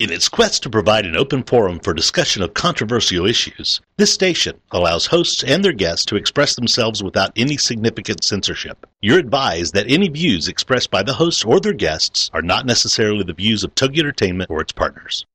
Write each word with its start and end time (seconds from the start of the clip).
In 0.00 0.10
its 0.10 0.30
quest 0.30 0.62
to 0.62 0.70
provide 0.70 1.04
an 1.04 1.14
open 1.14 1.42
forum 1.42 1.78
for 1.78 1.92
discussion 1.92 2.42
of 2.42 2.54
controversial 2.54 3.26
issues, 3.26 3.82
this 3.98 4.10
station 4.10 4.58
allows 4.70 5.04
hosts 5.04 5.44
and 5.44 5.62
their 5.62 5.74
guests 5.74 6.06
to 6.06 6.16
express 6.16 6.54
themselves 6.54 7.02
without 7.02 7.32
any 7.36 7.58
significant 7.58 8.24
censorship. 8.24 8.86
You're 9.02 9.18
advised 9.18 9.74
that 9.74 9.90
any 9.90 10.08
views 10.08 10.48
expressed 10.48 10.90
by 10.90 11.02
the 11.02 11.12
hosts 11.12 11.44
or 11.44 11.60
their 11.60 11.74
guests 11.74 12.30
are 12.32 12.40
not 12.40 12.64
necessarily 12.64 13.24
the 13.24 13.34
views 13.34 13.62
of 13.62 13.74
Togi 13.74 14.00
Entertainment 14.00 14.48
or 14.48 14.62
its 14.62 14.72
partners. 14.72 15.26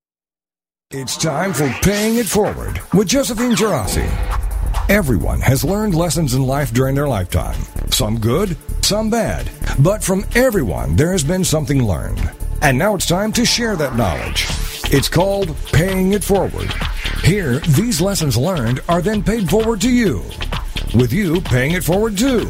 It's 0.90 1.16
time 1.16 1.54
for 1.54 1.70
Paying 1.84 2.16
It 2.16 2.26
Forward 2.26 2.82
with 2.92 3.08
Josephine 3.08 3.52
Geraci. 3.52 4.10
Everyone 4.90 5.42
has 5.42 5.64
learned 5.64 5.94
lessons 5.94 6.34
in 6.34 6.42
life 6.42 6.74
during 6.74 6.96
their 6.96 7.08
lifetime. 7.08 7.62
Some 7.92 8.20
good, 8.20 8.58
some 8.82 9.12
bad. 9.12 9.48
But 9.78 10.04
from 10.04 10.26
everyone, 10.34 10.96
there 10.96 11.12
has 11.12 11.24
been 11.24 11.44
something 11.44 11.84
learned. 11.84 12.32
And 12.66 12.80
now 12.80 12.96
it's 12.96 13.06
time 13.06 13.32
to 13.34 13.46
share 13.46 13.76
that 13.76 13.96
knowledge. 13.96 14.48
It's 14.86 15.08
called 15.08 15.56
Paying 15.72 16.14
It 16.14 16.24
Forward. 16.24 16.74
Here, 17.24 17.60
these 17.60 18.02
lessons 18.02 18.38
learned 18.38 18.80
are 18.90 19.04
then 19.04 19.22
paid 19.22 19.48
forward 19.48 19.82
to 19.82 19.92
you, 19.92 20.24
with 20.96 21.14
you 21.14 21.42
paying 21.42 21.74
it 21.74 21.84
forward 21.84 22.18
too. 22.18 22.50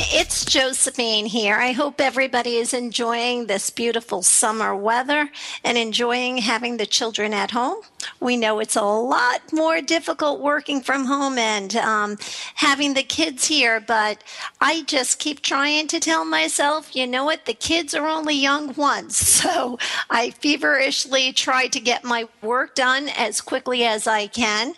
It's 0.00 0.44
Josephine 0.44 1.26
here. 1.26 1.56
I 1.56 1.72
hope 1.72 2.00
everybody 2.00 2.54
is 2.54 2.72
enjoying 2.72 3.46
this 3.46 3.68
beautiful 3.68 4.22
summer 4.22 4.76
weather 4.76 5.28
and 5.64 5.76
enjoying 5.76 6.38
having 6.38 6.76
the 6.76 6.86
children 6.86 7.34
at 7.34 7.50
home. 7.50 7.78
We 8.20 8.36
know 8.36 8.60
it's 8.60 8.76
a 8.76 8.82
lot 8.82 9.40
more 9.52 9.80
difficult 9.80 10.40
working 10.40 10.82
from 10.82 11.06
home 11.06 11.36
and 11.36 11.74
um, 11.74 12.16
having 12.54 12.94
the 12.94 13.02
kids 13.02 13.46
here, 13.48 13.80
but 13.80 14.22
I 14.60 14.82
just 14.82 15.18
keep 15.18 15.42
trying 15.42 15.88
to 15.88 15.98
tell 15.98 16.24
myself, 16.24 16.94
you 16.94 17.04
know 17.04 17.24
what, 17.24 17.46
the 17.46 17.54
kids 17.54 17.92
are 17.92 18.06
only 18.06 18.36
young 18.36 18.74
once. 18.74 19.38
So 19.48 19.78
I 20.10 20.30
feverishly 20.30 21.32
try 21.32 21.68
to 21.68 21.80
get 21.80 22.04
my 22.04 22.28
work 22.42 22.74
done 22.74 23.08
as 23.16 23.40
quickly 23.40 23.84
as 23.84 24.06
I 24.06 24.26
can. 24.26 24.74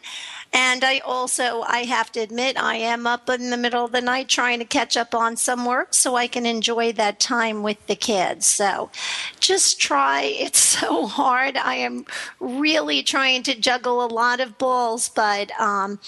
And 0.53 0.83
I 0.83 0.99
also, 0.99 1.63
I 1.63 1.85
have 1.85 2.11
to 2.13 2.21
admit, 2.21 2.61
I 2.61 2.77
am 2.77 3.07
up 3.07 3.29
in 3.31 3.51
the 3.51 3.57
middle 3.57 3.85
of 3.85 3.93
the 3.93 4.01
night 4.01 4.29
trying 4.29 4.59
to 4.59 4.65
catch 4.65 4.97
up 4.97 5.15
on 5.15 5.37
some 5.37 5.65
work 5.65 5.95
so 5.95 6.17
I 6.17 6.27
can 6.27 6.45
enjoy 6.45 6.93
that 6.93 7.21
time 7.21 7.63
with 7.63 7.87
the 7.87 7.95
kids. 7.95 8.47
So 8.47 8.91
just 9.39 9.81
try. 9.81 10.23
It's 10.51 10.59
so 10.59 11.07
hard. 11.07 11.57
I 11.57 11.75
am 11.75 12.07
really 12.41 13.03
trying 13.03 13.43
to 13.45 13.55
juggle 13.55 14.05
a 14.05 14.07
lot 14.07 14.41
of 14.41 14.59
balls, 14.59 15.09
but 15.09 15.51
um, 15.61 16.01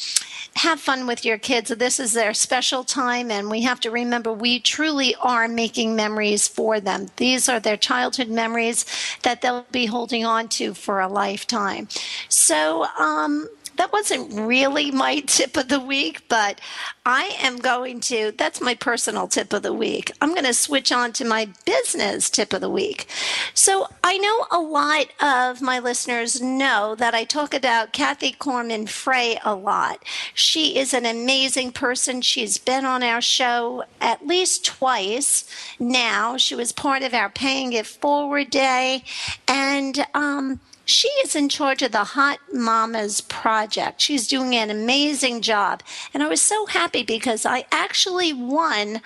have 0.57 0.81
fun 0.81 1.07
with 1.07 1.25
your 1.25 1.39
kids. 1.39 1.71
This 1.71 2.01
is 2.01 2.13
their 2.13 2.35
special 2.35 2.83
time, 2.83 3.31
and 3.31 3.51
we 3.51 3.63
have 3.63 3.79
to 3.81 3.91
remember 3.91 4.33
we 4.33 4.59
truly 4.59 5.15
are 5.17 5.49
making 5.49 5.95
memories 5.95 6.49
for 6.49 6.81
them. 6.81 7.09
These 7.17 7.49
are 7.49 7.61
their 7.61 7.77
childhood 7.77 8.29
memories 8.29 8.85
that 9.23 9.43
they'll 9.43 9.67
be 9.71 9.87
holding 9.87 10.25
on 10.25 10.49
to 10.49 10.75
for 10.75 11.01
a 11.01 11.09
lifetime. 11.09 11.89
So, 12.29 12.87
um, 12.99 13.49
that 13.77 13.93
wasn't 13.93 14.33
really 14.33 14.91
my 14.91 15.21
tip 15.21 15.57
of 15.57 15.69
the 15.69 15.81
week, 15.81 16.23
but 16.29 16.61
I 17.05 17.37
am 17.41 17.59
going 17.59 18.01
to, 18.01 18.33
that's 18.37 18.61
my 18.61 18.75
personal 18.75 19.27
tip 19.27 19.53
of 19.53 19.63
the 19.63 19.73
week. 19.73 20.13
I'm 20.21 20.31
going 20.31 20.45
to 20.45 20.55
switch 20.55 20.93
on 20.93 21.13
to 21.15 21.25
my 21.25 21.49
business 21.65 22.31
tip 22.31 22.53
of 22.53 22.61
the 22.61 22.71
week. 22.71 23.09
So 23.55 23.89
I 24.05 24.19
know 24.19 24.47
a 24.51 24.61
lot 24.61 25.07
of 25.21 25.63
my 25.63 25.79
listeners 25.79 26.41
know 26.41 26.95
that 26.97 27.15
I 27.15 27.25
talk 27.25 27.55
about 27.55 27.93
Kathy 27.93 28.33
Korman 28.33 28.89
Frey 28.89 29.39
a 29.45 29.55
lot. 29.55 30.05
She 30.35 30.79
is 30.79 30.95
an 30.95 31.07
amazing 31.07 31.73
person. 31.73 32.21
She's 32.21 32.59
been 32.59 32.85
on 32.85 33.03
our 33.03 33.21
show 33.21 33.85
at 34.01 34.27
least 34.27 34.65
twice 34.65 35.45
now. 35.79 36.37
She 36.37 36.55
was 36.55 36.73
part 36.73 37.03
of 37.03 37.15
our 37.15 37.31
Paying 37.31 37.73
It 37.73 37.87
Forward 37.87 38.51
Day. 38.51 39.05
And, 39.49 40.07
um, 40.15 40.61
she 40.85 41.09
is 41.25 41.37
in 41.37 41.49
charge 41.49 41.83
of 41.83 41.93
the 41.93 42.05
Hot 42.05 42.39
Mommas 42.55 43.27
Project. 43.29 44.01
She's 44.01 44.27
doing 44.27 44.55
an 44.55 44.71
amazing 44.71 45.43
job. 45.43 45.83
And 46.13 46.23
I 46.23 46.29
was 46.29 46.43
so 46.43 46.67
happy 46.67 47.03
because 47.03 47.47
I 47.47 47.65
actually 47.71 48.33
won. 48.33 49.01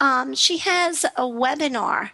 Um, 0.00 0.34
she 0.34 0.58
has 0.58 1.04
a 1.04 1.22
webinar 1.22 2.10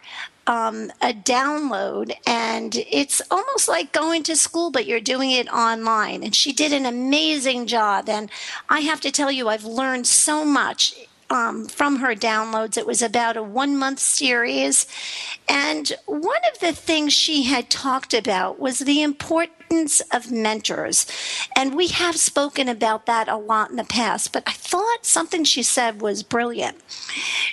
um, 0.47 0.91
a 1.01 1.13
download, 1.13 2.13
and 2.27 2.75
it's 2.91 3.21
almost 3.31 3.67
like 3.67 3.91
going 3.91 4.23
to 4.23 4.35
school, 4.35 4.71
but 4.71 4.85
you're 4.85 4.99
doing 4.99 5.31
it 5.31 5.51
online. 5.51 6.23
And 6.23 6.35
she 6.35 6.51
did 6.51 6.73
an 6.73 6.85
amazing 6.85 7.67
job. 7.67 8.09
And 8.09 8.29
I 8.69 8.81
have 8.81 9.01
to 9.01 9.11
tell 9.11 9.31
you, 9.31 9.47
I've 9.47 9.65
learned 9.65 10.07
so 10.07 10.43
much 10.43 10.95
um, 11.29 11.67
from 11.67 11.97
her 11.97 12.15
downloads. 12.15 12.77
It 12.77 12.87
was 12.87 13.01
about 13.01 13.37
a 13.37 13.43
one 13.43 13.77
month 13.77 13.99
series. 13.99 14.85
And 15.47 15.91
one 16.05 16.41
of 16.51 16.59
the 16.59 16.73
things 16.73 17.13
she 17.13 17.43
had 17.43 17.69
talked 17.69 18.13
about 18.13 18.59
was 18.59 18.79
the 18.79 19.01
importance 19.01 20.01
of 20.11 20.31
mentors. 20.31 21.05
And 21.55 21.75
we 21.75 21.87
have 21.87 22.15
spoken 22.15 22.69
about 22.69 23.05
that 23.05 23.27
a 23.27 23.37
lot 23.37 23.69
in 23.69 23.75
the 23.75 23.83
past, 23.83 24.31
but 24.31 24.43
I 24.45 24.51
thought 24.51 24.99
something 25.05 25.43
she 25.43 25.63
said 25.63 26.01
was 26.01 26.23
brilliant. 26.23 26.77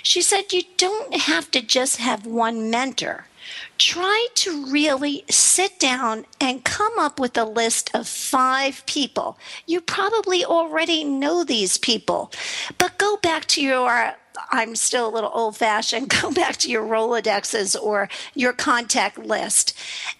She 0.03 0.21
said, 0.21 0.53
You 0.53 0.63
don't 0.77 1.15
have 1.15 1.51
to 1.51 1.61
just 1.61 1.97
have 1.97 2.25
one 2.25 2.69
mentor 2.69 3.25
try 3.77 4.27
to 4.35 4.65
really 4.67 5.23
sit 5.29 5.79
down 5.79 6.25
and 6.39 6.63
come 6.63 6.97
up 6.97 7.19
with 7.19 7.37
a 7.37 7.45
list 7.45 7.89
of 7.93 8.07
five 8.07 8.83
people. 8.85 9.37
You 9.65 9.81
probably 9.81 10.43
already 10.45 11.03
know 11.03 11.43
these 11.43 11.77
people, 11.77 12.31
but 12.77 12.97
go 12.97 13.17
back 13.17 13.45
to 13.45 13.61
your 13.61 14.15
I'm 14.51 14.75
still 14.75 15.07
a 15.07 15.11
little 15.13 15.31
old 15.33 15.57
fashioned. 15.57 16.09
Go 16.21 16.31
back 16.31 16.57
to 16.57 16.69
your 16.69 16.83
Rolodexes 16.83 17.75
or 17.79 18.09
your 18.33 18.53
contact 18.53 19.17
list 19.17 19.77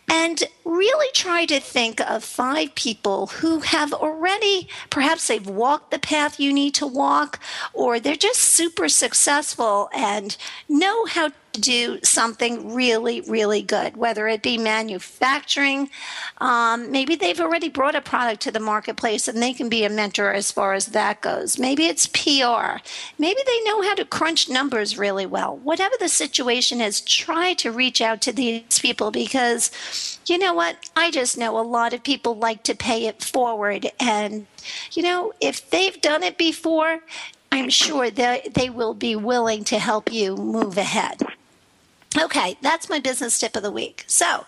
and 0.10 0.44
really 0.66 1.08
try 1.14 1.46
to 1.46 1.60
think 1.60 2.02
of 2.02 2.24
five 2.24 2.76
people 2.76 3.28
who 3.28 3.60
have 3.62 3.94
already, 3.94 4.68
perhaps 4.90 5.28
they've 5.28 5.48
walked 5.48 5.92
the 5.92 6.00
path 6.00 6.40
you 6.40 6.52
need 6.52 6.74
to 6.76 6.86
walk, 6.88 7.40
or 7.74 8.00
they're 8.00 8.16
just 8.16 8.40
super 8.40 8.90
successful 8.90 9.90
and 9.94 10.36
know 10.68 11.06
how 11.06 11.32
do 11.54 12.00
something 12.04 12.74
really, 12.74 13.22
really 13.22 13.62
good, 13.62 13.98
whether 13.98 14.28
it 14.28 14.42
be 14.42 14.58
manufacturing. 14.58 15.90
Um, 16.40 16.92
maybe 16.92 17.16
they've 17.16 17.40
already 17.40 17.70
brought 17.70 17.96
a 17.96 18.02
product 18.02 18.42
to 18.42 18.52
the 18.52 18.60
marketplace 18.60 19.28
and 19.28 19.42
they 19.42 19.54
can 19.54 19.70
be 19.70 19.84
a 19.84 19.90
mentor 19.90 20.32
as 20.32 20.52
far 20.52 20.74
as 20.74 20.88
that 20.88 21.22
goes. 21.22 21.60
Maybe 21.60 21.86
it's 21.86 22.08
PR. 22.08 22.82
Maybe 23.20 23.42
they 23.46 23.64
know 23.64 23.82
how 23.82 23.96
to 23.96 24.06
crunch 24.06 24.50
numbers 24.50 24.98
really 24.98 25.26
well. 25.26 25.58
Whatever 25.58 25.96
the 26.00 26.10
situation 26.10 26.82
is, 26.82 27.02
try 27.02 27.54
to 27.56 27.72
reach 27.72 28.02
out 28.02 28.22
to 28.22 28.34
these 28.34 28.80
people 28.80 29.12
because 29.12 29.72
you 30.28 30.38
know 30.38 30.54
what? 30.54 30.90
I 30.96 31.12
just 31.12 31.38
know 31.38 31.60
a 31.60 31.62
lot 31.62 31.94
of 31.94 32.04
people 32.04 32.36
like 32.36 32.64
to 32.64 32.76
pay 32.76 33.08
it 33.08 33.24
forward. 33.24 33.88
And, 34.00 34.48
you 34.94 35.04
know, 35.04 35.34
if 35.42 35.70
they've 35.70 36.00
done 36.00 36.24
it 36.24 36.38
before, 36.38 37.00
I'm 37.52 37.70
sure 37.70 38.10
they, 38.10 38.50
they 38.54 38.70
will 38.70 38.94
be 38.94 39.16
willing 39.16 39.64
to 39.66 39.80
help 39.80 40.12
you 40.12 40.38
move 40.38 40.78
ahead. 40.78 41.22
Okay, 42.20 42.58
that's 42.62 42.90
my 42.90 43.00
business 43.00 43.40
tip 43.40 43.56
of 43.56 43.64
the 43.64 43.72
week. 43.72 44.04
So, 44.08 44.46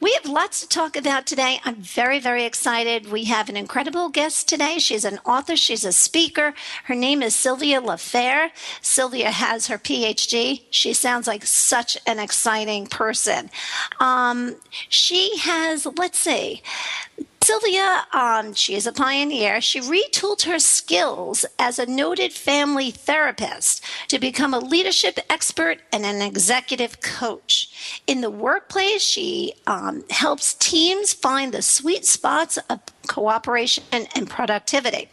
we 0.00 0.12
have 0.14 0.24
lots 0.24 0.62
to 0.62 0.68
talk 0.68 0.96
about 0.96 1.26
today. 1.26 1.60
I'm 1.62 1.74
very, 1.74 2.20
very 2.20 2.44
excited. 2.44 3.12
We 3.12 3.24
have 3.24 3.50
an 3.50 3.56
incredible 3.56 4.08
guest 4.08 4.48
today. 4.48 4.78
She's 4.78 5.04
an 5.04 5.18
author, 5.26 5.56
she's 5.56 5.84
a 5.84 5.92
speaker. 5.92 6.54
Her 6.84 6.94
name 6.94 7.22
is 7.22 7.34
Sylvia 7.34 7.82
Lafair. 7.82 8.48
Sylvia 8.80 9.30
has 9.30 9.66
her 9.66 9.76
PhD. 9.76 10.62
She 10.70 10.94
sounds 10.94 11.26
like 11.26 11.44
such 11.44 11.98
an 12.06 12.18
exciting 12.18 12.86
person. 12.86 13.50
Um, 14.00 14.56
she 14.88 15.36
has, 15.36 15.86
let's 15.98 16.18
see, 16.18 16.62
Sylvia, 17.42 18.06
um, 18.12 18.54
she 18.54 18.74
is 18.74 18.86
a 18.86 18.92
pioneer. 18.92 19.60
She 19.60 19.80
retooled 19.80 20.42
her 20.42 20.58
skills 20.58 21.46
as 21.58 21.78
a 21.78 21.86
noted 21.86 22.32
family 22.32 22.90
therapist 22.90 23.82
to 24.08 24.18
become 24.18 24.54
a 24.54 24.58
leadership 24.60 25.18
expert 25.28 25.78
and 25.92 26.04
an 26.04 26.22
executive 26.22 27.00
coach. 27.00 28.02
In 28.06 28.20
the 28.20 28.30
workplace, 28.30 29.02
she 29.02 29.54
um, 29.66 30.04
helps 30.10 30.54
teams 30.54 31.14
find 31.14 31.52
the 31.52 31.62
sweet 31.62 32.04
spots 32.04 32.58
of 32.68 32.80
cooperation 33.08 33.84
and 33.92 34.28
productivity. 34.28 35.08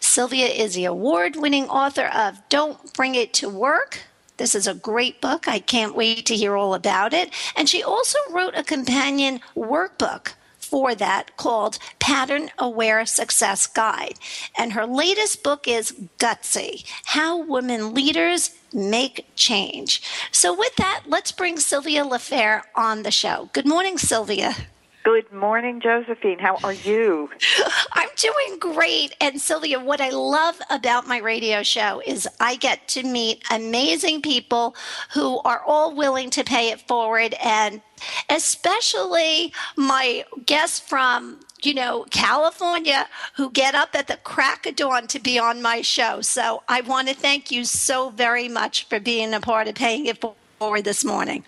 Sylvia 0.00 0.46
is 0.48 0.74
the 0.74 0.84
award 0.84 1.36
winning 1.36 1.68
author 1.68 2.06
of 2.06 2.40
Don't 2.48 2.92
Bring 2.94 3.14
It 3.14 3.32
to 3.34 3.48
Work 3.48 4.00
This 4.36 4.54
is 4.54 4.66
a 4.66 4.74
great 4.74 5.20
book. 5.20 5.48
I 5.48 5.58
can't 5.58 5.96
wait 5.96 6.26
to 6.26 6.36
hear 6.36 6.56
all 6.56 6.74
about 6.74 7.12
it. 7.12 7.32
And 7.56 7.68
she 7.68 7.82
also 7.82 8.18
wrote 8.30 8.54
a 8.56 8.64
companion 8.64 9.40
workbook 9.56 10.32
for 10.68 10.94
that 10.94 11.36
called 11.36 11.78
Pattern 11.98 12.50
Aware 12.58 13.06
Success 13.06 13.66
Guide. 13.66 14.18
And 14.56 14.72
her 14.72 14.86
latest 14.86 15.42
book 15.42 15.66
is 15.66 15.92
Gutsy 16.18 16.84
How 17.04 17.42
Women 17.42 17.94
Leaders 17.94 18.50
Make 18.72 19.26
Change. 19.34 20.02
So, 20.30 20.54
with 20.54 20.76
that, 20.76 21.04
let's 21.06 21.32
bring 21.32 21.58
Sylvia 21.58 22.04
Lafair 22.04 22.62
on 22.74 23.02
the 23.02 23.10
show. 23.10 23.48
Good 23.52 23.66
morning, 23.66 23.98
Sylvia. 23.98 24.54
Good 25.04 25.32
morning, 25.32 25.80
Josephine. 25.80 26.38
How 26.38 26.56
are 26.62 26.72
you? 26.72 27.30
I'm 27.92 28.08
doing 28.16 28.58
great. 28.58 29.14
And 29.20 29.40
Sylvia, 29.40 29.80
what 29.80 30.00
I 30.00 30.10
love 30.10 30.60
about 30.70 31.06
my 31.06 31.18
radio 31.18 31.62
show 31.62 32.02
is 32.04 32.28
I 32.40 32.56
get 32.56 32.88
to 32.88 33.02
meet 33.02 33.42
amazing 33.50 34.22
people 34.22 34.76
who 35.14 35.38
are 35.40 35.62
all 35.66 35.94
willing 35.94 36.30
to 36.30 36.44
pay 36.44 36.70
it 36.70 36.80
forward 36.86 37.34
and 37.42 37.80
especially 38.28 39.52
my 39.76 40.24
guests 40.46 40.78
from 40.80 41.40
you 41.62 41.74
know, 41.74 42.04
California 42.10 43.08
who 43.34 43.50
get 43.50 43.74
up 43.74 43.90
at 43.94 44.06
the 44.06 44.16
crack 44.18 44.66
of 44.66 44.76
dawn 44.76 45.06
to 45.08 45.18
be 45.18 45.38
on 45.38 45.60
my 45.60 45.82
show. 45.82 46.20
So 46.20 46.62
I 46.68 46.82
want 46.82 47.08
to 47.08 47.14
thank 47.14 47.50
you 47.50 47.64
so 47.64 48.10
very 48.10 48.48
much 48.48 48.88
for 48.88 49.00
being 49.00 49.34
a 49.34 49.40
part 49.40 49.68
of 49.68 49.74
paying 49.74 50.06
it 50.06 50.22
forward 50.58 50.84
this 50.84 51.04
morning. 51.04 51.44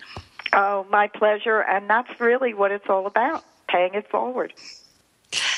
Oh, 0.53 0.85
my 0.89 1.07
pleasure. 1.07 1.61
And 1.61 1.89
that's 1.89 2.19
really 2.19 2.53
what 2.53 2.71
it's 2.71 2.89
all 2.89 3.05
about 3.05 3.43
paying 3.67 3.93
it 3.93 4.09
forward. 4.09 4.53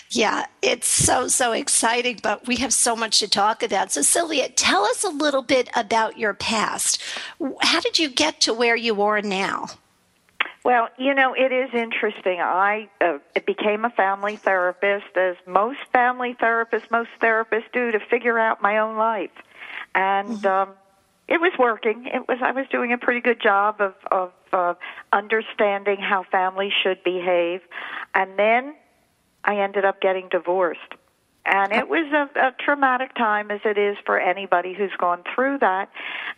Yeah, 0.10 0.46
it's 0.62 0.88
so, 0.88 1.28
so 1.28 1.54
exciting, 1.54 2.20
but 2.22 2.46
we 2.46 2.58
have 2.58 2.72
so 2.72 2.96
much 2.96 3.20
to 3.20 3.28
talk 3.28 3.64
about. 3.64 3.92
So, 3.92 4.04
Sylvia, 4.04 4.50
tell 4.50 4.84
us 4.86 5.04
a 5.04 5.10
little 5.10 5.42
bit 5.42 5.70
about 5.76 6.20
your 6.20 6.36
past. 6.36 7.02
How 7.62 7.80
did 7.80 7.98
you 7.98 8.10
get 8.10 8.40
to 8.42 8.54
where 8.54 8.76
you 8.76 9.02
are 9.02 9.24
now? 9.24 9.68
Well, 10.64 10.90
you 10.98 11.14
know, 11.14 11.34
it 11.34 11.52
is 11.52 11.74
interesting. 11.74 12.40
I 12.40 12.90
uh, 13.02 13.18
became 13.46 13.86
a 13.86 13.90
family 13.90 14.36
therapist, 14.38 15.18
as 15.18 15.36
most 15.48 15.80
family 15.92 16.36
therapists, 16.36 16.90
most 16.92 17.10
therapists 17.20 17.72
do, 17.74 17.92
to 17.92 18.00
figure 18.00 18.38
out 18.38 18.62
my 18.62 18.78
own 18.78 18.96
life. 18.96 19.32
And 19.96 20.30
mm-hmm. 20.30 20.46
um, 20.46 20.76
it 21.28 21.40
was 21.40 21.54
working. 21.58 22.06
It 22.14 22.28
was 22.28 22.40
I 22.42 22.52
was 22.52 22.66
doing 22.72 22.94
a 22.94 22.98
pretty 22.98 23.22
good 23.22 23.42
job 23.42 23.80
of 23.80 23.94
of 24.12 24.32
uh, 24.52 24.74
understanding 25.12 25.98
how 25.98 26.24
families 26.32 26.74
should 26.84 27.04
behave, 27.04 27.62
and 28.14 28.38
then 28.38 28.76
I 29.44 29.58
ended 29.58 29.86
up 29.86 30.02
getting 30.02 30.30
divorced. 30.30 30.94
And 31.46 31.74
it 31.74 31.90
was 31.90 32.06
a, 32.14 32.40
a 32.40 32.52
traumatic 32.58 33.16
time, 33.16 33.52
as 33.52 33.60
it 33.66 33.78
is 33.78 33.98
for 34.06 34.18
anybody 34.18 34.74
who's 34.74 34.96
gone 34.98 35.24
through 35.36 35.60
that. 35.60 35.90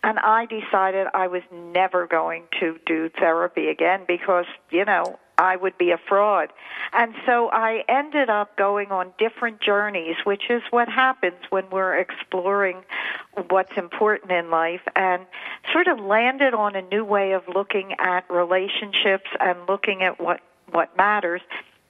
And 0.04 0.18
I 0.18 0.48
decided 0.48 1.06
I 1.14 1.28
was 1.28 1.44
never 1.52 2.08
going 2.08 2.46
to 2.60 2.80
do 2.88 3.10
therapy 3.10 3.68
again 3.68 4.02
because, 4.08 4.46
you 4.72 4.84
know, 4.84 5.20
I 5.38 5.56
would 5.56 5.78
be 5.78 5.92
a 5.92 5.98
fraud. 5.98 6.50
And 6.94 7.14
so 7.26 7.50
I 7.50 7.84
ended 7.88 8.30
up 8.30 8.56
going 8.58 8.92
on 8.92 9.14
different 9.18 9.62
journeys, 9.62 10.16
which 10.24 10.50
is 10.50 10.62
what 10.70 10.88
happens 10.88 11.38
when 11.50 11.70
we're 11.70 11.98
exploring 11.98 12.84
what's 13.50 13.78
important 13.78 14.32
in 14.32 14.50
life, 14.50 14.82
and 14.96 15.26
sort 15.72 15.88
of 15.88 16.00
landed 16.00 16.54
on 16.54 16.76
a 16.76 16.82
new 16.82 17.04
way 17.04 17.34
of 17.34 17.44
looking 17.48 17.96
at 18.00 18.30
relationships 18.30 19.30
and 19.40 19.58
looking 19.68 20.04
at 20.04 20.20
what, 20.20 20.42
what 20.72 20.96
matters, 20.96 21.42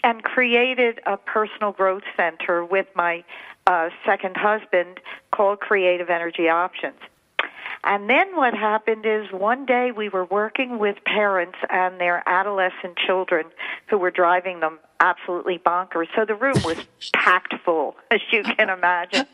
and 0.03 0.23
created 0.23 0.99
a 1.05 1.17
personal 1.17 1.71
growth 1.71 2.03
center 2.15 2.63
with 2.63 2.87
my 2.95 3.23
uh, 3.67 3.89
second 4.05 4.37
husband 4.37 4.99
called 5.31 5.59
Creative 5.59 6.09
Energy 6.09 6.49
Options. 6.49 6.99
And 7.85 8.09
then 8.09 8.35
what 8.35 8.55
happened 8.55 9.05
is 9.05 9.31
one 9.31 9.67
day 9.67 9.91
we 9.95 10.09
were 10.09 10.25
working 10.25 10.79
with 10.79 10.97
parents 11.05 11.57
and 11.69 12.01
their 12.01 12.23
adolescent 12.25 12.97
children 13.05 13.45
who 13.87 13.99
were 13.99 14.09
driving 14.09 14.59
them 14.59 14.79
absolutely 14.99 15.59
bonkers. 15.59 16.07
So 16.15 16.25
the 16.25 16.33
room 16.33 16.55
was 16.63 16.77
packed 17.13 17.53
full, 17.63 17.95
as 18.09 18.21
you 18.31 18.41
can 18.41 18.71
imagine. 18.71 19.27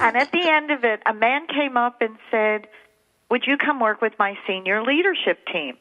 And 0.00 0.16
at 0.16 0.32
the 0.32 0.48
end 0.48 0.70
of 0.70 0.84
it, 0.84 1.02
a 1.04 1.12
man 1.12 1.46
came 1.48 1.76
up 1.76 2.00
and 2.00 2.16
said, 2.30 2.66
Would 3.30 3.46
you 3.46 3.58
come 3.58 3.78
work 3.78 4.00
with 4.00 4.14
my 4.18 4.38
senior 4.46 4.82
leadership 4.82 5.46
team? 5.52 5.76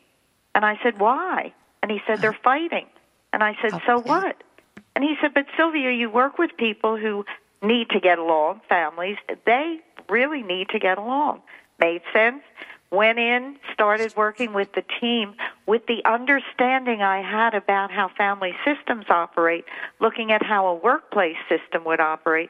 And 0.54 0.66
I 0.66 0.78
said, 0.84 1.00
Why? 1.00 1.54
And 1.82 1.90
he 1.90 2.00
said, 2.06 2.20
They're 2.20 2.38
fighting. 2.44 2.88
And 3.32 3.42
I 3.42 3.56
said, 3.62 3.80
So 3.88 4.02
what? 4.02 4.44
And 4.98 5.04
he 5.06 5.16
said, 5.22 5.34
But 5.34 5.46
Sylvia, 5.56 5.92
you 5.92 6.10
work 6.10 6.38
with 6.38 6.52
people 6.58 6.98
who 6.98 7.24
need 7.62 7.90
to 7.92 8.02
get 8.02 8.20
along, 8.20 8.62
families. 8.68 9.16
They 9.46 9.80
really 10.10 10.44
need 10.44 10.70
to 10.70 10.80
get 10.80 10.98
along 10.98 11.42
made 11.80 12.02
sense. 12.14 12.42
Went 12.90 13.20
in, 13.20 13.58
started 13.74 14.16
working 14.16 14.54
with 14.54 14.70
the 14.74 14.84
team 15.02 15.36
with 15.68 15.86
the 15.88 16.04
understanding 16.06 17.02
I 17.02 17.22
had 17.22 17.54
about 17.54 17.92
how 17.92 18.10
family 18.18 18.54
systems 18.66 19.06
operate, 19.10 19.66
looking 20.00 20.32
at 20.32 20.42
how 20.42 20.66
a 20.68 20.74
workplace 20.74 21.36
system 21.50 21.84
would 21.84 22.00
operate. 22.00 22.50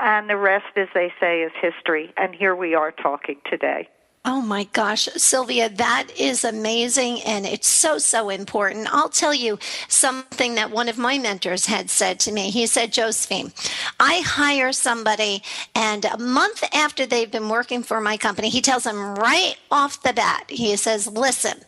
And 0.00 0.28
the 0.28 0.38
rest, 0.38 0.64
as 0.76 0.88
they 0.94 1.12
say, 1.20 1.42
is 1.42 1.52
history. 1.60 2.12
And 2.16 2.34
here 2.34 2.56
we 2.56 2.74
are 2.74 2.90
talking 2.90 3.36
today. 3.48 3.88
Oh 4.26 4.40
my 4.40 4.64
gosh, 4.72 5.06
Sylvia, 5.16 5.68
that 5.68 6.06
is 6.16 6.44
amazing 6.44 7.20
and 7.24 7.44
it's 7.44 7.68
so, 7.68 7.98
so 7.98 8.30
important. 8.30 8.88
I'll 8.90 9.10
tell 9.10 9.34
you 9.34 9.58
something 9.88 10.54
that 10.54 10.70
one 10.70 10.88
of 10.88 10.96
my 10.96 11.18
mentors 11.18 11.66
had 11.66 11.90
said 11.90 12.20
to 12.20 12.32
me. 12.32 12.48
He 12.48 12.66
said, 12.66 12.90
Josephine, 12.90 13.52
I 14.00 14.22
hire 14.24 14.72
somebody 14.72 15.42
and 15.74 16.06
a 16.06 16.16
month 16.16 16.64
after 16.72 17.04
they've 17.04 17.30
been 17.30 17.50
working 17.50 17.82
for 17.82 18.00
my 18.00 18.16
company, 18.16 18.48
he 18.48 18.62
tells 18.62 18.84
them 18.84 19.14
right 19.14 19.56
off 19.70 20.02
the 20.02 20.14
bat, 20.14 20.44
he 20.48 20.74
says, 20.76 21.06
listen, 21.06 21.58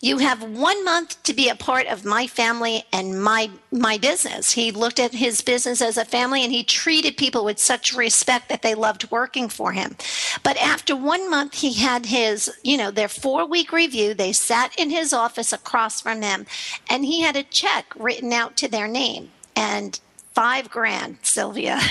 you 0.00 0.18
have 0.18 0.42
one 0.42 0.84
month 0.84 1.20
to 1.24 1.34
be 1.34 1.48
a 1.48 1.56
part 1.56 1.86
of 1.86 2.04
my 2.04 2.26
family 2.26 2.84
and 2.92 3.22
my 3.22 3.50
my 3.72 3.98
business. 3.98 4.52
He 4.52 4.70
looked 4.70 4.98
at 4.98 5.12
his 5.12 5.40
business 5.42 5.82
as 5.82 5.96
a 5.96 6.04
family 6.04 6.44
and 6.44 6.52
he 6.52 6.64
treated 6.64 7.16
people 7.16 7.44
with 7.44 7.58
such 7.58 7.94
respect 7.94 8.48
that 8.48 8.62
they 8.62 8.74
loved 8.74 9.10
working 9.10 9.48
for 9.48 9.72
him. 9.72 9.96
But 10.42 10.56
after 10.58 10.94
one 10.94 11.30
month, 11.30 11.54
he 11.54 11.72
had 11.74 11.95
his, 12.04 12.50
you 12.62 12.76
know, 12.76 12.90
their 12.90 13.08
four 13.08 13.46
week 13.46 13.72
review. 13.72 14.12
They 14.12 14.32
sat 14.32 14.78
in 14.78 14.90
his 14.90 15.14
office 15.14 15.52
across 15.52 16.02
from 16.02 16.20
him 16.20 16.44
and 16.90 17.04
he 17.04 17.22
had 17.22 17.36
a 17.36 17.42
check 17.42 17.86
written 17.96 18.32
out 18.32 18.56
to 18.58 18.68
their 18.68 18.88
name. 18.88 19.30
And 19.54 19.98
five 20.34 20.68
grand, 20.68 21.18
Sylvia. 21.22 21.80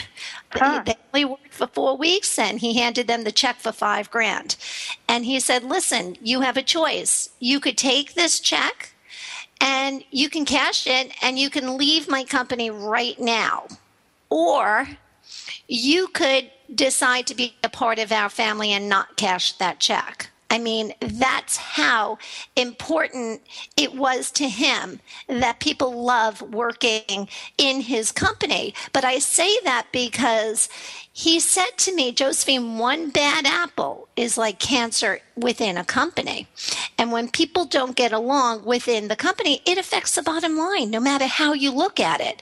Huh. 0.58 0.84
They 0.86 0.96
only 1.14 1.26
worked 1.26 1.54
for 1.54 1.68
four 1.68 1.98
weeks 1.98 2.40
and 2.40 2.62
he 2.62 2.76
handed 2.78 3.08
them 3.08 3.26
the 3.26 3.32
check 3.34 3.58
for 3.58 3.74
five 3.74 4.10
grand. 4.10 4.56
And 5.06 5.26
he 5.26 5.38
said, 5.42 5.66
Listen, 5.66 6.16
you 6.22 6.40
have 6.42 6.56
a 6.56 6.62
choice. 6.62 7.30
You 7.42 7.60
could 7.60 7.78
take 7.78 8.14
this 8.14 8.40
check 8.40 8.94
and 9.60 10.02
you 10.12 10.30
can 10.30 10.46
cash 10.46 10.88
it 10.88 11.12
and 11.22 11.38
you 11.38 11.50
can 11.50 11.78
leave 11.78 12.08
my 12.08 12.24
company 12.24 12.70
right 12.70 13.20
now. 13.20 13.68
Or 14.30 14.88
you 15.68 16.08
could 16.08 16.52
decide 16.74 17.28
to 17.28 17.36
be 17.36 17.56
a 17.64 17.70
part 17.70 18.00
of 18.00 18.12
our 18.12 18.30
family 18.30 18.72
and 18.72 18.90
not 18.90 19.18
cash 19.18 19.54
that 19.54 19.80
check. 19.80 20.30
I 20.50 20.60
mean, 20.60 20.94
that's 21.02 21.58
how 21.58 22.18
important 22.56 23.42
it 23.76 23.96
was 23.96 24.32
to 24.32 24.48
him 24.48 25.00
that 25.28 25.60
people 25.60 25.92
love 25.92 26.42
working 26.42 27.28
in 27.58 27.82
his 27.82 28.12
company. 28.12 28.74
But 28.94 29.04
I 29.04 29.20
say 29.20 29.58
that 29.64 29.88
because 29.92 30.70
he 31.12 31.40
said 31.40 31.78
to 31.80 31.96
me, 31.96 32.12
Josephine, 32.12 32.78
one 32.78 33.10
bad 33.10 33.46
apple 33.46 34.08
is 34.16 34.38
like 34.38 34.60
cancer 34.60 35.20
within 35.36 35.78
a 35.78 35.84
company. 35.84 36.48
And 36.98 37.12
when 37.12 37.30
people 37.30 37.66
don't 37.66 37.96
get 37.96 38.12
along 38.12 38.66
within 38.66 39.08
the 39.08 39.16
company, 39.16 39.62
it 39.66 39.78
affects 39.78 40.16
the 40.16 40.22
bottom 40.22 40.58
line, 40.58 40.90
no 40.90 41.00
matter 41.00 41.26
how 41.26 41.54
you 41.54 41.72
look 41.72 42.00
at 42.00 42.22
it. 42.22 42.42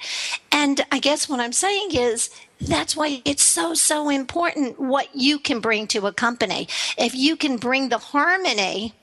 And 0.51 0.81
I 0.91 0.99
guess 0.99 1.29
what 1.29 1.39
I'm 1.39 1.53
saying 1.53 1.89
is 1.93 2.29
that's 2.61 2.95
why 2.95 3.21
it's 3.25 3.43
so, 3.43 3.73
so 3.73 4.09
important 4.09 4.79
what 4.79 5.09
you 5.13 5.39
can 5.39 5.59
bring 5.59 5.87
to 5.87 6.07
a 6.07 6.13
company. 6.13 6.67
If 6.97 7.15
you 7.15 7.35
can 7.35 7.57
bring 7.57 7.89
the 7.89 7.97
harmony 7.97 8.93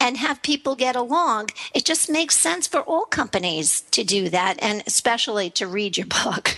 and 0.00 0.16
have 0.16 0.42
people 0.42 0.74
get 0.74 0.96
along, 0.96 1.50
it 1.74 1.84
just 1.84 2.10
makes 2.10 2.36
sense 2.36 2.66
for 2.66 2.80
all 2.80 3.04
companies 3.04 3.82
to 3.92 4.04
do 4.04 4.28
that, 4.28 4.56
and 4.60 4.82
especially 4.86 5.50
to 5.50 5.66
read 5.66 5.96
your 5.96 6.06
book. 6.06 6.56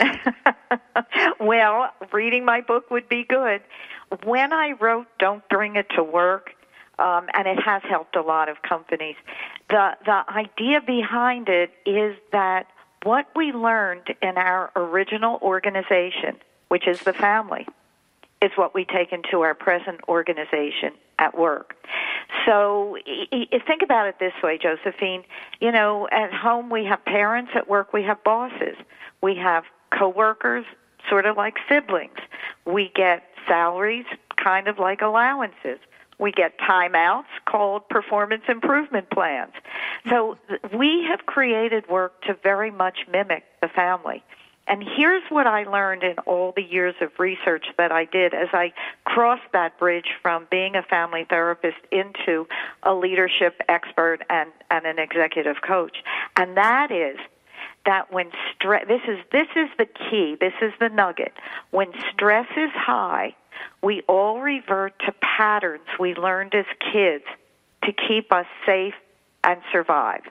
well, 1.40 1.90
reading 2.12 2.44
my 2.44 2.60
book 2.60 2.90
would 2.90 3.08
be 3.08 3.24
good. 3.24 3.62
When 4.24 4.52
I 4.52 4.72
wrote 4.72 5.06
Don't 5.18 5.46
Bring 5.48 5.76
It 5.76 5.86
to 5.96 6.02
Work, 6.02 6.50
um, 6.98 7.28
and 7.34 7.46
it 7.46 7.58
has 7.60 7.82
helped 7.82 8.16
a 8.16 8.22
lot 8.22 8.48
of 8.48 8.62
companies, 8.62 9.16
the, 9.70 9.96
the 10.04 10.24
idea 10.28 10.80
behind 10.80 11.48
it 11.48 11.72
is 11.86 12.16
that 12.32 12.66
what 13.02 13.26
we 13.34 13.52
learned 13.52 14.14
in 14.20 14.36
our 14.36 14.70
original 14.76 15.38
organization, 15.42 16.36
which 16.68 16.86
is 16.86 17.00
the 17.00 17.12
family, 17.12 17.66
is 18.40 18.50
what 18.56 18.74
we 18.74 18.84
take 18.84 19.12
into 19.12 19.42
our 19.42 19.54
present 19.54 20.00
organization 20.08 20.92
at 21.18 21.38
work. 21.38 21.76
So 22.46 22.96
think 23.66 23.82
about 23.82 24.08
it 24.08 24.18
this 24.18 24.32
way, 24.42 24.58
Josephine. 24.58 25.22
You 25.60 25.70
know, 25.70 26.08
at 26.10 26.32
home 26.32 26.70
we 26.70 26.84
have 26.86 27.04
parents, 27.04 27.52
at 27.54 27.68
work 27.68 27.92
we 27.92 28.02
have 28.02 28.22
bosses. 28.24 28.76
We 29.22 29.36
have 29.36 29.64
coworkers, 29.90 30.64
sort 31.08 31.26
of 31.26 31.36
like 31.36 31.56
siblings. 31.68 32.18
We 32.66 32.90
get 32.94 33.22
salaries, 33.46 34.06
kind 34.36 34.66
of 34.66 34.78
like 34.78 35.02
allowances. 35.02 35.78
We 36.18 36.32
get 36.32 36.58
timeouts 36.58 37.24
called 37.46 37.88
performance 37.88 38.44
improvement 38.48 39.10
plans. 39.10 39.52
So 40.08 40.38
we 40.72 41.04
have 41.08 41.26
created 41.26 41.88
work 41.88 42.22
to 42.22 42.34
very 42.42 42.70
much 42.70 42.98
mimic 43.10 43.44
the 43.60 43.68
family. 43.68 44.22
And 44.68 44.84
here's 44.96 45.24
what 45.28 45.46
I 45.46 45.64
learned 45.64 46.04
in 46.04 46.18
all 46.20 46.52
the 46.54 46.62
years 46.62 46.94
of 47.00 47.10
research 47.18 47.66
that 47.78 47.90
I 47.90 48.04
did 48.04 48.32
as 48.32 48.48
I 48.52 48.72
crossed 49.04 49.50
that 49.52 49.76
bridge 49.78 50.10
from 50.22 50.46
being 50.50 50.76
a 50.76 50.82
family 50.82 51.26
therapist 51.28 51.78
into 51.90 52.46
a 52.84 52.94
leadership 52.94 53.60
expert 53.68 54.20
and, 54.30 54.50
and 54.70 54.86
an 54.86 54.98
executive 55.00 55.56
coach. 55.66 55.96
And 56.36 56.56
that 56.56 56.92
is 56.92 57.18
that 57.86 58.12
when 58.12 58.30
stress, 58.54 58.84
this 58.86 59.02
is, 59.08 59.18
this 59.32 59.48
is 59.56 59.68
the 59.78 59.86
key, 59.86 60.36
this 60.40 60.54
is 60.62 60.72
the 60.78 60.88
nugget. 60.88 61.32
When 61.72 61.88
stress 62.12 62.46
is 62.56 62.70
high, 62.72 63.34
we 63.82 64.02
all 64.08 64.40
revert 64.40 64.98
to 65.00 65.12
patterns 65.20 65.86
we 65.98 66.14
learned 66.14 66.54
as 66.54 66.66
kids 66.92 67.24
to 67.84 67.92
keep 67.92 68.32
us 68.32 68.46
safe 68.66 68.94
and 69.44 69.60
survive. 69.72 70.22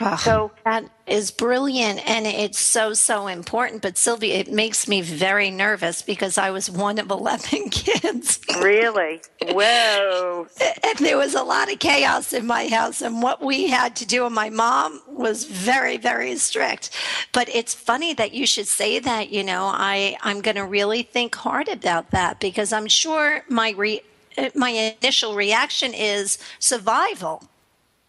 Oh, 0.00 0.16
so 0.16 0.52
that 0.64 0.84
is 1.06 1.30
brilliant 1.30 2.06
and 2.08 2.26
it's 2.26 2.58
so 2.58 2.92
so 2.92 3.28
important 3.28 3.80
but 3.80 3.96
sylvia 3.96 4.34
it 4.34 4.50
makes 4.50 4.88
me 4.88 5.00
very 5.00 5.50
nervous 5.50 6.02
because 6.02 6.36
i 6.36 6.50
was 6.50 6.68
one 6.70 6.98
of 6.98 7.10
11 7.16 7.70
kids. 7.70 8.40
Really? 8.60 9.20
Whoa. 9.42 10.46
And 10.86 10.98
there 10.98 11.16
was 11.16 11.34
a 11.34 11.42
lot 11.42 11.70
of 11.72 11.78
chaos 11.78 12.32
in 12.32 12.46
my 12.46 12.68
house 12.68 13.02
and 13.02 13.22
what 13.22 13.42
we 13.42 13.68
had 13.68 13.96
to 13.96 14.06
do 14.06 14.24
and 14.26 14.34
my 14.34 14.50
mom 14.50 15.00
was 15.08 15.44
very 15.44 15.96
very 15.96 16.36
strict. 16.36 16.90
But 17.32 17.48
it's 17.48 17.74
funny 17.74 18.14
that 18.14 18.32
you 18.32 18.46
should 18.46 18.66
say 18.66 18.98
that 18.98 19.30
you 19.30 19.42
know 19.44 19.64
i 19.72 20.16
i'm 20.22 20.40
going 20.40 20.56
to 20.56 20.64
really 20.64 21.02
think 21.02 21.34
hard 21.34 21.68
about 21.68 22.10
that 22.10 22.40
because 22.40 22.72
i'm 22.72 22.86
sure 22.86 23.42
my 23.48 23.70
re 23.76 24.00
uh, 24.38 24.50
my 24.54 24.70
initial 24.70 25.34
reaction 25.34 25.92
is 25.94 26.38
survival 26.58 27.42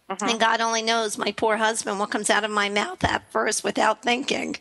Mm-hmm. 0.08 0.28
And 0.28 0.40
God 0.40 0.60
only 0.60 0.82
knows, 0.82 1.18
my 1.18 1.32
poor 1.32 1.56
husband, 1.56 1.98
what 1.98 2.10
comes 2.10 2.30
out 2.30 2.44
of 2.44 2.50
my 2.50 2.68
mouth 2.68 3.04
at 3.04 3.30
first 3.30 3.62
without 3.62 4.02
thinking. 4.02 4.56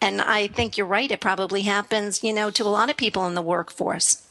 And 0.00 0.20
I 0.20 0.48
think 0.48 0.76
you're 0.76 0.86
right. 0.86 1.10
It 1.10 1.20
probably 1.20 1.62
happens, 1.62 2.22
you 2.22 2.32
know, 2.32 2.50
to 2.50 2.64
a 2.64 2.68
lot 2.68 2.90
of 2.90 2.96
people 2.96 3.26
in 3.26 3.34
the 3.34 3.42
workforce. 3.42 4.22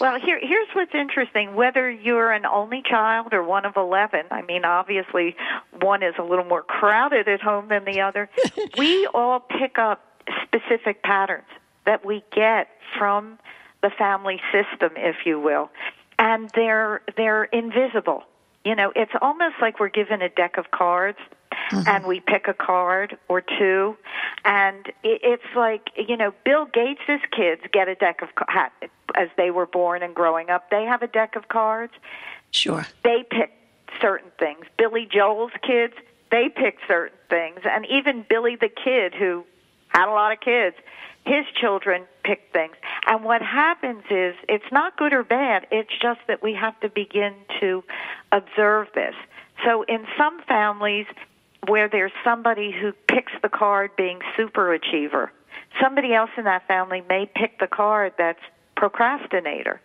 Well, 0.00 0.20
here, 0.20 0.38
here's 0.40 0.68
what's 0.74 0.94
interesting. 0.94 1.54
Whether 1.54 1.90
you're 1.90 2.30
an 2.30 2.46
only 2.46 2.82
child 2.82 3.32
or 3.32 3.42
one 3.42 3.64
of 3.64 3.76
11, 3.76 4.26
I 4.30 4.42
mean, 4.42 4.64
obviously 4.64 5.36
one 5.80 6.02
is 6.02 6.14
a 6.18 6.22
little 6.22 6.44
more 6.44 6.62
crowded 6.62 7.26
at 7.26 7.40
home 7.40 7.68
than 7.68 7.84
the 7.84 8.00
other. 8.00 8.30
we 8.78 9.06
all 9.08 9.40
pick 9.40 9.78
up 9.78 10.04
specific 10.44 11.02
patterns 11.02 11.48
that 11.84 12.04
we 12.04 12.22
get 12.32 12.68
from 12.96 13.38
the 13.82 13.90
family 13.90 14.40
system, 14.52 14.92
if 14.96 15.26
you 15.26 15.40
will. 15.40 15.70
And 16.18 16.48
they're, 16.54 17.02
they're 17.16 17.44
invisible. 17.44 18.24
You 18.64 18.74
know, 18.74 18.92
it's 18.94 19.12
almost 19.20 19.56
like 19.60 19.80
we're 19.80 19.88
given 19.88 20.22
a 20.22 20.28
deck 20.28 20.56
of 20.56 20.70
cards 20.70 21.18
mm-hmm. 21.70 21.88
and 21.88 22.06
we 22.06 22.20
pick 22.20 22.48
a 22.48 22.54
card 22.54 23.18
or 23.28 23.40
two. 23.40 23.96
And 24.44 24.92
it's 25.02 25.42
like, 25.56 25.90
you 25.96 26.16
know, 26.16 26.32
Bill 26.44 26.66
Gates's 26.66 27.20
kids 27.30 27.62
get 27.72 27.88
a 27.88 27.94
deck 27.94 28.22
of 28.22 28.28
as 29.14 29.28
they 29.36 29.50
were 29.50 29.66
born 29.66 30.02
and 30.02 30.14
growing 30.14 30.50
up. 30.50 30.70
They 30.70 30.84
have 30.84 31.02
a 31.02 31.06
deck 31.06 31.36
of 31.36 31.48
cards. 31.48 31.92
Sure. 32.50 32.86
They 33.02 33.24
pick 33.28 33.52
certain 34.00 34.30
things. 34.38 34.66
Billy 34.78 35.08
Joel's 35.10 35.52
kids, 35.62 35.94
they 36.30 36.48
pick 36.48 36.78
certain 36.86 37.18
things. 37.28 37.60
And 37.64 37.86
even 37.86 38.24
Billy 38.28 38.56
the 38.56 38.68
kid, 38.68 39.14
who 39.14 39.44
had 39.92 40.08
a 40.08 40.12
lot 40.12 40.32
of 40.32 40.40
kids, 40.40 40.76
his 41.24 41.44
children 41.60 42.04
pick 42.24 42.48
things. 42.52 42.74
And 43.06 43.24
what 43.24 43.42
happens 43.42 44.02
is 44.10 44.34
it's 44.48 44.70
not 44.72 44.96
good 44.96 45.12
or 45.12 45.22
bad, 45.22 45.66
it's 45.70 45.92
just 46.00 46.20
that 46.28 46.42
we 46.42 46.54
have 46.54 46.78
to 46.80 46.88
begin 46.88 47.34
to 47.60 47.84
observe 48.32 48.88
this. 48.94 49.14
So 49.64 49.82
in 49.82 50.06
some 50.16 50.40
families 50.42 51.06
where 51.68 51.88
there's 51.88 52.12
somebody 52.24 52.72
who 52.72 52.92
picks 53.06 53.32
the 53.42 53.48
card 53.48 53.94
being 53.96 54.20
super 54.36 54.72
achiever, 54.72 55.32
somebody 55.80 56.12
else 56.12 56.30
in 56.36 56.44
that 56.44 56.66
family 56.66 57.02
may 57.08 57.30
pick 57.34 57.58
the 57.60 57.68
card 57.68 58.14
that's 58.18 58.40
procrastinator. 58.76 59.80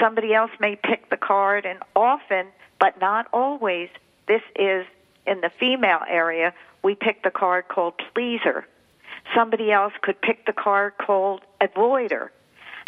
Somebody 0.00 0.32
else 0.32 0.50
may 0.60 0.76
pick 0.76 1.10
the 1.10 1.16
card 1.16 1.66
and 1.66 1.80
often, 1.94 2.46
but 2.78 2.98
not 3.00 3.26
always, 3.32 3.90
this 4.28 4.42
is 4.56 4.86
in 5.26 5.42
the 5.42 5.50
female 5.58 6.00
area, 6.08 6.54
we 6.82 6.94
pick 6.94 7.22
the 7.22 7.30
card 7.30 7.68
called 7.68 7.94
pleaser 8.14 8.66
somebody 9.34 9.70
else 9.70 9.92
could 10.02 10.20
pick 10.20 10.46
the 10.46 10.52
card 10.52 10.94
called 10.98 11.42
avoider. 11.60 12.30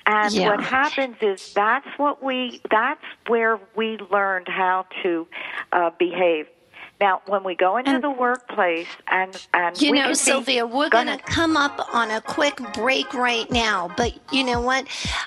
And 0.06 0.34
yeah. 0.34 0.48
what 0.48 0.60
happens 0.60 1.16
is 1.20 1.52
that's 1.54 1.86
what 1.96 2.22
we 2.22 2.60
that's 2.70 3.04
where 3.28 3.60
we 3.76 3.98
learned 4.10 4.48
how 4.48 4.86
to 5.02 5.26
uh, 5.72 5.90
behave. 5.98 6.46
Now, 7.02 7.20
when 7.26 7.42
we 7.42 7.56
go 7.56 7.78
into 7.78 7.90
and, 7.90 8.04
the 8.04 8.12
workplace 8.12 8.86
and 9.08 9.46
and 9.52 9.82
you 9.82 9.92
know, 9.92 10.12
Sylvia, 10.12 10.64
we're 10.64 10.88
going 10.88 11.08
to 11.08 11.18
come 11.18 11.56
up 11.56 11.92
on 11.92 12.12
a 12.12 12.20
quick 12.20 12.60
break 12.74 13.12
right 13.12 13.50
now. 13.50 13.90
But 13.96 14.14
you 14.32 14.44
know 14.44 14.60
what? 14.60 14.86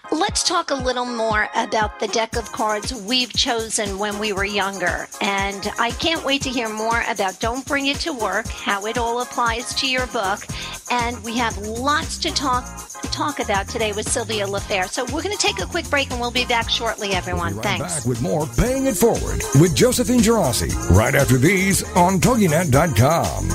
Let's 0.10 0.42
talk 0.44 0.72
a 0.72 0.76
little 0.76 1.06
more 1.06 1.50
about 1.54 2.00
the 2.00 2.08
deck 2.08 2.38
of 2.38 2.50
cards 2.54 2.94
we've 2.94 3.34
chosen 3.34 4.00
when 4.00 4.20
we 4.20 4.32
were 4.32 4.46
younger. 4.46 5.10
And 5.20 5.70
I 5.78 5.92
can't 5.92 6.24
wait 6.24 6.42
to 6.44 6.50
hear 6.50 6.70
more 6.70 7.04
about 7.10 7.42
Don't 7.42 7.66
Bring 7.68 7.88
It 7.88 7.98
to 8.02 8.14
Work, 8.14 8.48
how 8.48 8.86
it 8.86 8.98
all 8.98 9.22
applies 9.22 9.74
to 9.76 9.90
your 9.90 10.08
book, 10.08 10.46
and 10.90 11.22
we 11.24 11.38
have 11.38 11.58
lots 11.58 12.18
to 12.20 12.32
talk 12.32 12.66
talk 13.12 13.40
about 13.40 13.68
today 13.68 13.92
with 13.94 14.10
Sylvia 14.10 14.46
Lafair. 14.46 14.90
So 14.90 15.06
we're 15.06 15.22
going 15.24 15.36
to 15.36 15.42
take 15.42 15.62
a 15.62 15.66
quick 15.66 15.90
break, 15.90 16.12
and 16.12 16.20
we'll 16.20 16.32
be 16.32 16.46
back 16.46 16.70
shortly. 16.70 17.14
Everyone, 17.14 17.54
we'll 17.54 17.64
right 17.64 17.80
Thanks. 17.80 18.00
Back 18.00 18.06
with 18.06 18.22
more 18.22 18.46
paying 18.46 18.86
it 18.88 18.98
forward 18.98 19.42
with 19.60 19.76
Josephine 19.76 20.20
Geraci 20.20 20.74
right 20.90 21.16
after 21.16 21.38
these 21.38 21.84
on 21.96 22.20
TogiNet.com. 22.20 23.50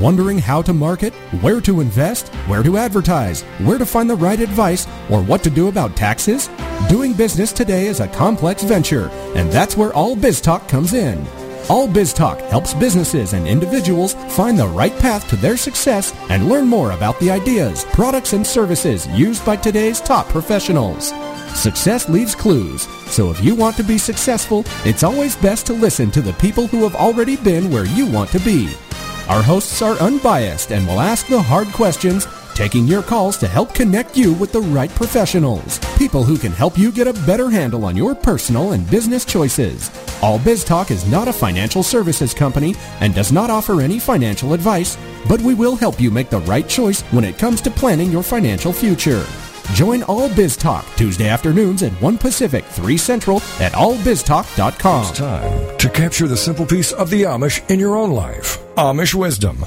Wondering 0.00 0.38
how 0.38 0.62
to 0.62 0.72
market, 0.72 1.14
where 1.40 1.60
to 1.60 1.80
invest, 1.80 2.28
where 2.48 2.64
to 2.64 2.76
advertise, 2.76 3.42
where 3.60 3.78
to 3.78 3.86
find 3.86 4.10
the 4.10 4.16
right 4.16 4.40
advice, 4.40 4.86
or 5.10 5.22
what 5.22 5.44
to 5.44 5.50
do 5.50 5.68
about 5.68 5.96
taxes? 5.96 6.50
Doing 6.88 7.12
business 7.12 7.52
today 7.52 7.86
is 7.86 8.00
a 8.00 8.08
complex 8.08 8.64
venture, 8.64 9.08
and 9.36 9.50
that's 9.50 9.76
where 9.76 9.92
All 9.92 10.16
Biz 10.16 10.40
Talk 10.40 10.68
comes 10.68 10.92
in. 10.92 11.24
All 11.68 11.88
Biz 11.88 12.12
Talk 12.12 12.38
helps 12.42 12.74
businesses 12.74 13.32
and 13.32 13.48
individuals 13.48 14.14
find 14.36 14.56
the 14.56 14.68
right 14.68 14.96
path 15.00 15.28
to 15.28 15.36
their 15.36 15.56
success 15.56 16.14
and 16.30 16.48
learn 16.48 16.68
more 16.68 16.92
about 16.92 17.18
the 17.18 17.28
ideas, 17.28 17.84
products, 17.86 18.34
and 18.34 18.46
services 18.46 19.08
used 19.08 19.44
by 19.44 19.56
today's 19.56 20.00
top 20.00 20.28
professionals. 20.28 21.12
Success 21.58 22.08
leaves 22.08 22.36
clues, 22.36 22.82
so 23.10 23.32
if 23.32 23.42
you 23.42 23.56
want 23.56 23.74
to 23.76 23.82
be 23.82 23.98
successful, 23.98 24.64
it's 24.84 25.02
always 25.02 25.34
best 25.34 25.66
to 25.66 25.72
listen 25.72 26.08
to 26.12 26.22
the 26.22 26.34
people 26.34 26.68
who 26.68 26.84
have 26.84 26.94
already 26.94 27.34
been 27.36 27.68
where 27.72 27.86
you 27.86 28.06
want 28.06 28.30
to 28.30 28.38
be. 28.40 28.72
Our 29.28 29.42
hosts 29.42 29.82
are 29.82 29.96
unbiased 29.96 30.70
and 30.70 30.86
will 30.86 31.00
ask 31.00 31.26
the 31.26 31.42
hard 31.42 31.66
questions, 31.68 32.28
taking 32.56 32.86
your 32.86 33.02
calls 33.02 33.36
to 33.36 33.46
help 33.46 33.74
connect 33.74 34.16
you 34.16 34.32
with 34.32 34.50
the 34.50 34.60
right 34.60 34.90
professionals. 34.90 35.78
People 35.98 36.24
who 36.24 36.38
can 36.38 36.50
help 36.50 36.78
you 36.78 36.90
get 36.90 37.06
a 37.06 37.12
better 37.12 37.50
handle 37.50 37.84
on 37.84 37.96
your 37.96 38.14
personal 38.14 38.72
and 38.72 38.90
business 38.90 39.26
choices. 39.26 39.90
All 40.22 40.38
Biz 40.38 40.64
Talk 40.64 40.90
is 40.90 41.06
not 41.06 41.28
a 41.28 41.32
financial 41.32 41.82
services 41.82 42.32
company 42.32 42.74
and 43.00 43.14
does 43.14 43.30
not 43.30 43.50
offer 43.50 43.82
any 43.82 43.98
financial 43.98 44.54
advice, 44.54 44.96
but 45.28 45.40
we 45.42 45.52
will 45.52 45.76
help 45.76 46.00
you 46.00 46.10
make 46.10 46.30
the 46.30 46.40
right 46.40 46.66
choice 46.66 47.02
when 47.12 47.24
it 47.24 47.38
comes 47.38 47.60
to 47.60 47.70
planning 47.70 48.10
your 48.10 48.22
financial 48.22 48.72
future. 48.72 49.26
Join 49.74 50.02
All 50.04 50.34
Biz 50.34 50.56
Talk 50.56 50.86
Tuesday 50.96 51.28
afternoons 51.28 51.82
at 51.82 51.92
1 52.00 52.18
Pacific, 52.18 52.64
3 52.64 52.96
Central 52.96 53.36
at 53.60 53.72
allbiztalk.com. 53.72 55.02
It's 55.02 55.18
time 55.18 55.78
to 55.78 55.90
capture 55.90 56.26
the 56.26 56.36
simple 56.36 56.64
piece 56.64 56.92
of 56.92 57.10
the 57.10 57.24
Amish 57.24 57.68
in 57.68 57.78
your 57.78 57.96
own 57.96 58.12
life. 58.12 58.58
Amish 58.76 59.14
Wisdom 59.14 59.66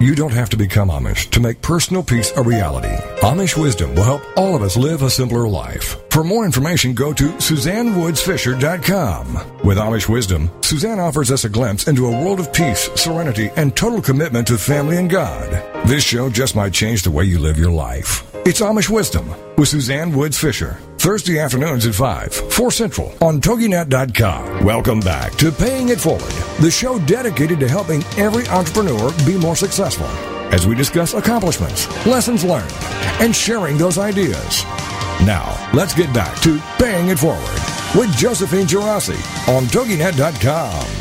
You 0.00 0.14
don't 0.14 0.32
have 0.32 0.48
to 0.50 0.56
become 0.56 0.90
Amish 0.90 1.28
to 1.30 1.40
make 1.40 1.60
personal 1.60 2.04
peace 2.04 2.30
a 2.36 2.42
reality. 2.42 2.94
Amish 3.20 3.60
wisdom 3.60 3.96
will 3.96 4.04
help 4.04 4.22
all 4.36 4.54
of 4.54 4.62
us 4.62 4.76
live 4.76 5.02
a 5.02 5.10
simpler 5.10 5.48
life. 5.48 5.96
For 6.12 6.22
more 6.22 6.44
information, 6.44 6.94
go 6.94 7.12
to 7.12 7.30
SuzanneWoodsFisher.com. 7.30 9.34
With 9.64 9.76
Amish 9.76 10.08
wisdom, 10.08 10.52
Suzanne 10.62 11.00
offers 11.00 11.32
us 11.32 11.44
a 11.44 11.48
glimpse 11.48 11.88
into 11.88 12.06
a 12.06 12.24
world 12.24 12.38
of 12.38 12.52
peace, 12.52 12.88
serenity, 12.94 13.50
and 13.56 13.74
total 13.74 14.00
commitment 14.00 14.46
to 14.46 14.56
family 14.56 14.98
and 14.98 15.10
God. 15.10 15.50
This 15.88 16.04
show 16.04 16.30
just 16.30 16.54
might 16.54 16.72
change 16.72 17.02
the 17.02 17.10
way 17.10 17.24
you 17.24 17.40
live 17.40 17.58
your 17.58 17.72
life. 17.72 18.22
It's 18.46 18.60
Amish 18.60 18.88
Wisdom 18.88 19.28
with 19.56 19.68
Suzanne 19.68 20.14
Woods 20.14 20.38
Fisher. 20.38 20.78
Thursday 20.98 21.38
afternoons 21.38 21.86
at 21.86 21.94
5, 21.94 22.34
4 22.34 22.70
Central 22.72 23.14
on 23.22 23.40
TogiNet.com. 23.40 24.64
Welcome 24.64 24.98
back 24.98 25.32
to 25.36 25.52
Paying 25.52 25.90
It 25.90 26.00
Forward, 26.00 26.32
the 26.60 26.70
show 26.72 26.98
dedicated 27.06 27.60
to 27.60 27.68
helping 27.68 28.02
every 28.16 28.46
entrepreneur 28.48 29.12
be 29.24 29.38
more 29.38 29.54
successful 29.54 30.06
as 30.52 30.66
we 30.66 30.74
discuss 30.74 31.14
accomplishments, 31.14 31.86
lessons 32.04 32.42
learned, 32.42 32.72
and 33.20 33.34
sharing 33.34 33.78
those 33.78 33.96
ideas. 33.96 34.64
Now, 35.24 35.56
let's 35.72 35.94
get 35.94 36.12
back 36.12 36.40
to 36.42 36.60
Paying 36.78 37.08
It 37.08 37.18
Forward 37.18 37.38
with 37.94 38.10
Josephine 38.16 38.66
Geraci 38.66 39.16
on 39.48 39.64
TogiNet.com. 39.64 40.97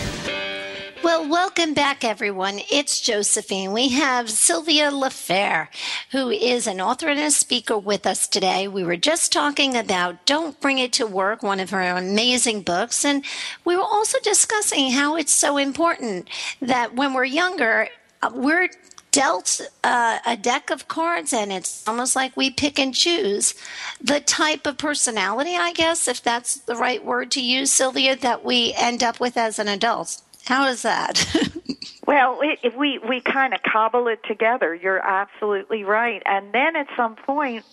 Well, 1.07 1.29
welcome 1.29 1.73
back, 1.73 2.03
everyone. 2.03 2.59
It's 2.69 2.99
Josephine. 2.99 3.71
We 3.71 3.87
have 3.91 4.29
Sylvia 4.29 4.91
Lafair, 4.91 5.69
who 6.11 6.29
is 6.29 6.67
an 6.67 6.81
author 6.81 7.07
and 7.07 7.17
a 7.17 7.31
speaker 7.31 7.77
with 7.77 8.05
us 8.05 8.27
today. 8.27 8.67
We 8.67 8.83
were 8.83 8.97
just 8.97 9.31
talking 9.31 9.77
about 9.77 10.25
Don't 10.25 10.59
Bring 10.59 10.79
It 10.79 10.91
to 10.93 11.07
Work, 11.07 11.43
one 11.43 11.61
of 11.61 11.69
her 11.69 11.81
amazing 11.81 12.63
books. 12.63 13.05
And 13.05 13.23
we 13.63 13.77
were 13.77 13.83
also 13.83 14.17
discussing 14.21 14.91
how 14.91 15.15
it's 15.15 15.31
so 15.31 15.55
important 15.55 16.27
that 16.61 16.93
when 16.93 17.13
we're 17.13 17.23
younger, 17.23 17.87
uh, 18.21 18.31
we're 18.35 18.67
dealt 19.11 19.61
uh, 19.85 20.19
a 20.25 20.35
deck 20.35 20.69
of 20.69 20.89
cards 20.89 21.31
and 21.31 21.53
it's 21.53 21.87
almost 21.87 22.17
like 22.17 22.35
we 22.35 22.51
pick 22.51 22.77
and 22.77 22.93
choose 22.93 23.55
the 24.01 24.19
type 24.19 24.67
of 24.67 24.77
personality, 24.77 25.55
I 25.55 25.71
guess, 25.71 26.09
if 26.09 26.21
that's 26.21 26.57
the 26.57 26.75
right 26.75 27.03
word 27.03 27.31
to 27.31 27.41
use, 27.41 27.71
Sylvia, 27.71 28.17
that 28.17 28.43
we 28.43 28.73
end 28.73 29.03
up 29.03 29.21
with 29.21 29.37
as 29.37 29.57
an 29.57 29.69
adult. 29.69 30.21
How 30.47 30.67
is 30.67 30.83
that? 30.83 31.27
well, 32.07 32.39
we 32.39 32.99
we 32.99 33.19
kind 33.19 33.53
of 33.53 33.61
cobble 33.63 34.07
it 34.07 34.23
together. 34.23 34.73
You're 34.73 35.05
absolutely 35.05 35.83
right. 35.83 36.23
And 36.25 36.53
then 36.53 36.77
at 36.77 36.87
some 36.95 37.17
point, 37.17 37.65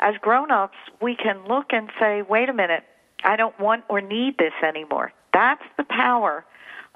as 0.00 0.14
grown-ups, 0.16 0.78
we 1.02 1.14
can 1.14 1.44
look 1.46 1.74
and 1.74 1.90
say, 2.00 2.22
"Wait 2.22 2.48
a 2.48 2.54
minute, 2.54 2.84
I 3.22 3.36
don't 3.36 3.58
want 3.60 3.84
or 3.90 4.00
need 4.00 4.38
this 4.38 4.54
anymore." 4.62 5.12
That's 5.34 5.62
the 5.76 5.84
power 5.84 6.46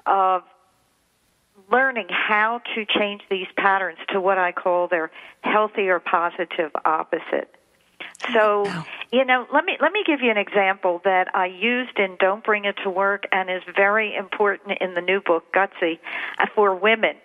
of 0.07 0.41
learning 1.71 2.07
how 2.09 2.61
to 2.73 2.85
change 2.85 3.21
these 3.29 3.47
patterns 3.57 3.99
to 4.09 4.19
what 4.19 4.39
I 4.39 4.51
call 4.51 4.87
their 4.87 5.11
healthy 5.41 5.87
or 5.89 5.99
positive 5.99 6.71
opposite. 6.83 7.56
So, 8.33 8.65
you 9.11 9.23
know, 9.25 9.47
let 9.53 9.65
me 9.65 9.77
let 9.79 9.91
me 9.91 10.03
give 10.05 10.21
you 10.21 10.29
an 10.31 10.37
example 10.37 11.01
that 11.05 11.33
I 11.35 11.45
used 11.45 11.97
in 11.97 12.17
Don't 12.19 12.43
Bring 12.43 12.65
It 12.65 12.75
to 12.83 12.89
Work 12.89 13.25
and 13.31 13.49
is 13.49 13.61
very 13.75 14.15
important 14.15 14.79
in 14.81 14.93
the 14.95 15.01
new 15.01 15.21
book 15.21 15.45
Gutsy 15.53 15.99
uh, 16.39 16.47
for 16.53 16.75
women. 16.75 17.15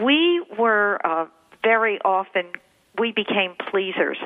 We 0.00 0.44
were 0.58 1.00
uh, 1.04 1.26
very 1.62 2.00
often 2.00 2.46
we 2.98 3.12
became 3.12 3.54
pleasers 3.70 4.18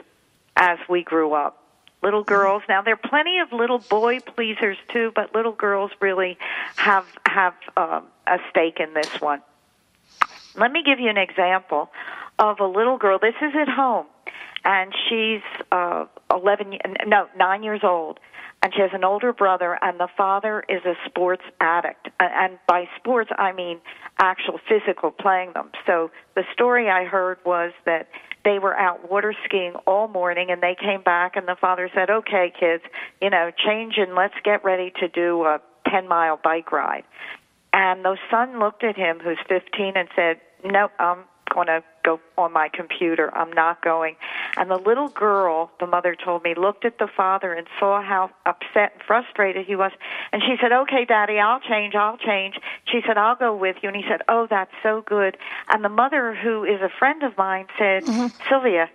as 0.57 0.79
we 0.89 1.03
grew 1.03 1.33
up. 1.33 1.57
Little 2.03 2.25
girls. 2.25 2.63
Now 2.69 2.81
there 2.83 2.95
are 2.95 3.09
plenty 3.09 3.39
of 3.41 3.53
little 3.53 3.79
boy 3.79 4.21
pleasers 4.21 4.79
too, 4.89 5.13
but 5.15 5.35
little 5.35 5.53
girls 5.53 5.91
really 6.01 6.39
have 6.77 7.07
have 7.27 7.55
um, 7.77 8.07
a 8.27 8.39
stake 8.51 8.79
in 8.79 8.95
this 8.95 9.21
one. 9.21 9.43
Let 10.57 10.73
me 10.73 10.83
give 10.85 11.01
you 11.01 11.11
an 11.11 11.19
example 11.19 11.91
of 12.39 12.61
a 12.61 12.67
little 12.67 12.99
girl. 12.99 13.19
This 13.19 13.35
is 13.43 13.53
at 13.55 13.69
home 13.69 14.07
and 14.65 14.93
she's 15.09 15.43
uh 15.73 16.07
11 16.31 16.79
no 17.07 17.27
9 17.37 17.63
years 17.63 17.81
old. 17.83 18.19
And 18.63 18.75
she 18.75 18.83
has 18.83 18.91
an 18.93 19.05
older 19.05 19.33
brother 19.33 19.79
and 19.81 19.99
the 19.99 20.09
father 20.19 20.63
is 20.69 20.85
a 20.85 20.93
sports 21.07 21.43
addict. 21.61 22.09
And 22.21 22.59
by 22.67 22.89
sports 22.99 23.31
I 23.39 23.53
mean 23.53 23.81
actual 24.19 24.61
physical 24.69 25.11
playing 25.11 25.53
them. 25.55 25.71
So 25.87 26.11
the 26.35 26.45
story 26.53 26.91
I 26.91 27.05
heard 27.05 27.39
was 27.45 27.73
that 27.87 28.09
they 28.45 28.59
were 28.59 28.77
out 28.77 29.11
water 29.11 29.35
skiing 29.45 29.75
all 29.87 30.09
morning 30.09 30.51
and 30.51 30.63
they 30.63 30.77
came 30.79 31.03
back 31.03 31.37
and 31.37 31.49
the 31.49 31.57
father 31.61 31.91
said 31.95 32.11
okay 32.11 32.53
kids 32.59 32.83
you 33.21 33.29
know 33.29 33.51
change 33.67 33.95
and 33.99 34.15
let's 34.15 34.35
get 34.45 34.65
ready 34.65 34.93
to 35.01 35.09
do 35.09 35.45
a 35.45 35.61
10 35.89 36.07
mile 36.07 36.39
bike 36.43 36.71
ride. 36.71 37.05
And 37.73 38.05
the 38.05 38.19
son 38.31 38.59
looked 38.59 38.85
at 38.85 38.97
him 38.97 39.21
who's 39.21 39.39
15 39.49 39.93
and 39.97 40.09
said 40.15 40.41
nope 40.65 40.91
I'm 40.99 41.25
going 41.55 41.69
to 41.69 41.83
go 42.03 42.21
on 42.37 42.53
my 42.53 42.69
computer. 42.69 43.33
I'm 43.35 43.53
not 43.53 43.83
going. 43.83 44.17
And 44.57 44.71
the 44.71 44.77
little 44.77 45.09
girl, 45.09 45.71
the 45.81 45.87
mother 45.87 46.15
told 46.15 46.43
me, 46.43 46.55
looked 46.55 46.85
at 46.85 46.99
the 46.99 47.09
father 47.09 47.53
and 47.53 47.67
saw 47.79 48.03
how 48.03 48.31
upset 48.47 48.93
and 48.95 49.03
frustrated 49.03 49.67
he 49.67 49.77
was. 49.77 49.93
And 50.33 50.43
she 50.43 50.57
said, 50.61 50.73
okay, 50.73 51.05
daddy, 51.05 51.39
I'll 51.39 51.61
change, 51.61 51.95
I'll 51.95 52.19
change. 52.19 52.59
She 52.91 53.01
said, 53.07 53.17
I'll 53.17 53.37
go 53.37 53.55
with 53.55 53.77
you. 53.83 53.89
And 53.89 53.97
he 53.97 54.05
said, 54.09 54.23
oh, 54.29 54.47
that's 54.49 54.73
so 54.83 55.03
good. 55.03 55.37
And 55.69 55.85
the 55.85 55.89
mother, 55.89 56.35
who 56.35 56.65
is 56.65 56.81
a 56.81 56.91
friend 56.99 57.23
of 57.23 57.37
mine, 57.37 57.67
said, 57.79 58.05
mm-hmm. 58.05 58.27
Sylvia, 58.49 58.91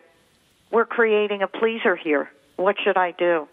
we're 0.72 0.86
creating 0.86 1.42
a 1.42 1.48
pleaser 1.48 1.96
here. 1.96 2.30
What 2.56 2.76
should 2.84 2.98
I 2.98 3.12
do? 3.12 3.48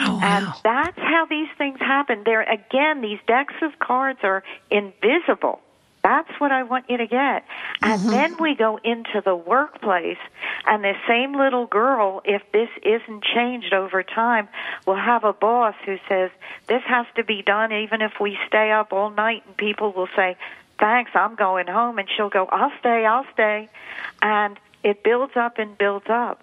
Oh, 0.00 0.16
wow. 0.16 0.20
And 0.22 0.46
that's 0.64 0.98
how 0.98 1.26
these 1.28 1.48
things 1.58 1.78
happen. 1.78 2.22
There 2.24 2.42
again, 2.42 3.02
these 3.02 3.18
decks 3.26 3.54
of 3.62 3.78
cards 3.78 4.20
are 4.22 4.42
invisible. 4.70 5.60
That's 6.02 6.28
what 6.40 6.50
I 6.50 6.64
want 6.64 6.90
you 6.90 6.96
to 6.96 7.06
get. 7.06 7.44
And 7.80 8.00
mm-hmm. 8.00 8.10
then 8.10 8.36
we 8.38 8.56
go 8.56 8.78
into 8.82 9.22
the 9.24 9.36
workplace, 9.36 10.18
and 10.66 10.82
the 10.82 10.94
same 11.06 11.34
little 11.34 11.66
girl, 11.66 12.22
if 12.24 12.42
this 12.52 12.68
isn't 12.82 13.22
changed 13.22 13.72
over 13.72 14.02
time, 14.02 14.48
will 14.84 14.96
have 14.96 15.22
a 15.22 15.32
boss 15.32 15.74
who 15.84 15.98
says, 16.08 16.30
This 16.66 16.82
has 16.86 17.06
to 17.14 17.24
be 17.24 17.42
done 17.42 17.72
even 17.72 18.02
if 18.02 18.14
we 18.20 18.36
stay 18.48 18.72
up 18.72 18.92
all 18.92 19.10
night, 19.10 19.44
and 19.46 19.56
people 19.56 19.92
will 19.92 20.08
say, 20.16 20.36
Thanks, 20.80 21.12
I'm 21.14 21.36
going 21.36 21.68
home. 21.68 21.98
And 21.98 22.08
she'll 22.16 22.30
go, 22.30 22.46
I'll 22.46 22.72
stay, 22.80 23.06
I'll 23.06 23.26
stay. 23.32 23.68
And 24.20 24.58
it 24.82 25.04
builds 25.04 25.36
up 25.36 25.58
and 25.58 25.78
builds 25.78 26.06
up. 26.08 26.42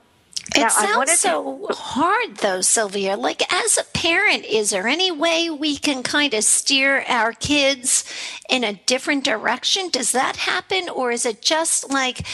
It 0.56 0.62
now, 0.62 0.68
sounds 0.70 1.20
so 1.20 1.68
to... 1.68 1.74
hard, 1.74 2.38
though, 2.38 2.62
Sylvia. 2.62 3.16
Like, 3.16 3.42
as 3.54 3.78
a 3.78 3.84
parent, 3.84 4.46
is 4.46 4.72
there 4.72 4.88
any 4.88 5.12
way 5.12 5.50
we 5.50 5.78
can 5.78 6.04
kind 6.04 6.34
of 6.34 6.44
steer 6.44 7.04
our 7.08 7.34
kids 7.34 8.04
in 8.50 8.64
a 8.64 8.74
different 8.74 9.24
direction? 9.24 9.90
Does 9.90 10.12
that 10.12 10.38
happen? 10.38 10.90
Or 10.90 11.12
is 11.12 11.26
it 11.26 11.42
just 11.42 11.92
like 11.92 12.26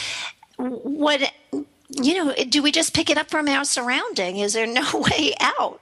what, 0.56 1.32
you 1.90 2.14
know, 2.14 2.34
do 2.48 2.62
we 2.62 2.72
just 2.72 2.94
pick 2.94 3.10
it 3.10 3.18
up 3.18 3.30
from 3.30 3.48
our 3.48 3.64
surrounding? 3.64 4.38
Is 4.38 4.54
there 4.54 4.66
no 4.72 4.86
way 4.94 5.34
out? 5.40 5.80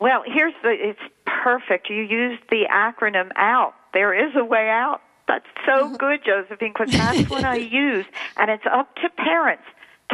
Well, 0.00 0.24
here's 0.26 0.54
the 0.62 0.70
it's 0.70 1.00
perfect. 1.24 1.88
You 1.88 2.02
used 2.02 2.42
the 2.50 2.64
acronym 2.70 3.30
OUT. 3.36 3.74
There 3.94 4.12
is 4.12 4.34
a 4.34 4.44
way 4.44 4.68
out. 4.68 5.00
That's 5.28 5.46
so 5.64 5.86
mm-hmm. 5.86 5.96
good, 5.96 6.20
Josephine, 6.24 6.72
because 6.76 6.92
that's 6.92 7.30
what 7.30 7.44
I 7.44 7.54
use. 7.72 8.04
And 8.36 8.50
it's 8.50 8.64
up 8.66 8.94
to 8.96 9.08
parents 9.10 9.62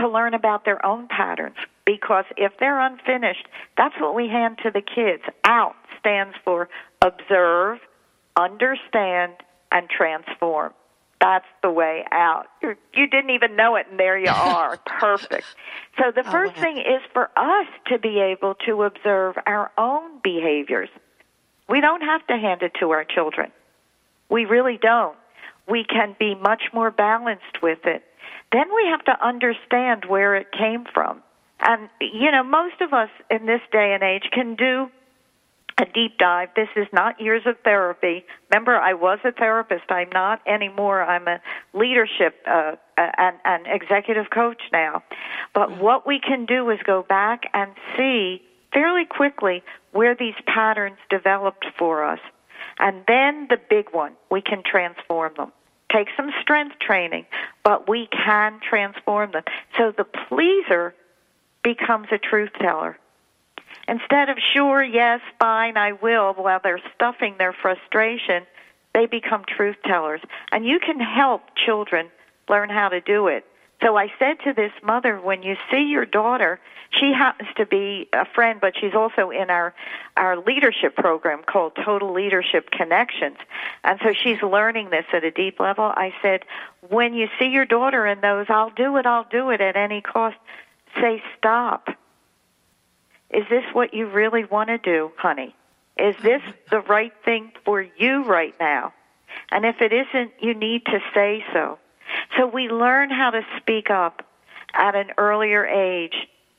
to 0.01 0.09
learn 0.09 0.35
about 0.35 0.65
their 0.65 0.85
own 0.85 1.09
patterns 1.09 1.57
because 1.85 2.25
if 2.37 2.53
they're 2.61 2.81
unfinished, 2.81 3.47
that's 3.77 3.95
what 4.01 4.15
we 4.15 4.29
hand 4.29 4.59
to 4.63 4.71
the 4.71 4.83
kids. 4.83 5.23
OUT 5.45 5.75
stands 5.99 6.35
for 6.45 6.69
observe, 7.03 7.79
understand, 8.37 9.33
and 9.73 9.89
transform. 9.89 10.73
That's 11.21 11.47
the 11.63 11.71
way 11.71 12.05
out. 12.13 12.47
You're, 12.63 12.77
you 12.95 13.09
did 13.09 13.25
not 13.25 13.35
even 13.35 13.57
know 13.57 13.77
it, 13.77 13.87
and 13.91 13.99
there 13.99 14.19
you 14.19 14.31
are. 14.35 14.77
Perfect. 14.79 15.47
So 15.99 16.13
the 16.15 16.27
oh, 16.27 16.31
first 16.31 16.55
oh, 16.57 16.61
thing 16.61 16.79
is 16.79 17.03
for 17.13 17.31
us 17.37 17.67
to 17.89 17.99
be 17.99 18.21
able 18.21 18.55
to 18.67 18.83
observe 18.85 19.37
our 19.47 19.71
own 19.77 20.21
behaviors. 20.23 20.89
We 21.69 21.81
don't 21.81 22.03
have 22.03 22.27
to 22.29 22.37
hand 22.37 22.63
it 22.63 22.73
to 22.81 22.91
our 22.91 23.05
children. 23.05 23.51
We 24.29 24.45
really 24.45 24.79
don't. 24.81 25.17
We 25.69 25.85
can 25.85 26.17
be 26.19 26.35
much 26.35 26.63
more 26.73 26.91
balanced 26.91 27.63
with 27.63 27.81
it 27.85 28.03
then 28.53 28.67
we 28.75 28.87
have 28.91 29.05
to 29.05 29.27
understand 29.27 30.05
where 30.07 30.37
it 30.37 30.49
came 30.53 30.85
from. 30.93 31.23
And, 31.61 31.89
you 32.01 32.31
know, 32.31 32.43
most 32.43 32.81
of 32.81 32.93
us 32.93 33.11
in 33.31 33.47
this 33.47 33.61
day 33.73 33.93
and 33.93 34.03
age 34.03 34.31
can 34.33 34.55
do 34.55 34.91
a 35.81 35.85
deep 35.85 36.19
dive. 36.19 36.49
This 36.57 36.69
is 36.77 36.87
not 36.93 37.21
years 37.21 37.43
of 37.47 37.57
therapy. 37.63 38.25
Remember, 38.51 38.77
I 38.77 38.95
was 38.95 39.19
a 39.25 39.33
therapist. 39.33 39.85
I'm 39.91 40.11
not 40.13 40.41
anymore. 40.47 41.03
I'm 41.03 41.29
a 41.29 41.41
leadership 41.73 42.37
uh, 42.47 42.77
and, 42.97 43.37
and 43.45 43.67
executive 43.67 44.31
coach 44.31 44.63
now. 44.73 45.03
But 45.55 45.81
what 45.81 46.07
we 46.07 46.21
can 46.21 46.47
do 46.47 46.71
is 46.71 46.79
go 46.85 47.05
back 47.09 47.43
and 47.55 47.71
see 47.97 48.43
fairly 48.73 49.05
quickly 49.05 49.63
where 49.93 50.15
these 50.15 50.35
patterns 50.47 50.99
developed 51.11 51.67
for 51.79 52.05
us. 52.05 52.21
And 52.79 53.05
then 53.07 53.47
the 53.49 53.59
big 53.71 53.87
one, 53.93 54.13
we 54.31 54.43
can 54.43 54.63
transform 54.65 55.33
them. 55.37 55.53
Take 55.93 56.09
some 56.17 56.31
strength 56.43 56.79
training, 56.81 57.27
but 57.65 57.89
we 57.89 58.09
can 58.09 58.61
transform 58.69 59.33
them. 59.33 59.45
So 59.77 59.93
the 59.97 60.05
pleaser 60.05 60.95
becomes 61.63 62.09
a 62.13 62.19
truth 62.19 62.51
teller. 62.61 62.99
Instead 63.87 64.29
of 64.29 64.37
sure, 64.55 64.83
yes, 64.83 65.21
fine, 65.39 65.77
I 65.77 65.93
will, 65.93 66.35
while 66.35 66.61
they're 66.63 66.81
stuffing 66.95 67.37
their 67.39 67.55
frustration, 67.55 68.47
they 68.95 69.07
become 69.07 69.45
truth 69.47 69.77
tellers. 69.85 70.21
And 70.53 70.67
you 70.67 70.79
can 70.79 71.01
help 71.01 71.43
children 71.67 72.09
learn 72.49 72.69
how 72.69 72.89
to 72.91 73.01
do 73.01 73.29
it. 73.29 73.45
So 73.83 73.97
I 73.97 74.13
said 74.19 74.41
to 74.45 74.53
this 74.53 74.73
mother, 74.83 75.21
when 75.21 75.43
you 75.43 75.57
see 75.71 75.85
your 75.85 76.05
daughter, 76.05 76.59
she 76.91 77.13
happens 77.13 77.49
to 77.57 77.67
be 77.67 78.09
a 78.13 78.25
friend, 78.25 78.61
but 78.61 78.75
she's 78.79 78.95
also 78.95 79.31
in 79.31 79.51
our 79.51 79.75
our 80.17 80.37
leadership 80.37 80.97
program 80.97 81.43
called 81.45 81.77
Total 81.77 82.13
Leadership 82.13 82.71
Connections, 82.71 83.37
and 83.85 84.01
so 84.03 84.13
she's 84.13 84.43
learning 84.43 84.91
this 84.91 85.05
at 85.13 85.23
a 85.23 85.31
deep 85.31 85.61
level. 85.61 85.85
I 85.85 86.13
said, 86.23 86.45
when 86.89 87.15
you 87.15 87.29
see 87.39 87.47
your 87.47 87.67
daughter 87.67 88.07
in 88.07 88.21
those, 88.21 88.47
I'll 88.49 88.71
do 88.71 88.97
it, 88.97 89.07
I'll 89.07 89.29
do 89.31 89.51
it 89.51 89.61
at 89.61 89.77
any 89.77 90.01
cost. 90.01 90.37
Say 91.01 91.23
stop. 91.37 91.89
Is 93.31 93.45
this 93.51 93.65
what 93.75 93.93
you 93.95 94.07
really 94.07 94.45
want 94.45 94.71
to 94.71 94.79
do, 94.79 95.13
honey? 95.17 95.55
Is 95.99 96.17
this 96.23 96.43
the 96.71 96.81
right 96.81 97.13
thing 97.25 97.53
for 97.65 97.83
you 97.83 98.25
right 98.25 98.55
now? 98.59 98.95
And 99.51 99.65
if 99.67 99.81
it 99.81 99.93
isn't, 99.93 100.33
you 100.41 100.55
need 100.55 100.87
to 100.87 101.01
say 101.15 101.45
so. 101.53 101.79
So 102.39 102.47
we 102.47 102.69
learn 102.69 103.11
how 103.11 103.31
to 103.31 103.43
speak 103.59 103.91
up 103.91 104.25
at 104.73 104.95
an 104.95 105.09
earlier 105.19 105.67
age 105.67 106.15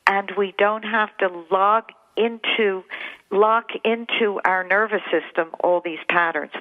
and 0.05 0.29
we 0.37 0.53
don't 0.57 0.83
have 0.83 1.15
to 1.17 1.45
log 1.49 1.85
into 2.17 2.83
lock 3.31 3.69
into 3.85 4.41
our 4.43 4.63
nervous 4.63 5.03
system 5.09 5.49
all 5.61 5.79
these 5.79 5.99
patterns. 6.09 6.51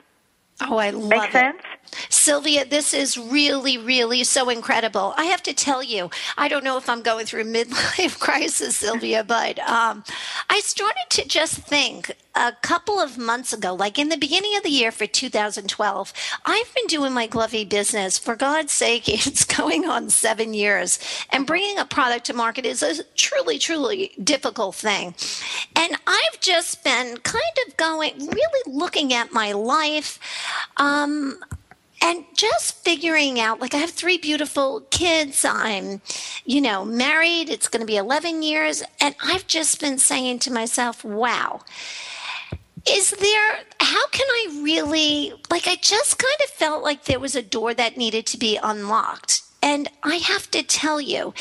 Oh, 0.61 0.77
I 0.77 0.91
love 0.91 1.09
Make 1.09 1.25
it. 1.25 1.33
sense? 1.33 1.63
Sylvia, 2.09 2.65
this 2.65 2.93
is 2.93 3.17
really, 3.17 3.79
really 3.79 4.25
so 4.25 4.51
incredible. 4.51 5.15
I 5.17 5.25
have 5.27 5.43
to 5.45 5.55
tell 5.55 5.83
you, 5.83 6.11
I 6.37 6.49
don't 6.49 6.65
know 6.65 6.77
if 6.77 6.89
I'm 6.89 7.01
going 7.01 7.27
through 7.27 7.43
a 7.43 7.45
midlife 7.45 8.19
crisis, 8.21 8.77
Sylvia, 8.77 9.25
but 9.25 9.59
um, 9.61 10.05
I 10.51 10.61
started 10.61 11.07
to 11.11 11.29
just 11.29 11.59
think 11.59 12.13
a 12.39 12.57
couple 12.63 13.01
of 13.01 13.19
months 13.19 13.53
ago, 13.53 13.75
like 13.75 13.99
in 13.99 14.09
the 14.09 14.17
beginning 14.17 14.57
of 14.57 14.63
the 14.63 14.71
year 14.71 14.93
for 14.93 15.07
2012, 15.07 16.13
I've 16.47 16.75
been 16.75 16.87
doing 16.87 17.13
my 17.13 17.27
Glovey 17.27 17.69
business. 17.69 18.17
For 18.17 18.37
God's 18.37 18.73
sake, 18.73 19.09
it's 19.27 19.45
going 19.45 19.87
on 19.87 20.09
seven 20.09 20.55
years. 20.55 20.99
And 21.31 21.47
bringing 21.47 21.79
a 21.79 21.85
product 21.85 22.27
to 22.27 22.35
market 22.35 22.65
is 22.65 22.83
a 22.83 23.03
truly, 23.17 23.59
truly 23.59 24.13
difficult 24.23 24.77
thing. 24.77 25.15
And 25.75 25.97
I've 26.07 26.41
just 26.41 26.85
been 26.85 27.17
kind 27.19 27.59
of 27.67 27.77
going, 27.77 28.19
really 28.19 28.63
looking 28.67 29.13
at 29.13 29.33
my 29.33 29.53
life. 29.53 30.21
Um, 30.77 31.39
and 32.01 32.25
just 32.33 32.77
figuring 32.85 33.41
out 33.41 33.61
like 33.61 33.75
i 33.75 33.79
have 33.79 33.91
three 33.91 34.19
beautiful 34.19 34.83
kids 34.91 35.45
i'm 35.45 36.01
you 36.45 36.61
know 36.61 36.85
married 36.85 37.49
it's 37.51 37.67
going 37.67 37.81
to 37.81 37.87
be 37.87 37.97
11 37.97 38.41
years 38.41 38.85
and 39.01 39.17
i've 39.25 39.49
just 39.49 39.81
been 39.81 39.99
saying 39.99 40.39
to 40.39 40.53
myself 40.53 41.05
wow 41.05 41.61
is 42.91 43.11
there 43.11 43.59
how 43.81 44.07
can 44.09 44.27
i 44.31 44.61
really 44.63 45.33
like 45.51 45.67
i 45.67 45.77
just 45.77 46.19
kind 46.19 46.41
of 46.45 46.51
felt 46.51 46.83
like 46.83 47.05
there 47.05 47.21
was 47.21 47.37
a 47.37 47.43
door 47.43 47.75
that 47.75 47.97
needed 47.97 48.27
to 48.27 48.39
be 48.39 48.59
unlocked 48.63 49.43
and 49.63 49.89
i 50.03 50.17
have 50.17 50.51
to 50.51 50.63
tell 50.63 51.01
you 51.01 51.35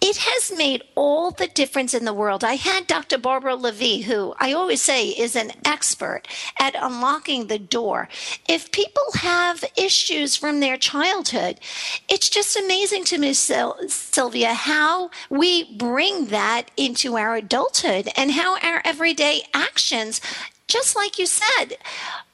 it 0.00 0.16
has 0.16 0.56
made 0.56 0.82
all 0.94 1.30
the 1.30 1.46
difference 1.46 1.92
in 1.92 2.06
the 2.06 2.14
world. 2.14 2.42
I 2.42 2.54
had 2.54 2.86
Dr. 2.86 3.18
Barbara 3.18 3.54
Levy, 3.54 4.00
who 4.00 4.34
I 4.38 4.52
always 4.52 4.80
say 4.80 5.08
is 5.08 5.36
an 5.36 5.52
expert 5.64 6.22
at 6.58 6.74
unlocking 6.74 7.46
the 7.46 7.58
door. 7.58 8.08
If 8.48 8.72
people 8.72 9.04
have 9.16 9.62
issues 9.76 10.36
from 10.36 10.60
their 10.60 10.78
childhood, 10.78 11.60
it's 12.08 12.30
just 12.30 12.56
amazing 12.56 13.04
to 13.06 13.18
me, 13.18 13.34
Sylvia, 13.34 14.54
how 14.54 15.10
we 15.28 15.76
bring 15.76 16.26
that 16.26 16.70
into 16.78 17.18
our 17.18 17.36
adulthood 17.36 18.08
and 18.16 18.30
how 18.32 18.58
our 18.60 18.80
everyday 18.86 19.42
actions, 19.52 20.22
just 20.70 20.96
like 20.96 21.18
you 21.18 21.26
said, 21.26 21.76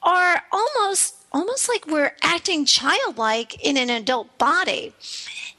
are 0.03 0.43
almost 0.51 1.15
almost 1.33 1.67
like 1.67 1.85
we're 1.87 2.15
acting 2.21 2.65
childlike 2.65 3.61
in 3.63 3.75
an 3.75 3.89
adult 3.89 4.37
body. 4.37 4.93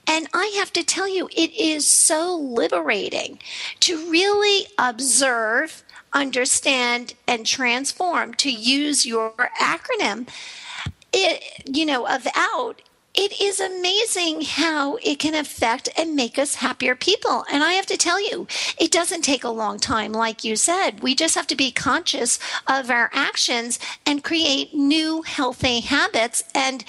And 0.07 0.27
I 0.33 0.47
have 0.57 0.73
to 0.73 0.83
tell 0.83 1.07
you, 1.07 1.29
it 1.37 1.53
is 1.55 1.87
so 1.87 2.35
liberating 2.35 3.38
to 3.81 4.11
really 4.11 4.67
observe, 4.79 5.85
understand, 6.14 7.12
and 7.27 7.45
transform, 7.45 8.33
to 8.35 8.51
use 8.51 9.05
your 9.05 9.33
acronym, 9.61 10.27
it, 11.12 11.43
you 11.67 11.85
know, 11.85 12.07
of 12.07 12.27
out. 12.35 12.81
It 13.20 13.40
is 13.40 13.59
amazing 13.59 14.42
how 14.42 14.94
it 15.02 15.18
can 15.18 15.35
affect 15.35 15.88
and 15.98 16.14
make 16.14 16.38
us 16.38 16.54
happier 16.54 16.94
people. 16.94 17.44
And 17.50 17.64
I 17.64 17.72
have 17.72 17.87
to 17.87 17.96
tell 17.96 18.20
you, 18.20 18.46
it 18.78 18.92
doesn't 18.92 19.22
take 19.22 19.42
a 19.42 19.48
long 19.48 19.81
time, 19.81 20.12
like 20.12 20.44
you 20.44 20.54
said. 20.54 21.00
We 21.02 21.16
just 21.16 21.35
have 21.35 21.48
to 21.48 21.57
be 21.57 21.72
conscious 21.72 22.38
of 22.68 22.92
our 22.92 23.11
actions 23.12 23.81
and 24.07 24.22
create 24.22 24.72
new 24.72 25.22
healthy 25.22 25.81
habits. 25.81 26.44
And 26.54 26.85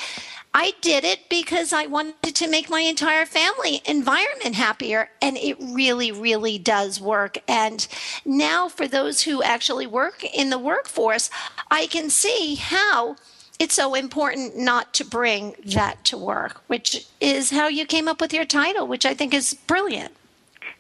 I 0.54 0.74
did 0.82 1.04
it 1.04 1.30
because 1.30 1.74
I 1.74 1.88
wanted 1.88 2.36
to 2.36 2.48
make 2.48 2.70
my 2.70 2.82
entire 2.82 3.26
family 3.26 3.82
environment 3.86 4.54
happier. 4.54 5.10
And 5.24 5.36
it 5.36 5.58
really, 5.60 6.12
really 6.12 6.60
does 6.60 7.02
work. 7.02 7.40
And 7.48 7.88
now, 8.24 8.70
for 8.70 8.88
those 8.88 9.24
who 9.24 9.42
actually 9.42 9.88
work 9.88 10.24
in 10.24 10.52
the 10.52 10.60
workforce, 10.60 11.32
I 11.72 11.88
can 11.88 12.12
see 12.12 12.54
how 12.54 13.16
it's 13.60 13.76
so 13.76 13.94
important 13.94 14.58
not 14.58 14.94
to 14.96 15.06
bring 15.06 15.54
that 15.66 16.04
to 16.06 16.18
work, 16.18 16.62
which 16.68 17.06
is 17.20 17.52
how 17.52 17.68
you 17.68 17.86
came 17.86 18.08
up 18.08 18.22
with 18.22 18.34
your 18.34 18.46
title, 18.46 18.88
which 18.88 19.06
I 19.06 19.14
think 19.14 19.34
is 19.34 19.54
brilliant. 19.54 20.16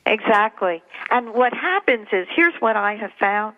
Exactly. 0.05 0.81
And 1.11 1.33
what 1.33 1.53
happens 1.53 2.07
is 2.11 2.27
here's 2.33 2.55
what 2.59 2.77
I 2.77 2.95
have 2.95 3.11
found 3.19 3.57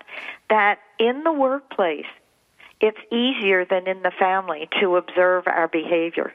that 0.50 0.80
in 1.00 1.24
the 1.24 1.32
workplace, 1.32 2.08
it's 2.82 2.98
easier 3.12 3.64
than 3.64 3.88
in 3.88 4.02
the 4.02 4.12
family 4.12 4.68
to 4.80 4.98
observe 4.98 5.48
our 5.48 5.68
behavior. 5.68 6.34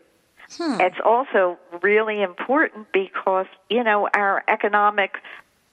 Hmm. 0.57 0.81
It's 0.81 1.01
also 1.05 1.59
really 1.83 2.22
important 2.22 2.92
because, 2.92 3.46
you 3.68 3.83
know, 3.83 4.09
our 4.14 4.44
economic 4.46 5.16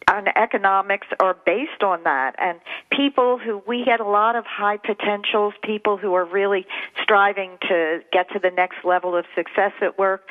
and 0.07 0.27
economics 0.37 1.07
are 1.19 1.35
based 1.45 1.83
on 1.83 2.03
that 2.03 2.35
and 2.37 2.59
people 2.91 3.37
who 3.37 3.61
we 3.67 3.83
get 3.85 3.99
a 3.99 4.05
lot 4.05 4.35
of 4.35 4.45
high 4.45 4.77
potentials 4.77 5.53
people 5.63 5.97
who 5.97 6.13
are 6.13 6.25
really 6.25 6.65
striving 7.01 7.57
to 7.61 7.99
get 8.11 8.29
to 8.31 8.39
the 8.39 8.51
next 8.51 8.83
level 8.83 9.15
of 9.15 9.25
success 9.35 9.71
at 9.81 9.97
work 9.97 10.27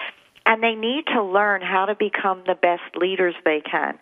and 0.46 0.62
they 0.62 0.74
need 0.74 1.06
to 1.06 1.22
learn 1.22 1.62
how 1.62 1.86
to 1.86 1.94
become 1.94 2.42
the 2.46 2.54
best 2.54 2.96
leaders 2.96 3.34
they 3.44 3.60
can. 3.60 3.98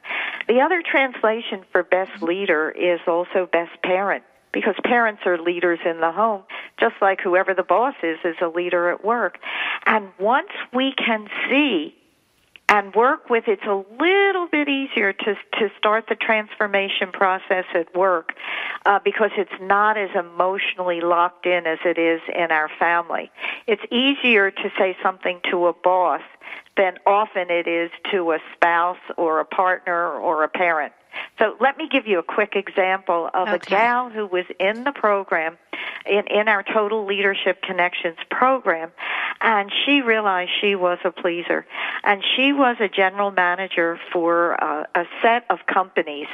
The 0.48 0.60
other 0.60 0.82
translation 0.82 1.64
for 1.70 1.82
best 1.82 2.22
leader 2.22 2.70
is 2.70 3.00
also 3.06 3.48
best 3.52 3.70
parent 3.82 4.24
because 4.52 4.74
parents 4.84 5.22
are 5.26 5.38
leaders 5.38 5.78
in 5.84 6.00
the 6.00 6.10
home, 6.10 6.42
just 6.78 6.94
like 7.00 7.20
whoever 7.20 7.54
the 7.54 7.62
boss 7.62 7.94
is 8.02 8.18
is 8.24 8.36
a 8.42 8.48
leader 8.48 8.90
at 8.90 9.04
work. 9.04 9.38
And 9.86 10.08
once 10.18 10.50
we 10.72 10.92
can 10.92 11.28
see 11.48 11.94
and 12.70 12.94
work 12.94 13.28
with 13.28 13.48
it's 13.48 13.64
a 13.64 13.84
little 14.00 14.46
bit 14.46 14.68
easier 14.68 15.12
to 15.12 15.34
to 15.58 15.70
start 15.76 16.06
the 16.08 16.14
transformation 16.14 17.10
process 17.12 17.64
at 17.74 17.94
work 17.94 18.34
uh, 18.86 19.00
because 19.04 19.32
it's 19.36 19.60
not 19.60 19.98
as 19.98 20.10
emotionally 20.14 21.00
locked 21.00 21.44
in 21.44 21.66
as 21.66 21.80
it 21.84 21.98
is 21.98 22.20
in 22.34 22.52
our 22.52 22.70
family. 22.78 23.30
It's 23.66 23.82
easier 23.90 24.50
to 24.52 24.72
say 24.78 24.96
something 25.02 25.40
to 25.50 25.66
a 25.66 25.72
boss 25.72 26.22
than 26.76 26.94
often 27.06 27.50
it 27.50 27.66
is 27.66 27.90
to 28.12 28.32
a 28.32 28.38
spouse 28.54 28.98
or 29.18 29.40
a 29.40 29.44
partner 29.44 30.12
or 30.12 30.44
a 30.44 30.48
parent. 30.48 30.92
So 31.38 31.56
let 31.60 31.78
me 31.78 31.88
give 31.90 32.06
you 32.06 32.18
a 32.18 32.22
quick 32.22 32.54
example 32.54 33.30
of 33.32 33.48
okay. 33.48 33.54
a 33.54 33.58
gal 33.58 34.10
who 34.10 34.26
was 34.26 34.44
in 34.58 34.84
the 34.84 34.92
program, 34.92 35.56
in, 36.06 36.26
in 36.28 36.48
our 36.48 36.62
Total 36.62 37.04
Leadership 37.06 37.62
Connections 37.62 38.18
program, 38.30 38.90
and 39.40 39.72
she 39.84 40.02
realized 40.02 40.50
she 40.60 40.74
was 40.74 40.98
a 41.04 41.10
pleaser. 41.10 41.66
And 42.04 42.22
she 42.36 42.52
was 42.52 42.76
a 42.80 42.88
general 42.88 43.30
manager 43.30 43.98
for 44.12 44.62
uh, 44.62 44.84
a 44.94 45.04
set 45.22 45.44
of 45.50 45.60
companies. 45.66 46.26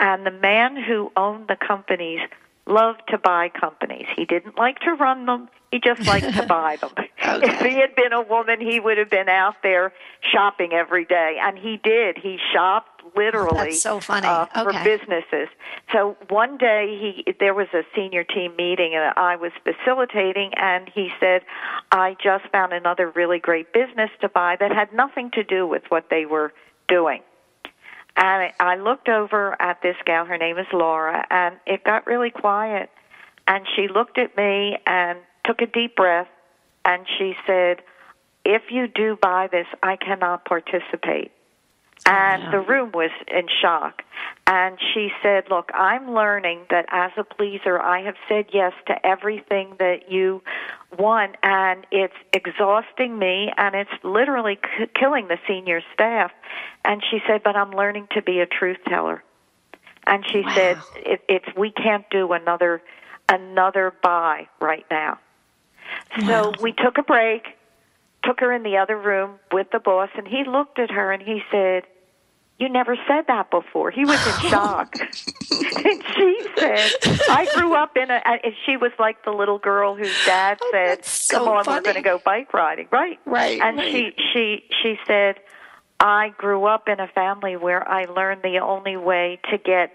And 0.00 0.26
the 0.26 0.30
man 0.30 0.76
who 0.76 1.12
owned 1.16 1.48
the 1.48 1.56
companies 1.56 2.20
loved 2.68 3.02
to 3.08 3.18
buy 3.18 3.48
companies. 3.48 4.06
He 4.14 4.24
didn't 4.24 4.56
like 4.56 4.78
to 4.80 4.92
run 4.92 5.26
them. 5.26 5.48
He 5.72 5.80
just 5.80 6.06
liked 6.06 6.32
to 6.34 6.46
buy 6.48 6.76
them. 6.76 6.90
okay. 6.96 7.46
If 7.46 7.60
he 7.60 7.74
had 7.74 7.94
been 7.94 8.12
a 8.12 8.22
woman, 8.22 8.60
he 8.60 8.78
would 8.80 8.98
have 8.98 9.10
been 9.10 9.28
out 9.28 9.56
there 9.62 9.92
shopping 10.32 10.72
every 10.72 11.04
day, 11.04 11.38
and 11.42 11.58
he 11.58 11.78
did. 11.82 12.18
He 12.18 12.38
shopped 12.52 12.97
literally. 13.18 13.70
That's 13.70 13.82
so 13.82 14.00
funny. 14.00 14.26
Uh, 14.26 14.46
okay. 14.56 14.62
For 14.62 14.84
businesses. 14.84 15.48
So 15.92 16.16
one 16.28 16.56
day 16.56 16.96
he 17.00 17.32
there 17.38 17.54
was 17.54 17.68
a 17.74 17.82
senior 17.94 18.24
team 18.24 18.54
meeting, 18.56 18.94
and 18.94 19.12
I 19.16 19.36
was 19.36 19.52
facilitating, 19.64 20.52
and 20.54 20.88
he 20.88 21.10
said, 21.20 21.42
"I 21.92 22.16
just 22.22 22.46
found 22.52 22.72
another 22.72 23.10
really 23.10 23.38
great 23.38 23.72
business 23.72 24.10
to 24.20 24.28
buy 24.28 24.56
that 24.60 24.70
had 24.72 24.92
nothing 24.92 25.30
to 25.32 25.42
do 25.42 25.66
with 25.66 25.82
what 25.88 26.10
they 26.10 26.24
were 26.26 26.52
doing." 26.88 27.22
And 28.16 28.52
I 28.58 28.74
looked 28.74 29.08
over 29.08 29.60
at 29.62 29.80
this 29.80 29.96
gal, 30.04 30.24
her 30.24 30.36
name 30.36 30.58
is 30.58 30.66
Laura, 30.72 31.24
and 31.30 31.54
it 31.66 31.84
got 31.84 32.04
really 32.06 32.30
quiet. 32.30 32.90
And 33.46 33.64
she 33.76 33.86
looked 33.86 34.18
at 34.18 34.36
me 34.36 34.76
and 34.86 35.18
took 35.44 35.62
a 35.62 35.66
deep 35.66 35.94
breath, 35.94 36.26
and 36.84 37.06
she 37.16 37.36
said, 37.46 37.80
If 38.44 38.70
you 38.70 38.88
do 38.88 39.16
buy 39.20 39.48
this, 39.50 39.66
I 39.82 39.96
cannot 39.96 40.44
participate. 40.44 41.30
And 42.06 42.42
yeah. 42.42 42.50
the 42.52 42.60
room 42.60 42.92
was 42.92 43.10
in 43.26 43.46
shock. 43.60 44.02
And 44.46 44.78
she 44.94 45.10
said, 45.22 45.44
Look, 45.50 45.70
I'm 45.74 46.12
learning 46.12 46.60
that 46.70 46.86
as 46.90 47.10
a 47.16 47.24
pleaser, 47.24 47.80
I 47.80 48.02
have 48.02 48.14
said 48.28 48.46
yes 48.52 48.72
to 48.86 49.06
everything 49.06 49.74
that 49.78 50.10
you 50.10 50.42
want, 50.98 51.36
and 51.42 51.86
it's 51.90 52.14
exhausting 52.32 53.18
me, 53.18 53.52
and 53.56 53.74
it's 53.74 53.90
literally 54.02 54.58
c- 54.78 54.86
killing 54.94 55.28
the 55.28 55.38
senior 55.46 55.82
staff. 55.92 56.30
And 56.84 57.02
she 57.10 57.18
said, 57.26 57.42
But 57.42 57.56
I'm 57.56 57.72
learning 57.72 58.08
to 58.12 58.22
be 58.22 58.40
a 58.40 58.46
truth 58.46 58.78
teller. 58.88 59.22
And 60.06 60.24
she 60.26 60.40
wow. 60.40 60.54
said, 60.54 60.78
it, 60.96 61.20
"It's 61.28 61.56
we 61.56 61.70
can't 61.70 62.08
do 62.10 62.32
another 62.32 62.80
another 63.28 63.92
buy 64.02 64.48
right 64.60 64.86
now." 64.90 65.18
So 66.20 66.48
wow. 66.48 66.54
we 66.62 66.72
took 66.72 66.96
a 66.96 67.02
break, 67.02 67.57
took 68.24 68.40
her 68.40 68.52
in 68.52 68.62
the 68.62 68.76
other 68.76 68.96
room 68.96 69.38
with 69.52 69.68
the 69.72 69.78
boss, 69.78 70.10
and 70.16 70.26
he 70.26 70.44
looked 70.44 70.78
at 70.78 70.90
her 70.90 71.12
and 71.12 71.22
he 71.22 71.40
said, 71.50 71.84
you 72.58 72.68
never 72.68 72.96
said 73.06 73.26
that 73.28 73.50
before. 73.52 73.92
He 73.92 74.04
was 74.04 74.18
in 74.26 74.32
shock. 74.50 74.92
and 74.98 76.02
she 76.16 76.46
said, 76.58 76.90
I 77.30 77.46
grew 77.54 77.74
up 77.76 77.96
in 77.96 78.10
a, 78.10 78.20
and 78.26 78.52
she 78.66 78.76
was 78.76 78.90
like 78.98 79.24
the 79.24 79.30
little 79.30 79.58
girl 79.60 79.94
whose 79.94 80.12
dad 80.26 80.58
Oh, 80.60 80.70
said, 80.72 81.04
so 81.04 81.38
come 81.38 81.48
on, 81.48 81.64
funny. 81.64 81.76
we're 81.76 81.82
going 81.82 81.94
to 81.94 82.02
go 82.02 82.18
bike 82.24 82.52
riding. 82.52 82.88
Right. 82.90 83.20
Right, 83.24 83.60
And 83.60 83.76
right. 83.78 83.92
she, 83.92 84.12
she, 84.32 84.64
she 84.82 84.98
said, 85.06 85.36
I 86.00 86.30
grew 86.36 86.64
up 86.64 86.88
in 86.88 86.98
a 86.98 87.06
family 87.06 87.56
where 87.56 87.88
I 87.88 88.06
learned 88.06 88.42
the 88.42 88.58
only 88.58 88.96
way 88.96 89.38
to 89.52 89.58
get 89.58 89.92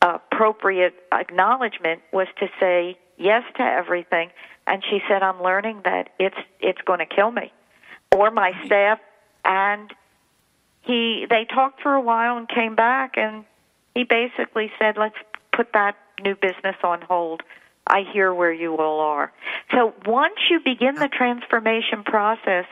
appropriate 0.00 0.94
acknowledgement 1.12 2.00
was 2.12 2.28
to 2.40 2.46
say 2.58 2.98
yes 3.18 3.42
to 3.56 3.62
everything. 3.62 4.30
And 4.66 4.82
she 4.88 5.00
said, 5.08 5.22
I'm 5.22 5.42
learning 5.42 5.82
that 5.84 6.10
it's, 6.18 6.36
it's 6.60 6.80
going 6.86 6.98
to 7.00 7.06
kill 7.06 7.30
me 7.30 7.52
or 8.14 8.30
my 8.30 8.52
staff. 8.64 8.98
And 9.44 9.92
he 10.82 11.26
they 11.28 11.44
talked 11.44 11.82
for 11.82 11.94
a 11.94 12.00
while 12.00 12.36
and 12.36 12.48
came 12.48 12.74
back 12.74 13.14
and 13.16 13.44
he 13.94 14.04
basically 14.04 14.70
said 14.78 14.96
let's 14.96 15.16
put 15.52 15.72
that 15.72 15.96
new 16.22 16.34
business 16.34 16.76
on 16.82 17.02
hold. 17.02 17.42
I 17.86 18.02
hear 18.12 18.34
where 18.34 18.52
you 18.52 18.76
all 18.76 19.00
are. 19.00 19.32
So 19.72 19.94
once 20.06 20.34
you 20.50 20.60
begin 20.60 20.96
the 20.96 21.08
transformation 21.08 22.02
process 22.04 22.66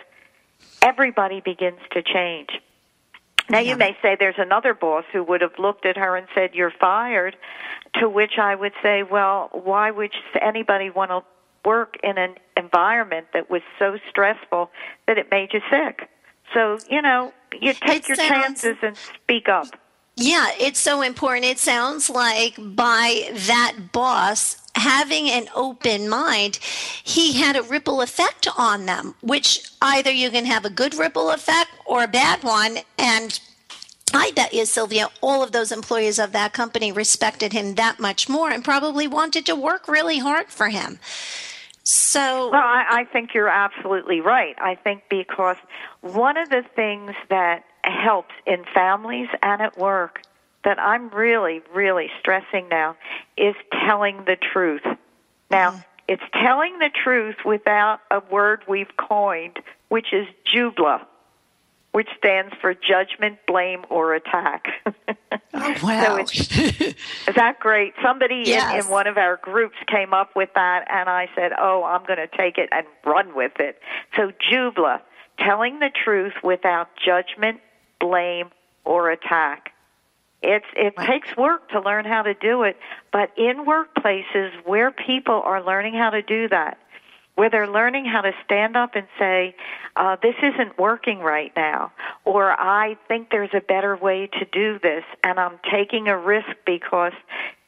everybody 0.82 1.40
begins 1.40 1.80
to 1.92 2.02
change. 2.02 2.50
Now 3.50 3.58
you 3.58 3.76
may 3.76 3.96
say 4.00 4.16
there's 4.18 4.38
another 4.38 4.74
boss 4.74 5.04
who 5.12 5.22
would 5.24 5.42
have 5.42 5.58
looked 5.58 5.84
at 5.84 5.96
her 5.96 6.16
and 6.16 6.26
said 6.34 6.54
you're 6.54 6.72
fired 6.80 7.36
to 8.00 8.08
which 8.08 8.38
i 8.38 8.54
would 8.54 8.72
say 8.82 9.02
well 9.02 9.50
why 9.52 9.90
would 9.90 10.12
anybody 10.40 10.90
want 10.90 11.10
to 11.10 11.22
work 11.64 11.96
in 12.02 12.18
an 12.18 12.34
environment 12.56 13.26
that 13.32 13.50
was 13.50 13.62
so 13.78 13.98
stressful 14.10 14.70
that 15.06 15.18
it 15.18 15.30
made 15.30 15.52
you 15.52 15.60
sick 15.70 16.08
so 16.52 16.78
you 16.90 17.02
know 17.02 17.32
you 17.60 17.72
take 17.74 18.02
It 18.04 18.08
your 18.08 18.16
sounds- 18.16 18.30
chances 18.62 18.76
and 18.82 18.96
speak 18.96 19.48
up. 19.48 19.66
Yeah, 20.16 20.46
it's 20.60 20.78
so 20.78 21.02
important. 21.02 21.44
It 21.44 21.58
sounds 21.58 22.08
like 22.08 22.54
by 22.58 23.30
that 23.32 23.90
boss 23.90 24.56
having 24.76 25.28
an 25.28 25.48
open 25.56 26.08
mind, 26.08 26.56
he 27.02 27.32
had 27.32 27.56
a 27.56 27.62
ripple 27.62 28.00
effect 28.00 28.46
on 28.56 28.86
them, 28.86 29.16
which 29.22 29.68
either 29.82 30.12
you 30.12 30.30
can 30.30 30.44
have 30.46 30.64
a 30.64 30.70
good 30.70 30.94
ripple 30.94 31.30
effect 31.30 31.70
or 31.84 32.04
a 32.04 32.08
bad 32.08 32.44
one. 32.44 32.78
And 32.96 33.40
I 34.12 34.30
bet 34.36 34.54
you, 34.54 34.66
Sylvia, 34.66 35.08
all 35.20 35.42
of 35.42 35.50
those 35.50 35.72
employees 35.72 36.20
of 36.20 36.30
that 36.30 36.52
company 36.52 36.92
respected 36.92 37.52
him 37.52 37.74
that 37.74 37.98
much 37.98 38.28
more 38.28 38.50
and 38.50 38.62
probably 38.64 39.08
wanted 39.08 39.44
to 39.46 39.56
work 39.56 39.88
really 39.88 40.18
hard 40.20 40.48
for 40.48 40.68
him. 40.68 41.00
So, 41.84 42.50
Well, 42.50 42.62
I, 42.62 42.84
I 42.90 43.04
think 43.04 43.34
you're 43.34 43.48
absolutely 43.48 44.20
right. 44.20 44.56
I 44.58 44.74
think 44.74 45.02
because 45.10 45.56
one 46.00 46.36
of 46.38 46.48
the 46.48 46.64
things 46.74 47.12
that 47.28 47.64
helps 47.82 48.34
in 48.46 48.64
families 48.72 49.28
and 49.42 49.60
at 49.60 49.76
work 49.78 50.22
that 50.64 50.78
I'm 50.78 51.10
really, 51.10 51.60
really 51.74 52.10
stressing 52.20 52.68
now 52.70 52.96
is 53.36 53.54
telling 53.86 54.24
the 54.24 54.36
truth. 54.36 54.82
Now, 55.50 55.72
mm-hmm. 55.72 55.80
it's 56.08 56.22
telling 56.32 56.78
the 56.78 56.90
truth 56.90 57.36
without 57.44 58.00
a 58.10 58.20
word 58.30 58.62
we've 58.66 58.96
coined, 58.96 59.58
which 59.88 60.12
is 60.14 60.26
jubla, 60.54 61.04
which 61.94 62.08
stands 62.18 62.52
for 62.60 62.74
judgment, 62.74 63.38
blame, 63.46 63.84
or 63.88 64.14
attack. 64.14 64.64
oh, 65.54 65.74
wow. 65.80 66.24
So 66.24 66.40
is 67.28 67.34
that 67.36 67.60
great? 67.60 67.94
Somebody 68.02 68.42
Yes. 68.46 68.72
in, 68.74 68.80
in 68.80 68.88
one 68.90 69.06
of 69.06 69.16
our 69.16 69.36
groups 69.36 69.76
came 69.86 70.12
up 70.12 70.34
with 70.34 70.48
that, 70.56 70.86
and 70.90 71.08
I 71.08 71.28
said, 71.36 71.52
"Oh, 71.56 71.84
I'm 71.84 72.04
going 72.04 72.18
to 72.18 72.26
take 72.26 72.58
it 72.58 72.68
and 72.72 72.84
run 73.06 73.36
with 73.36 73.52
it." 73.60 73.78
So 74.16 74.32
Jubla, 74.50 75.02
telling 75.38 75.78
the 75.78 75.88
truth 76.04 76.32
without 76.42 76.88
judgment, 76.96 77.60
blame, 78.00 78.50
or 78.84 79.10
attack. 79.10 79.70
It's 80.42 80.66
it 80.76 80.94
takes 81.06 81.36
work 81.36 81.68
to 81.70 81.80
learn 81.80 82.06
how 82.06 82.22
to 82.22 82.34
do 82.34 82.64
it, 82.64 82.76
but 83.12 83.30
in 83.38 83.64
workplaces 83.64 84.50
where 84.64 84.90
people 84.90 85.40
are 85.44 85.62
learning 85.62 85.94
how 85.94 86.10
to 86.10 86.22
do 86.22 86.48
that, 86.48 86.76
where 87.36 87.50
they're 87.50 87.66
learning 87.68 88.04
how 88.04 88.20
to 88.20 88.32
stand 88.44 88.76
up 88.76 88.94
and 88.94 89.06
say, 89.18 89.54
uh, 89.96 90.16
"This 90.22 90.36
isn't 90.42 90.78
working 90.78 91.20
right 91.20 91.52
now," 91.56 91.92
or 92.24 92.52
"I 92.58 92.96
think 93.08 93.30
there's 93.30 93.52
a 93.54 93.60
better 93.60 93.96
way 93.96 94.26
to 94.28 94.44
do 94.44 94.78
this," 94.78 95.04
and 95.24 95.38
I'm 95.40 95.58
taking 95.70 96.08
a 96.08 96.16
risk 96.16 96.48
because 96.64 97.12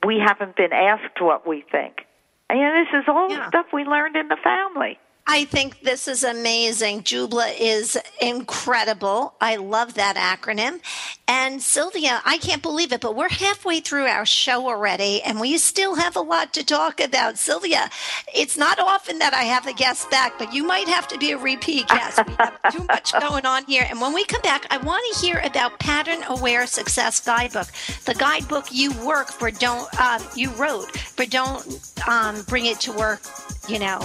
we 0.05 0.18
haven't 0.18 0.57
been 0.57 0.72
asked 0.72 1.20
what 1.20 1.46
we 1.46 1.62
think. 1.62 2.07
And 2.48 2.59
you 2.61 2.64
know, 2.64 2.85
this 2.85 3.02
is 3.02 3.09
all 3.09 3.31
Yeah. 3.31 3.48
stuff 3.48 3.72
we 3.72 3.85
learned 3.85 4.16
in 4.16 4.29
the 4.29 4.37
family. 4.37 4.98
I 5.37 5.44
think 5.44 5.83
this 5.83 6.09
is 6.09 6.25
amazing. 6.25 7.03
Jubla 7.03 7.53
is 7.61 7.99
incredible. 8.22 9.35
I 9.38 9.57
love 9.57 9.92
that 9.96 10.16
acronym. 10.16 10.81
And 11.29 11.61
Sylvia, 11.61 12.22
I 12.25 12.38
can't 12.38 12.62
believe 12.62 12.90
it, 12.90 13.03
but 13.03 13.14
we're 13.14 13.29
halfway 13.29 13.81
through 13.81 14.07
our 14.07 14.25
show 14.25 14.66
already, 14.66 15.20
and 15.20 15.38
we 15.38 15.59
still 15.59 15.96
have 15.96 16.16
a 16.16 16.22
lot 16.22 16.55
to 16.55 16.64
talk 16.64 17.03
about. 17.03 17.37
Sylvia, 17.37 17.90
it's 18.35 18.57
not 18.57 18.79
often 18.79 19.18
that 19.18 19.35
I 19.35 19.42
have 19.42 19.66
a 19.66 19.75
guest 19.75 20.11
back, 20.11 20.38
but 20.38 20.55
you 20.55 20.64
might 20.64 20.88
have 20.88 21.07
to 21.09 21.18
be 21.18 21.33
a 21.33 21.38
repeat 21.38 21.87
guest. 21.88 22.18
We 22.27 22.33
have 22.38 22.72
too 22.72 22.85
much 22.85 23.12
going 23.20 23.44
on 23.44 23.66
here. 23.66 23.87
And 23.90 24.01
when 24.01 24.14
we 24.14 24.25
come 24.25 24.40
back, 24.40 24.64
I 24.70 24.79
want 24.79 25.05
to 25.12 25.20
hear 25.20 25.42
about 25.44 25.79
Pattern 25.79 26.22
Aware 26.31 26.66
Success 26.66 27.20
Guidebook, 27.20 27.66
the 28.07 28.14
guidebook 28.14 28.68
you 28.72 28.90
work 29.05 29.29
for, 29.29 29.51
don't 29.51 30.01
um, 30.01 30.22
you 30.35 30.49
wrote, 30.53 30.87
but 31.14 31.29
don't 31.29 31.92
um, 32.09 32.40
bring 32.49 32.64
it 32.64 32.81
to 32.81 32.92
work. 32.92 33.20
You 33.68 33.81
know, 33.81 34.01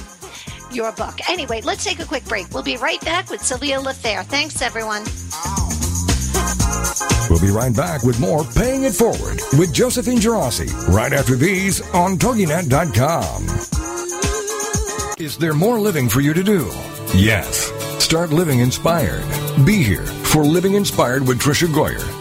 your 0.75 0.91
book. 0.91 1.19
Anyway, 1.29 1.61
let's 1.61 1.83
take 1.83 1.99
a 1.99 2.05
quick 2.05 2.25
break. 2.25 2.49
We'll 2.51 2.63
be 2.63 2.77
right 2.77 3.01
back 3.01 3.29
with 3.29 3.41
Sylvia 3.41 3.79
Lafair. 3.79 4.23
Thanks, 4.25 4.61
everyone. 4.61 5.03
We'll 7.29 7.41
be 7.41 7.49
right 7.49 7.75
back 7.75 8.03
with 8.03 8.19
more 8.19 8.43
Paying 8.43 8.83
It 8.83 8.93
Forward 8.93 9.39
with 9.57 9.73
Josephine 9.73 10.17
Geraci 10.17 10.69
right 10.89 11.13
after 11.13 11.35
these 11.35 11.81
on 11.93 12.17
TogiNet.com. 12.17 13.47
Is 15.17 15.37
there 15.37 15.53
more 15.53 15.79
living 15.79 16.09
for 16.09 16.19
you 16.21 16.33
to 16.33 16.43
do? 16.43 16.65
Yes. 17.15 17.71
Start 18.03 18.31
living 18.31 18.59
inspired. 18.59 19.23
Be 19.65 19.83
here 19.83 20.05
for 20.05 20.43
Living 20.43 20.73
Inspired 20.73 21.27
with 21.27 21.39
Tricia 21.39 21.67
Goyer. 21.67 22.20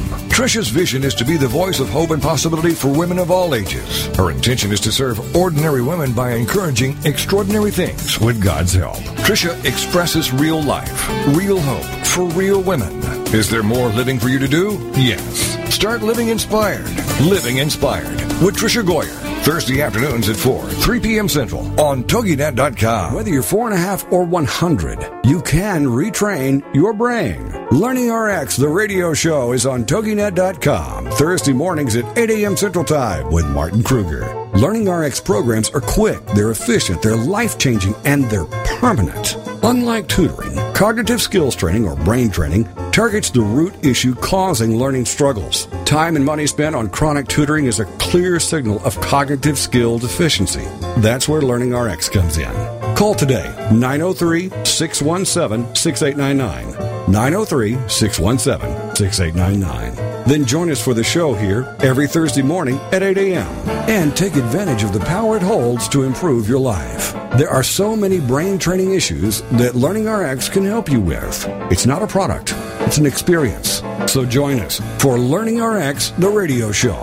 Tricia's 0.41 0.69
vision 0.69 1.03
is 1.03 1.13
to 1.13 1.23
be 1.23 1.37
the 1.37 1.47
voice 1.47 1.79
of 1.79 1.87
hope 1.87 2.09
and 2.09 2.19
possibility 2.19 2.71
for 2.71 2.87
women 2.87 3.19
of 3.19 3.29
all 3.29 3.53
ages. 3.53 4.07
Her 4.15 4.31
intention 4.31 4.71
is 4.71 4.79
to 4.79 4.91
serve 4.91 5.35
ordinary 5.35 5.83
women 5.83 6.13
by 6.13 6.31
encouraging 6.31 6.97
extraordinary 7.05 7.69
things 7.69 8.19
with 8.19 8.41
God's 8.41 8.73
help. 8.73 8.97
Tricia 9.21 9.53
expresses 9.63 10.33
real 10.33 10.59
life, 10.59 11.07
real 11.37 11.59
hope 11.59 11.85
for 12.07 12.25
real 12.29 12.59
women. 12.59 12.91
Is 13.35 13.51
there 13.51 13.61
more 13.61 13.89
living 13.89 14.17
for 14.17 14.29
you 14.29 14.39
to 14.39 14.47
do? 14.47 14.79
Yes. 14.95 15.21
Start 15.71 16.01
living 16.01 16.29
inspired. 16.29 16.89
Living 17.21 17.57
inspired 17.57 18.19
with 18.41 18.55
Tricia 18.55 18.81
Goyer. 18.81 19.30
Thursday 19.41 19.81
afternoons 19.81 20.29
at 20.29 20.35
4, 20.35 20.69
3 20.69 20.99
p.m. 20.99 21.27
Central 21.27 21.61
on 21.81 22.03
TogiNet.com. 22.03 23.13
Whether 23.15 23.31
you're 23.31 23.41
four 23.41 23.67
and 23.67 23.73
a 23.73 23.81
half 23.81 24.09
or 24.11 24.23
100, 24.23 24.99
you 25.25 25.41
can 25.41 25.87
retrain 25.87 26.63
your 26.75 26.93
brain. 26.93 27.51
Learning 27.71 28.11
RX, 28.11 28.57
the 28.57 28.69
radio 28.69 29.15
show, 29.15 29.51
is 29.53 29.65
on 29.65 29.83
TogiNet.com. 29.85 31.07
Thursday 31.11 31.53
mornings 31.53 31.95
at 31.95 32.17
8 32.17 32.29
a.m. 32.29 32.55
Central 32.55 32.85
Time 32.85 33.31
with 33.31 33.47
Martin 33.47 33.81
Kruger. 33.81 34.27
Learning 34.53 34.87
RX 34.87 35.19
programs 35.21 35.71
are 35.71 35.81
quick, 35.81 36.23
they're 36.27 36.51
efficient, 36.51 37.01
they're 37.01 37.15
life 37.15 37.57
changing, 37.57 37.95
and 38.05 38.25
they're 38.25 38.45
permanent. 38.45 39.37
Unlike 39.63 40.07
tutoring, 40.07 40.55
cognitive 40.81 41.21
skills 41.21 41.55
training 41.55 41.87
or 41.87 41.95
brain 41.95 42.27
training 42.31 42.67
targets 42.91 43.29
the 43.29 43.39
root 43.39 43.85
issue 43.85 44.15
causing 44.15 44.75
learning 44.75 45.05
struggles. 45.05 45.67
Time 45.85 46.15
and 46.15 46.25
money 46.25 46.47
spent 46.47 46.75
on 46.75 46.89
chronic 46.89 47.27
tutoring 47.27 47.67
is 47.67 47.79
a 47.79 47.85
clear 47.99 48.39
signal 48.39 48.83
of 48.83 48.99
cognitive 48.99 49.59
skill 49.59 49.99
deficiency. 49.99 50.63
That's 50.97 51.29
where 51.29 51.43
Learning 51.43 51.71
RX 51.71 52.09
comes 52.09 52.39
in. 52.39 52.51
Call 52.95 53.13
today 53.13 53.45
903 53.71 54.49
617 54.65 55.75
6899. 55.75 57.11
903 57.11 57.77
617 57.87 58.95
6899. 58.95 60.10
Then 60.27 60.45
join 60.45 60.69
us 60.69 60.83
for 60.83 60.93
the 60.93 61.03
show 61.03 61.33
here 61.33 61.75
every 61.79 62.07
Thursday 62.07 62.41
morning 62.41 62.77
at 62.91 63.01
8 63.03 63.17
a.m. 63.17 63.47
and 63.89 64.15
take 64.15 64.35
advantage 64.35 64.83
of 64.83 64.93
the 64.93 64.99
power 65.01 65.35
it 65.35 65.41
holds 65.41 65.87
to 65.89 66.03
improve 66.03 66.47
your 66.47 66.59
life. 66.59 67.13
There 67.37 67.49
are 67.49 67.63
so 67.63 67.95
many 67.95 68.19
brain 68.19 68.59
training 68.59 68.93
issues 68.93 69.41
that 69.53 69.75
Learning 69.75 70.07
RX 70.07 70.49
can 70.49 70.63
help 70.63 70.89
you 70.89 70.99
with. 70.99 71.45
It's 71.71 71.85
not 71.85 72.03
a 72.03 72.07
product, 72.07 72.53
it's 72.81 72.97
an 72.97 73.05
experience. 73.05 73.81
So 74.05 74.25
join 74.25 74.59
us 74.59 74.79
for 74.99 75.17
Learning 75.17 75.59
RX, 75.61 76.11
the 76.11 76.29
radio 76.29 76.71
show. 76.71 76.99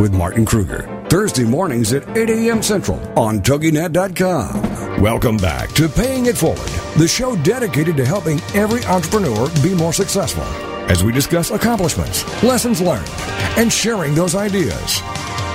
with 0.00 0.14
Martin 0.14 0.46
Kruger. 0.46 0.88
Thursday 1.10 1.44
mornings 1.44 1.92
at 1.92 2.16
8 2.16 2.30
a.m. 2.30 2.62
Central 2.62 2.98
on 3.18 3.40
TogiNet.com. 3.40 5.02
Welcome 5.02 5.36
back 5.36 5.68
to 5.72 5.86
Paying 5.86 6.26
It 6.26 6.38
Forward, 6.38 6.70
the 6.96 7.06
show 7.06 7.36
dedicated 7.42 7.98
to 7.98 8.06
helping 8.06 8.40
every 8.54 8.82
entrepreneur 8.86 9.50
be 9.62 9.74
more 9.74 9.92
successful 9.92 10.71
as 10.92 11.02
we 11.02 11.10
discuss 11.10 11.50
accomplishments, 11.50 12.22
lessons 12.42 12.82
learned, 12.82 13.08
and 13.56 13.72
sharing 13.72 14.14
those 14.14 14.34
ideas. 14.34 15.00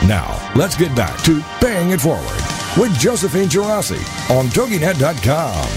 Now, 0.08 0.36
let's 0.56 0.76
get 0.76 0.96
back 0.96 1.22
to 1.24 1.42
Paying 1.62 1.92
It 1.92 2.02
Forward 2.02 2.42
with 2.76 2.98
Josephine 3.00 3.48
Geraci 3.48 4.02
on 4.36 4.46
TogiNet.com 4.48 5.68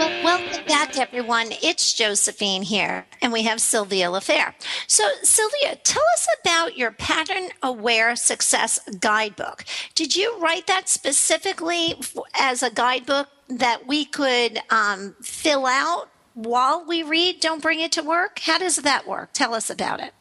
Well, 0.00 0.24
welcome 0.24 0.64
back, 0.66 0.98
everyone. 0.98 1.48
It's 1.62 1.92
Josephine 1.92 2.62
here, 2.62 3.06
and 3.22 3.32
we 3.32 3.44
have 3.44 3.60
Sylvia 3.60 4.08
Lafair. 4.08 4.54
So, 4.88 5.04
Sylvia, 5.22 5.76
tell 5.76 6.02
us 6.14 6.26
about 6.40 6.76
your 6.76 6.90
Pattern 6.90 7.50
Aware 7.62 8.16
Success 8.16 8.80
Guidebook. 8.98 9.64
Did 9.94 10.16
you 10.16 10.36
write 10.40 10.66
that 10.66 10.88
specifically 10.88 11.94
as 12.40 12.64
a 12.64 12.70
guidebook 12.70 13.28
that 13.48 13.86
we 13.86 14.04
could 14.04 14.58
um, 14.70 15.14
fill 15.20 15.66
out 15.66 16.08
while 16.34 16.84
we 16.86 17.02
read 17.02 17.40
Don't 17.40 17.62
Bring 17.62 17.80
It 17.80 17.92
to 17.92 18.02
Work? 18.02 18.40
How 18.40 18.58
does 18.58 18.76
that 18.76 19.06
work? 19.06 19.30
Tell 19.32 19.54
us 19.54 19.70
about 19.70 20.00
it. 20.00 20.12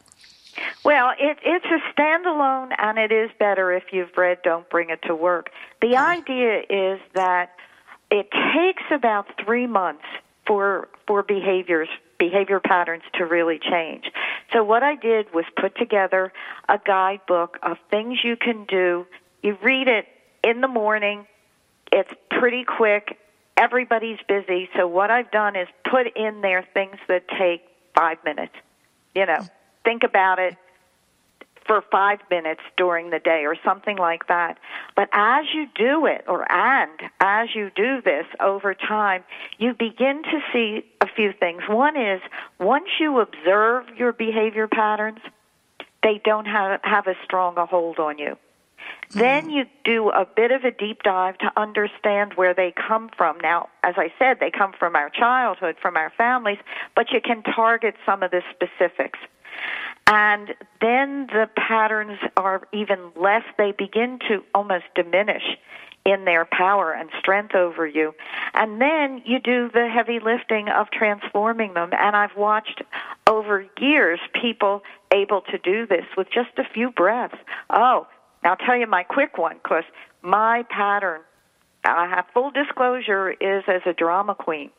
Well, 0.86 1.12
it, 1.20 1.38
it's 1.44 1.66
a 1.66 2.00
standalone, 2.00 2.74
and 2.78 2.98
it 2.98 3.12
is 3.12 3.32
better 3.40 3.72
if 3.72 3.86
you've 3.92 4.16
read 4.16 4.40
Don't 4.44 4.70
Bring 4.70 4.90
It 4.90 5.02
to 5.04 5.16
Work. 5.16 5.50
The 5.82 5.94
mm-hmm. 5.94 6.22
idea 6.22 6.62
is 6.70 7.00
that 7.14 7.56
it 8.12 8.30
takes 8.54 8.84
about 8.92 9.26
three 9.44 9.68
months 9.68 10.06
for 10.46 10.90
for 11.08 11.24
behaviors 11.24 11.90
behavior 12.20 12.60
patterns 12.60 13.04
to 13.16 13.26
really 13.26 13.60
change. 13.60 14.06
So 14.54 14.64
what 14.64 14.84
I 14.84 14.96
did 14.96 15.34
was 15.34 15.46
put 15.60 15.76
together 15.78 16.32
a 16.70 16.80
guidebook 16.84 17.58
of 17.64 17.78
things 17.90 18.20
you 18.24 18.38
can 18.38 18.66
do. 18.66 19.06
You 19.42 19.58
read 19.62 19.88
it 19.88 20.06
in 20.44 20.62
the 20.62 20.68
morning. 20.68 21.26
It's 21.92 22.14
pretty 22.30 22.64
quick. 22.64 23.18
Everybody's 23.58 24.20
busy. 24.28 24.70
So 24.76 24.88
what 24.88 25.12
I've 25.12 25.32
done 25.32 25.56
is 25.56 25.68
put 25.90 26.08
in 26.16 26.42
there 26.42 26.68
things 26.74 26.98
that 27.08 27.28
take 27.28 27.64
5 27.96 28.18
minutes. 28.26 28.54
You 29.16 29.26
know, 29.26 29.46
think 29.84 30.04
about 30.04 30.40
it, 30.40 30.58
for 31.66 31.84
five 31.92 32.20
minutes 32.30 32.62
during 32.78 33.10
the 33.10 33.20
day 33.20 33.46
or 33.46 33.56
something 33.64 33.98
like 33.98 34.28
that. 34.28 34.58
But 34.96 35.10
as 35.14 35.46
you 35.54 35.68
do 35.76 36.06
it, 36.06 36.26
or 36.28 36.50
and 36.52 37.00
as 37.20 37.50
you 37.56 37.72
do 37.76 38.02
this 38.02 38.26
over 38.40 38.74
time, 38.74 39.24
you 39.58 39.74
begin 39.74 40.24
to 40.24 40.40
see 40.52 40.86
a 41.02 41.08
few 41.08 41.34
things. 41.34 41.64
One 41.68 41.98
is 41.98 42.22
once 42.60 42.88
you 43.00 43.20
observe 43.20 43.86
your 43.98 44.14
behavior 44.14 44.68
patterns, 44.68 45.20
they 46.02 46.22
don't 46.24 46.46
have, 46.46 46.82
have 46.84 47.08
as 47.08 47.16
strong 47.24 47.58
a 47.58 47.66
hold 47.66 48.00
on 48.00 48.18
you. 48.18 48.38
Then 49.12 49.50
you 49.50 49.66
do 49.86 50.10
a 50.10 50.26
bit 50.26 50.52
of 50.52 50.64
a 50.64 50.72
deep 50.72 51.04
dive 51.04 51.38
to 51.40 51.52
understand 51.56 52.34
where 52.34 52.54
they 52.54 52.74
come 52.76 53.10
from. 53.16 53.38
Now, 53.40 53.70
as 53.84 53.94
I 53.98 54.12
said, 54.18 54.40
they 54.40 54.50
come 54.50 54.74
from 54.78 54.96
our 54.96 55.10
childhood, 55.10 55.76
from 55.82 55.98
our 55.98 56.12
families, 56.18 56.58
but 56.96 57.12
you 57.12 57.22
can 57.22 57.44
target 57.44 57.96
some 58.06 58.24
of 58.24 58.32
the 58.32 58.42
specifics. 58.52 59.20
And 60.08 60.56
then 60.82 61.28
the 61.28 61.48
patterns 61.56 62.18
are 62.36 62.68
even 62.74 63.12
less, 63.16 63.44
they 63.58 63.72
begin 63.72 64.20
to 64.28 64.44
almost 64.54 64.86
diminish 64.96 65.44
in 66.06 66.26
their 66.26 66.46
power 66.46 66.92
and 66.92 67.10
strength 67.20 67.56
over 67.56 67.88
you. 67.88 68.14
And 68.54 68.82
then 68.82 69.22
you 69.26 69.40
do 69.40 69.70
the 69.74 69.88
heavy 69.88 70.20
lifting 70.20 70.68
of 70.68 70.92
transforming 70.92 71.76
them. 71.76 71.92
And 71.94 72.16
I've 72.16 72.36
watched 72.36 72.82
over 73.28 73.66
years 73.80 74.20
people 74.40 74.84
able 75.14 75.42
to 75.42 75.58
do 75.58 75.88
this 75.88 76.06
with 76.18 76.28
just 76.30 76.50
a 76.58 76.66
few 76.74 76.92
breaths. 76.92 77.38
Oh, 77.70 78.08
now 78.44 78.52
I'll 78.52 78.66
tell 78.66 78.78
you 78.78 78.88
my 78.88 79.04
quick 79.04 79.38
one 79.38 79.58
because 79.62 79.84
my 80.22 80.64
pattern, 80.70 81.22
I 81.84 82.08
have 82.08 82.26
full 82.34 82.52
disclosure, 82.52 83.32
is 83.32 83.64
as 83.68 83.82
a 83.86 83.94
drama 83.94 84.36
queen 84.36 84.72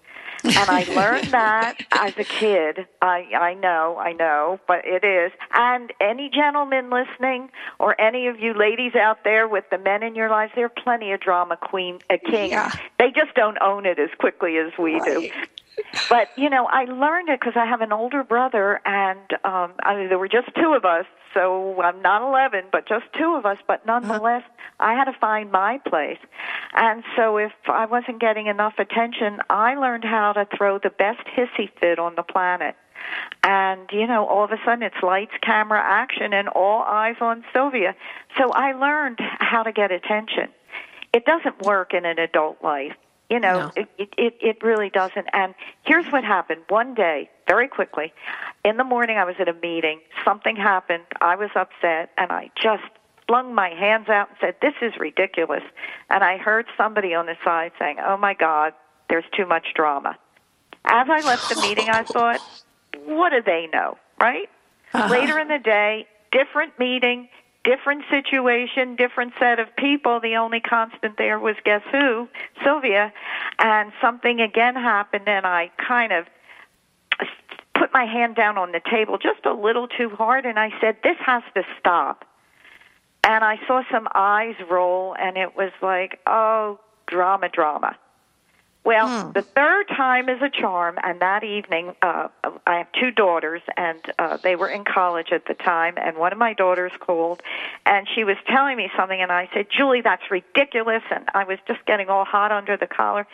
and 0.45 0.71
I 0.71 0.85
learned 0.95 1.29
that 1.33 1.79
as 1.93 2.17
a 2.19 2.25
kid. 2.25 2.87
I 3.01 3.29
I 3.35 3.55
know, 3.55 3.97
I 3.99 4.13
know, 4.13 4.61
but 4.67 4.85
it 4.85 5.05
is. 5.05 5.33
And 5.53 5.93
any 6.01 6.31
gentleman 6.33 6.91
listening, 6.91 7.51
or 7.79 7.99
any 8.01 8.27
of 8.29 8.39
you 8.39 8.55
ladies 8.55 8.95
out 8.95 9.25
there 9.25 9.49
with 9.49 9.65
the 9.71 9.79
men 9.79 10.03
in 10.03 10.15
your 10.15 10.31
lives, 10.31 10.53
there 10.55 10.67
are 10.67 10.83
plenty 10.83 11.13
of 11.13 11.21
drama 11.21 11.57
queen, 11.57 11.99
uh, 12.11 12.15
a 12.15 12.19
king. 12.19 12.51
Yeah. 12.51 12.73
They 12.99 13.11
just 13.11 13.35
don't 13.35 13.59
own 13.61 13.87
it 13.87 13.99
as 13.99 14.11
quickly 14.19 14.57
as 14.59 14.73
we 14.79 14.95
right. 14.95 15.05
do 15.05 15.31
but 16.09 16.29
you 16.37 16.51
know, 16.51 16.67
I 16.67 16.85
learned 16.85 17.29
it 17.29 17.41
because 17.41 17.55
I 17.57 17.67
have 17.67 17.81
an 17.81 17.93
older 17.93 18.23
brother, 18.23 18.81
and 18.85 19.33
um, 19.45 19.73
I 19.83 19.97
mean, 19.97 20.09
there 20.09 20.19
were 20.19 20.29
just 20.29 20.49
two 20.55 20.75
of 20.75 20.85
us, 20.85 21.07
so 21.33 21.81
I'm 21.83 22.03
not 22.03 22.23
11, 22.23 22.67
but 22.71 22.87
just 22.87 23.05
two 23.19 23.35
of 23.37 23.47
us. 23.47 23.59
But 23.67 23.85
nonetheless, 23.87 24.43
I 24.81 24.95
had 24.95 25.05
to 25.05 25.19
find 25.19 25.51
my 25.51 25.79
place, 25.87 26.19
and 26.75 27.03
so 27.17 27.37
if 27.39 27.53
I 27.67 27.87
wasn't 27.87 28.21
getting 28.21 28.47
enough 28.47 28.75
attention, 28.79 29.39
I 29.51 29.75
learned 29.75 30.05
how 30.05 30.33
to 30.33 30.47
throw 30.57 30.79
the 30.79 30.91
best 30.91 31.27
hissy 31.37 31.71
fit 31.81 31.99
on 31.99 32.15
the 32.15 32.23
planet. 32.23 32.77
And, 33.43 33.89
you 33.93 34.07
know, 34.07 34.27
all 34.27 34.45
of 34.45 34.51
a 34.51 34.57
sudden 34.65 34.83
it's 34.83 35.03
lights, 35.03 35.33
camera, 35.43 35.81
action, 35.85 36.33
and 36.33 36.49
all 36.49 36.83
eyes 36.83 37.17
on 37.21 37.45
Sylvia. 37.53 37.95
So 38.39 38.51
I 38.51 38.73
learned 38.73 39.19
how 39.21 39.63
to 39.63 39.73
get 39.73 39.93
attention. 39.93 40.49
It 41.13 41.27
doesn't 41.27 41.63
work 41.63 41.93
in 41.93 42.07
an 42.07 42.19
adult 42.19 42.63
life 42.63 42.95
you 43.31 43.41
know, 43.41 43.59
no. 43.59 43.73
it, 43.77 43.89
it 44.19 44.35
it 44.41 44.63
really 44.63 44.91
doesn't. 44.91 45.27
And 45.33 45.55
here's 45.85 46.07
what 46.07 46.25
happened. 46.25 46.63
One 46.69 46.95
day, 46.95 47.31
very 47.49 47.69
quickly, 47.69 48.13
in 48.65 48.77
the 48.77 48.85
morning, 48.85 49.17
I 49.17 49.25
was 49.25 49.37
at 49.39 49.49
a 49.49 49.55
meeting. 49.55 50.01
Something 50.25 50.57
happened. 50.57 51.05
I 51.21 51.37
was 51.37 51.51
upset, 51.55 52.11
and 52.19 52.31
I 52.31 52.51
just 52.61 52.83
flung 53.27 53.55
my 53.55 53.71
hands 53.71 54.09
out 54.09 54.29
and 54.29 54.39
said, 54.41 54.57
"This 54.61 54.75
is 54.83 54.99
ridiculous." 54.99 55.63
And 56.11 56.23
I 56.23 56.37
heard 56.37 56.67
somebody 56.77 57.15
on 57.15 57.27
the 57.27 57.37
side 57.43 57.73
saying, 57.79 57.97
"Oh 58.05 58.17
my 58.17 58.35
God, 58.35 58.75
there's 59.09 59.25
too 59.37 59.47
much 59.47 59.69
drama." 59.75 60.17
As 60.85 61.09
I 61.09 61.21
left 61.27 61.49
the 61.49 61.61
meeting, 61.63 61.89
I 61.89 62.03
thought, 62.03 62.41
"What 63.05 63.31
do 63.31 63.41
they 63.41 63.69
know?" 63.73 63.97
Right? 64.21 64.51
Uh-huh. 64.93 65.09
Later 65.11 65.39
in 65.39 65.49
the 65.49 65.59
day, 65.59 66.07
different 66.31 66.79
meeting, 66.79 67.29
different 67.65 68.05
situation, 68.11 68.95
different 68.97 69.33
set 69.39 69.59
of 69.59 69.75
people. 69.77 70.21
The 70.21 70.37
only 70.37 70.61
constant 70.61 71.17
there 71.17 71.39
was 71.39 71.57
guess 71.65 71.83
who? 71.91 72.29
Sylvia. 72.63 73.13
And 73.59 73.93
something 74.01 74.41
again 74.41 74.75
happened, 74.75 75.29
and 75.29 75.47
I 75.47 75.71
kind 75.79 76.13
of 76.13 76.27
put 77.75 77.93
my 77.93 78.05
hand 78.05 78.37
down 78.37 78.57
on 78.57 78.73
the 78.73 78.81
table 78.89 79.19
just 79.19 79.45
a 79.45 79.53
little 79.53 79.89
too 79.89 80.11
hard, 80.11 80.47
and 80.47 80.59
I 80.59 80.71
said, 80.81 80.97
This 81.03 81.17
has 81.25 81.43
to 81.55 81.63
stop. 81.79 82.25
And 83.27 83.43
I 83.43 83.59
saw 83.67 83.83
some 83.91 84.07
eyes 84.15 84.55
roll, 84.71 85.17
and 85.19 85.37
it 85.37 85.57
was 85.57 85.73
like, 85.83 86.21
Oh, 86.27 86.79
drama, 87.07 87.49
drama. 87.49 87.97
Well, 88.85 89.09
hmm. 89.09 89.33
the 89.33 89.41
third 89.41 89.89
time 89.89 90.29
is 90.29 90.43
a 90.43 90.51
charm, 90.51 90.99
and 91.03 91.19
that 91.21 91.43
evening, 91.43 91.95
uh, 92.03 92.29
I 92.67 92.77
have 92.77 92.89
two 92.93 93.11
daughters, 93.11 93.63
and 93.79 93.99
uh, 94.19 94.37
they 94.43 94.57
were 94.57 94.69
in 94.69 94.85
college 94.85 95.29
at 95.33 95.47
the 95.47 95.55
time, 95.55 95.95
and 95.97 96.19
one 96.19 96.33
of 96.33 96.39
my 96.39 96.53
daughters 96.53 96.93
called, 97.01 97.43
and 97.87 98.07
she 98.15 98.25
was 98.25 98.37
telling 98.47 98.77
me 98.77 98.91
something, 98.95 99.19
and 99.19 99.33
I 99.33 99.49
said, 99.55 99.69
Julie, 99.75 100.03
that's 100.03 100.31
ridiculous, 100.31 101.03
and 101.11 101.25
I 101.33 101.45
was 101.45 101.59
just 101.67 101.83
getting 101.87 102.11
all 102.11 102.27
hot 102.27 102.53
under 102.53 102.77
the 102.77 102.87
collar. 102.87 103.27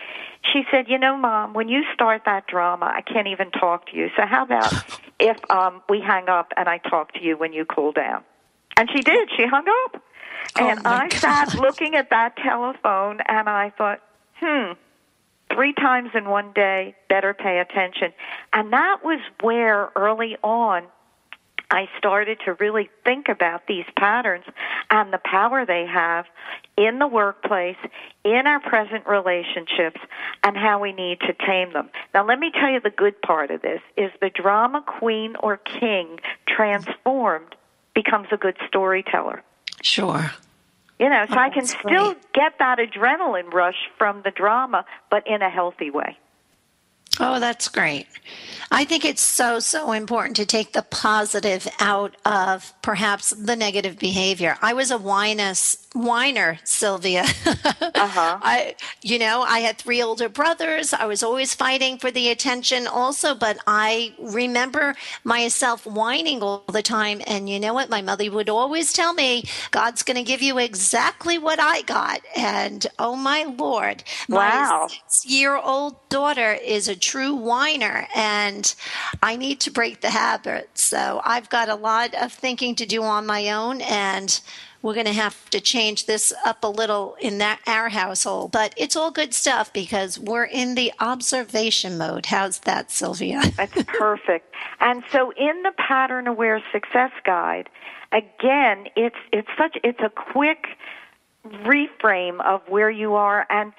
She 0.52 0.62
said, 0.70 0.88
You 0.88 0.98
know, 0.98 1.16
Mom, 1.16 1.52
when 1.52 1.68
you 1.68 1.82
start 1.94 2.22
that 2.26 2.46
drama, 2.46 2.86
I 2.86 3.00
can't 3.00 3.26
even 3.26 3.50
talk 3.50 3.86
to 3.90 3.96
you, 3.96 4.08
so 4.16 4.26
how 4.26 4.44
about 4.44 4.72
if 5.18 5.36
um, 5.50 5.82
we 5.88 6.00
hang 6.00 6.28
up 6.28 6.52
and 6.56 6.68
I 6.68 6.78
talk 6.78 7.12
to 7.14 7.22
you 7.22 7.36
when 7.36 7.52
you 7.52 7.64
cool 7.64 7.90
down? 7.90 8.22
And 8.76 8.88
she 8.94 9.02
did, 9.02 9.28
she 9.36 9.46
hung 9.46 9.66
up. 9.84 10.00
Oh 10.60 10.68
and 10.68 10.86
I 10.86 11.08
God. 11.08 11.12
sat 11.18 11.54
looking 11.56 11.96
at 11.96 12.10
that 12.10 12.36
telephone, 12.36 13.18
and 13.26 13.48
I 13.48 13.70
thought, 13.70 14.00
hmm 14.36 14.74
three 15.52 15.72
times 15.72 16.10
in 16.14 16.28
one 16.28 16.52
day, 16.52 16.94
better 17.08 17.34
pay 17.34 17.58
attention. 17.58 18.12
And 18.52 18.72
that 18.72 19.04
was 19.04 19.20
where 19.40 19.90
early 19.96 20.36
on 20.42 20.84
I 21.70 21.88
started 21.98 22.38
to 22.46 22.54
really 22.54 22.90
think 23.04 23.28
about 23.28 23.66
these 23.68 23.84
patterns 23.96 24.44
and 24.90 25.12
the 25.12 25.20
power 25.24 25.64
they 25.64 25.86
have 25.86 26.26
in 26.76 26.98
the 26.98 27.06
workplace, 27.06 27.76
in 28.24 28.46
our 28.46 28.58
present 28.58 29.06
relationships, 29.06 30.00
and 30.42 30.56
how 30.56 30.80
we 30.80 30.92
need 30.92 31.20
to 31.20 31.32
tame 31.32 31.72
them. 31.72 31.90
Now 32.12 32.26
let 32.26 32.40
me 32.40 32.50
tell 32.50 32.70
you 32.70 32.80
the 32.80 32.90
good 32.90 33.20
part 33.22 33.52
of 33.52 33.62
this 33.62 33.80
is 33.96 34.10
the 34.20 34.30
drama 34.30 34.82
queen 34.82 35.36
or 35.40 35.58
king 35.58 36.18
transformed 36.48 37.54
becomes 37.94 38.28
a 38.32 38.36
good 38.36 38.56
storyteller. 38.66 39.42
Sure. 39.82 40.32
You 41.00 41.08
know, 41.08 41.24
so 41.30 41.34
oh, 41.34 41.38
I 41.38 41.48
can 41.48 41.64
still 41.64 42.12
great. 42.12 42.32
get 42.34 42.52
that 42.58 42.78
adrenaline 42.78 43.50
rush 43.54 43.88
from 43.96 44.20
the 44.22 44.30
drama, 44.30 44.84
but 45.10 45.26
in 45.26 45.40
a 45.40 45.48
healthy 45.48 45.88
way. 45.90 46.18
Oh, 47.18 47.40
that's 47.40 47.68
great. 47.68 48.06
I 48.70 48.84
think 48.84 49.06
it's 49.06 49.22
so, 49.22 49.60
so 49.60 49.92
important 49.92 50.36
to 50.36 50.46
take 50.46 50.74
the 50.74 50.82
positive 50.82 51.66
out 51.80 52.16
of 52.26 52.74
perhaps 52.82 53.30
the 53.30 53.56
negative 53.56 53.98
behavior. 53.98 54.56
I 54.60 54.74
was 54.74 54.90
a 54.90 54.98
whiness 54.98 55.86
whiner, 55.92 56.58
Sylvia. 56.64 57.22
uh-huh. 57.44 58.38
I, 58.42 58.76
you 59.02 59.18
know, 59.18 59.42
I 59.42 59.60
had 59.60 59.76
three 59.76 60.02
older 60.02 60.28
brothers. 60.28 60.92
I 60.92 61.06
was 61.06 61.22
always 61.22 61.54
fighting 61.54 61.98
for 61.98 62.10
the 62.10 62.28
attention 62.28 62.86
also, 62.86 63.34
but 63.34 63.58
I 63.66 64.14
remember 64.18 64.94
myself 65.24 65.86
whining 65.86 66.42
all 66.42 66.64
the 66.68 66.82
time. 66.82 67.20
And 67.26 67.48
you 67.48 67.58
know 67.58 67.74
what? 67.74 67.90
My 67.90 68.02
mother 68.02 68.30
would 68.30 68.48
always 68.48 68.92
tell 68.92 69.12
me, 69.14 69.44
God's 69.72 70.02
going 70.02 70.16
to 70.16 70.22
give 70.22 70.42
you 70.42 70.58
exactly 70.58 71.38
what 71.38 71.58
I 71.60 71.82
got. 71.82 72.20
And 72.36 72.86
oh 72.98 73.16
my 73.16 73.42
Lord, 73.44 74.04
wow. 74.28 74.86
my 74.88 74.88
six 74.88 75.26
year 75.26 75.56
old 75.56 75.96
daughter 76.08 76.52
is 76.52 76.86
a 76.86 76.96
true 76.96 77.34
whiner 77.34 78.06
and 78.14 78.74
I 79.22 79.36
need 79.36 79.60
to 79.60 79.72
break 79.72 80.00
the 80.00 80.10
habit. 80.10 80.70
So 80.74 81.20
I've 81.24 81.48
got 81.48 81.68
a 81.68 81.74
lot 81.74 82.14
of 82.14 82.32
thinking 82.32 82.76
to 82.76 82.86
do 82.86 83.02
on 83.02 83.26
my 83.26 83.50
own 83.50 83.80
and 83.80 84.40
we're 84.82 84.94
going 84.94 85.06
to 85.06 85.12
have 85.12 85.48
to 85.50 85.60
change 85.60 86.06
this 86.06 86.32
up 86.44 86.64
a 86.64 86.68
little 86.68 87.16
in 87.20 87.38
that 87.38 87.60
our 87.66 87.88
household 87.88 88.52
but 88.52 88.74
it's 88.76 88.96
all 88.96 89.10
good 89.10 89.34
stuff 89.34 89.72
because 89.72 90.18
we're 90.18 90.44
in 90.44 90.74
the 90.74 90.92
observation 91.00 91.98
mode. 91.98 92.26
How's 92.26 92.58
that 92.60 92.90
sylvia? 92.90 93.42
That's 93.56 93.82
perfect. 93.84 94.54
And 94.80 95.02
so 95.12 95.32
in 95.32 95.62
the 95.62 95.72
pattern 95.76 96.26
aware 96.26 96.62
success 96.72 97.12
guide 97.24 97.68
again 98.12 98.86
it's 98.96 99.16
it's 99.32 99.48
such 99.56 99.76
it's 99.84 100.00
a 100.00 100.10
quick 100.10 100.66
reframe 101.46 102.40
of 102.44 102.60
where 102.68 102.90
you 102.90 103.14
are 103.14 103.46
and 103.50 103.72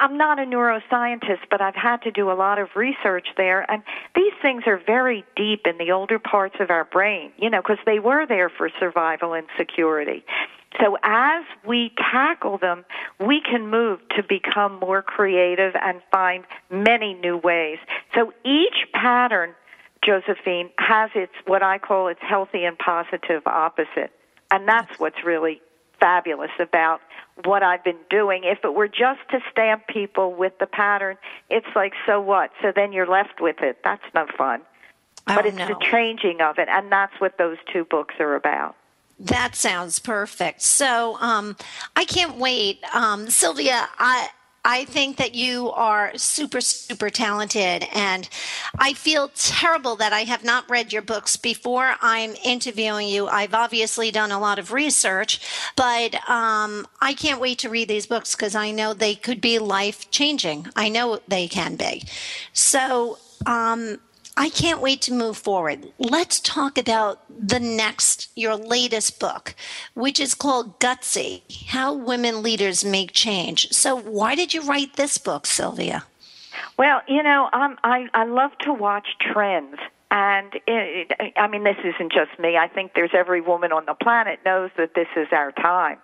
I'm 0.00 0.16
not 0.16 0.38
a 0.38 0.42
neuroscientist, 0.42 1.48
but 1.50 1.60
I've 1.60 1.74
had 1.74 2.02
to 2.02 2.10
do 2.10 2.30
a 2.30 2.34
lot 2.34 2.58
of 2.58 2.68
research 2.74 3.28
there, 3.36 3.70
and 3.70 3.82
these 4.14 4.32
things 4.40 4.64
are 4.66 4.80
very 4.84 5.24
deep 5.36 5.66
in 5.66 5.78
the 5.78 5.92
older 5.92 6.18
parts 6.18 6.56
of 6.60 6.70
our 6.70 6.84
brain, 6.84 7.32
you 7.36 7.50
know, 7.50 7.60
because 7.60 7.78
they 7.86 7.98
were 7.98 8.26
there 8.26 8.48
for 8.48 8.68
survival 8.80 9.34
and 9.34 9.46
security. 9.56 10.24
So 10.80 10.96
as 11.02 11.44
we 11.66 11.92
tackle 12.12 12.58
them, 12.58 12.84
we 13.20 13.40
can 13.42 13.68
move 13.68 14.00
to 14.16 14.22
become 14.22 14.78
more 14.80 15.02
creative 15.02 15.74
and 15.80 16.00
find 16.10 16.44
many 16.70 17.14
new 17.14 17.36
ways. 17.36 17.78
So 18.14 18.32
each 18.44 18.90
pattern, 18.94 19.54
Josephine, 20.04 20.70
has 20.78 21.10
its, 21.14 21.32
what 21.46 21.62
I 21.62 21.78
call 21.78 22.08
its 22.08 22.20
healthy 22.22 22.64
and 22.64 22.78
positive 22.78 23.42
opposite. 23.46 24.12
And 24.50 24.66
that's 24.66 24.98
what's 24.98 25.22
really 25.24 25.60
fabulous 26.02 26.50
about 26.58 27.00
what 27.44 27.62
I've 27.62 27.84
been 27.84 28.00
doing. 28.10 28.42
If 28.44 28.64
it 28.64 28.74
were 28.74 28.88
just 28.88 29.20
to 29.30 29.38
stamp 29.50 29.86
people 29.86 30.34
with 30.34 30.58
the 30.58 30.66
pattern, 30.66 31.16
it's 31.48 31.66
like, 31.76 31.92
so 32.06 32.20
what? 32.20 32.50
So 32.60 32.72
then 32.74 32.92
you're 32.92 33.06
left 33.06 33.40
with 33.40 33.60
it. 33.60 33.78
That's 33.84 34.02
no 34.12 34.26
fun. 34.36 34.62
Oh, 35.28 35.36
but 35.36 35.46
it's 35.46 35.56
no. 35.56 35.68
the 35.68 35.76
changing 35.90 36.40
of 36.40 36.58
it, 36.58 36.68
and 36.68 36.90
that's 36.90 37.12
what 37.20 37.38
those 37.38 37.56
two 37.72 37.84
books 37.84 38.16
are 38.18 38.34
about. 38.34 38.74
That 39.20 39.54
sounds 39.54 40.00
perfect. 40.00 40.62
So 40.62 41.16
um, 41.20 41.56
I 41.94 42.04
can't 42.04 42.38
wait. 42.38 42.80
Um, 42.92 43.30
Sylvia, 43.30 43.88
I, 44.00 44.30
I 44.64 44.84
think 44.84 45.16
that 45.16 45.34
you 45.34 45.72
are 45.72 46.12
super, 46.16 46.60
super 46.60 47.10
talented. 47.10 47.86
And 47.92 48.28
I 48.78 48.92
feel 48.92 49.30
terrible 49.34 49.96
that 49.96 50.12
I 50.12 50.20
have 50.20 50.44
not 50.44 50.70
read 50.70 50.92
your 50.92 51.02
books 51.02 51.36
before 51.36 51.96
I'm 52.00 52.34
interviewing 52.44 53.08
you. 53.08 53.26
I've 53.26 53.54
obviously 53.54 54.10
done 54.10 54.30
a 54.30 54.38
lot 54.38 54.58
of 54.60 54.72
research, 54.72 55.40
but 55.76 56.14
um, 56.28 56.86
I 57.00 57.14
can't 57.14 57.40
wait 57.40 57.58
to 57.60 57.68
read 57.68 57.88
these 57.88 58.06
books 58.06 58.36
because 58.36 58.54
I 58.54 58.70
know 58.70 58.94
they 58.94 59.16
could 59.16 59.40
be 59.40 59.58
life 59.58 60.10
changing. 60.10 60.68
I 60.76 60.88
know 60.88 61.18
they 61.26 61.48
can 61.48 61.74
be. 61.76 62.04
So, 62.52 63.18
um, 63.46 63.98
I 64.36 64.48
can't 64.48 64.80
wait 64.80 65.02
to 65.02 65.12
move 65.12 65.36
forward. 65.36 65.92
Let's 65.98 66.40
talk 66.40 66.78
about 66.78 67.20
the 67.28 67.60
next, 67.60 68.30
your 68.34 68.56
latest 68.56 69.20
book, 69.20 69.54
which 69.94 70.18
is 70.18 70.34
called 70.34 70.80
Gutsy 70.80 71.42
How 71.68 71.92
Women 71.92 72.42
Leaders 72.42 72.84
Make 72.84 73.12
Change. 73.12 73.70
So, 73.72 73.94
why 73.94 74.34
did 74.34 74.54
you 74.54 74.62
write 74.62 74.96
this 74.96 75.18
book, 75.18 75.46
Sylvia? 75.46 76.04
Well, 76.78 77.02
you 77.06 77.22
know, 77.22 77.48
um, 77.52 77.78
I, 77.84 78.08
I 78.14 78.24
love 78.24 78.52
to 78.60 78.72
watch 78.72 79.06
trends. 79.20 79.76
And 80.10 80.52
it, 80.66 81.12
I 81.36 81.48
mean, 81.48 81.64
this 81.64 81.78
isn't 81.82 82.12
just 82.12 82.38
me. 82.38 82.56
I 82.56 82.68
think 82.68 82.92
there's 82.94 83.14
every 83.14 83.40
woman 83.40 83.72
on 83.72 83.86
the 83.86 83.94
planet 83.94 84.40
knows 84.44 84.70
that 84.76 84.94
this 84.94 85.08
is 85.16 85.28
our 85.32 85.52
time 85.52 85.98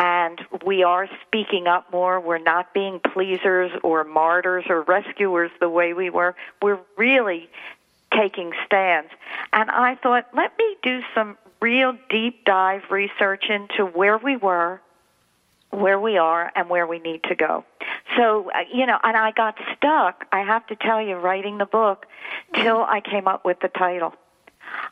and 0.00 0.40
we 0.64 0.82
are 0.82 1.08
speaking 1.26 1.66
up 1.66 1.92
more. 1.92 2.18
We're 2.18 2.38
not 2.38 2.72
being 2.72 3.00
pleasers 3.00 3.70
or 3.82 4.02
martyrs 4.02 4.64
or 4.70 4.80
rescuers 4.80 5.50
the 5.60 5.68
way 5.68 5.92
we 5.92 6.08
were. 6.08 6.34
We're 6.62 6.80
really 6.96 7.50
taking 8.10 8.52
stands. 8.64 9.10
And 9.52 9.70
I 9.70 9.96
thought, 9.96 10.26
let 10.34 10.56
me 10.58 10.76
do 10.82 11.02
some 11.14 11.36
real 11.60 11.98
deep 12.08 12.46
dive 12.46 12.90
research 12.90 13.44
into 13.50 13.84
where 13.84 14.16
we 14.16 14.38
were, 14.38 14.80
where 15.68 16.00
we 16.00 16.16
are, 16.16 16.50
and 16.56 16.70
where 16.70 16.86
we 16.86 16.98
need 16.98 17.22
to 17.24 17.34
go. 17.34 17.66
So, 18.16 18.50
uh, 18.50 18.60
you 18.72 18.86
know, 18.86 18.98
and 19.02 19.18
I 19.18 19.32
got 19.32 19.58
stuck, 19.76 20.26
I 20.32 20.40
have 20.40 20.66
to 20.68 20.76
tell 20.76 21.02
you, 21.02 21.16
writing 21.16 21.58
the 21.58 21.66
book 21.66 22.06
till 22.54 22.82
I 22.82 23.02
came 23.02 23.28
up 23.28 23.44
with 23.44 23.60
the 23.60 23.68
title. 23.68 24.14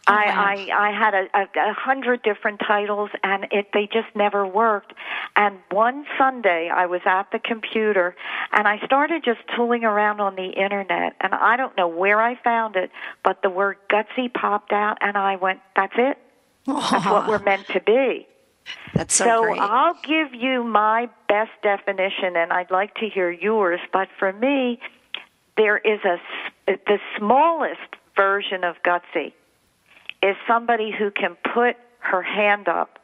Oh, 0.06 0.12
I, 0.12 0.68
I 0.70 0.88
I 0.88 0.90
had 0.90 1.14
a, 1.14 1.26
a, 1.34 1.70
a 1.70 1.74
hundred 1.74 2.22
different 2.22 2.60
titles, 2.66 3.10
and 3.22 3.46
it 3.50 3.68
they 3.74 3.86
just 3.86 4.08
never 4.14 4.46
worked. 4.46 4.94
And 5.36 5.58
one 5.70 6.06
Sunday, 6.16 6.70
I 6.74 6.86
was 6.86 7.02
at 7.04 7.30
the 7.30 7.38
computer, 7.38 8.16
and 8.52 8.66
I 8.66 8.78
started 8.86 9.22
just 9.24 9.40
tooling 9.54 9.84
around 9.84 10.20
on 10.20 10.34
the 10.34 10.50
internet, 10.50 11.14
and 11.20 11.34
I 11.34 11.56
don't 11.56 11.76
know 11.76 11.88
where 11.88 12.20
I 12.20 12.36
found 12.42 12.76
it, 12.76 12.90
but 13.22 13.42
the 13.42 13.50
word 13.50 13.76
gutsy 13.90 14.32
popped 14.32 14.72
out, 14.72 14.96
and 15.00 15.18
I 15.18 15.36
went, 15.36 15.60
"That's 15.76 15.94
it. 15.96 16.18
That's 16.66 17.06
what 17.06 17.28
we're 17.28 17.38
meant 17.38 17.66
to 17.68 17.80
be." 17.80 18.26
That's 18.94 19.14
so, 19.14 19.24
So 19.24 19.42
great. 19.42 19.60
I'll 19.60 19.98
give 20.02 20.34
you 20.34 20.64
my 20.64 21.08
best 21.28 21.52
definition, 21.62 22.36
and 22.36 22.52
I'd 22.52 22.70
like 22.70 22.94
to 22.96 23.08
hear 23.08 23.30
yours. 23.30 23.80
But 23.92 24.08
for 24.18 24.32
me, 24.32 24.80
there 25.58 25.76
is 25.78 26.00
a 26.04 26.18
the 26.66 26.98
smallest 27.18 27.96
version 28.16 28.64
of 28.64 28.76
gutsy 28.82 29.32
is 30.22 30.36
somebody 30.46 30.90
who 30.90 31.10
can 31.10 31.36
put 31.54 31.76
her 32.00 32.22
hand 32.22 32.68
up 32.68 32.98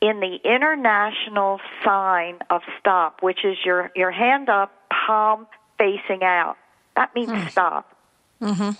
in 0.00 0.20
the 0.20 0.38
international 0.44 1.60
sign 1.84 2.38
of 2.50 2.62
stop, 2.78 3.22
which 3.22 3.44
is 3.44 3.56
your 3.64 3.90
your 3.94 4.10
hand 4.10 4.48
up, 4.48 4.72
palm 4.90 5.46
facing 5.78 6.22
out. 6.22 6.56
That 6.96 7.14
means 7.14 7.30
hmm. 7.30 7.46
stop. 7.48 7.96
Mm-hmm. 8.40 8.70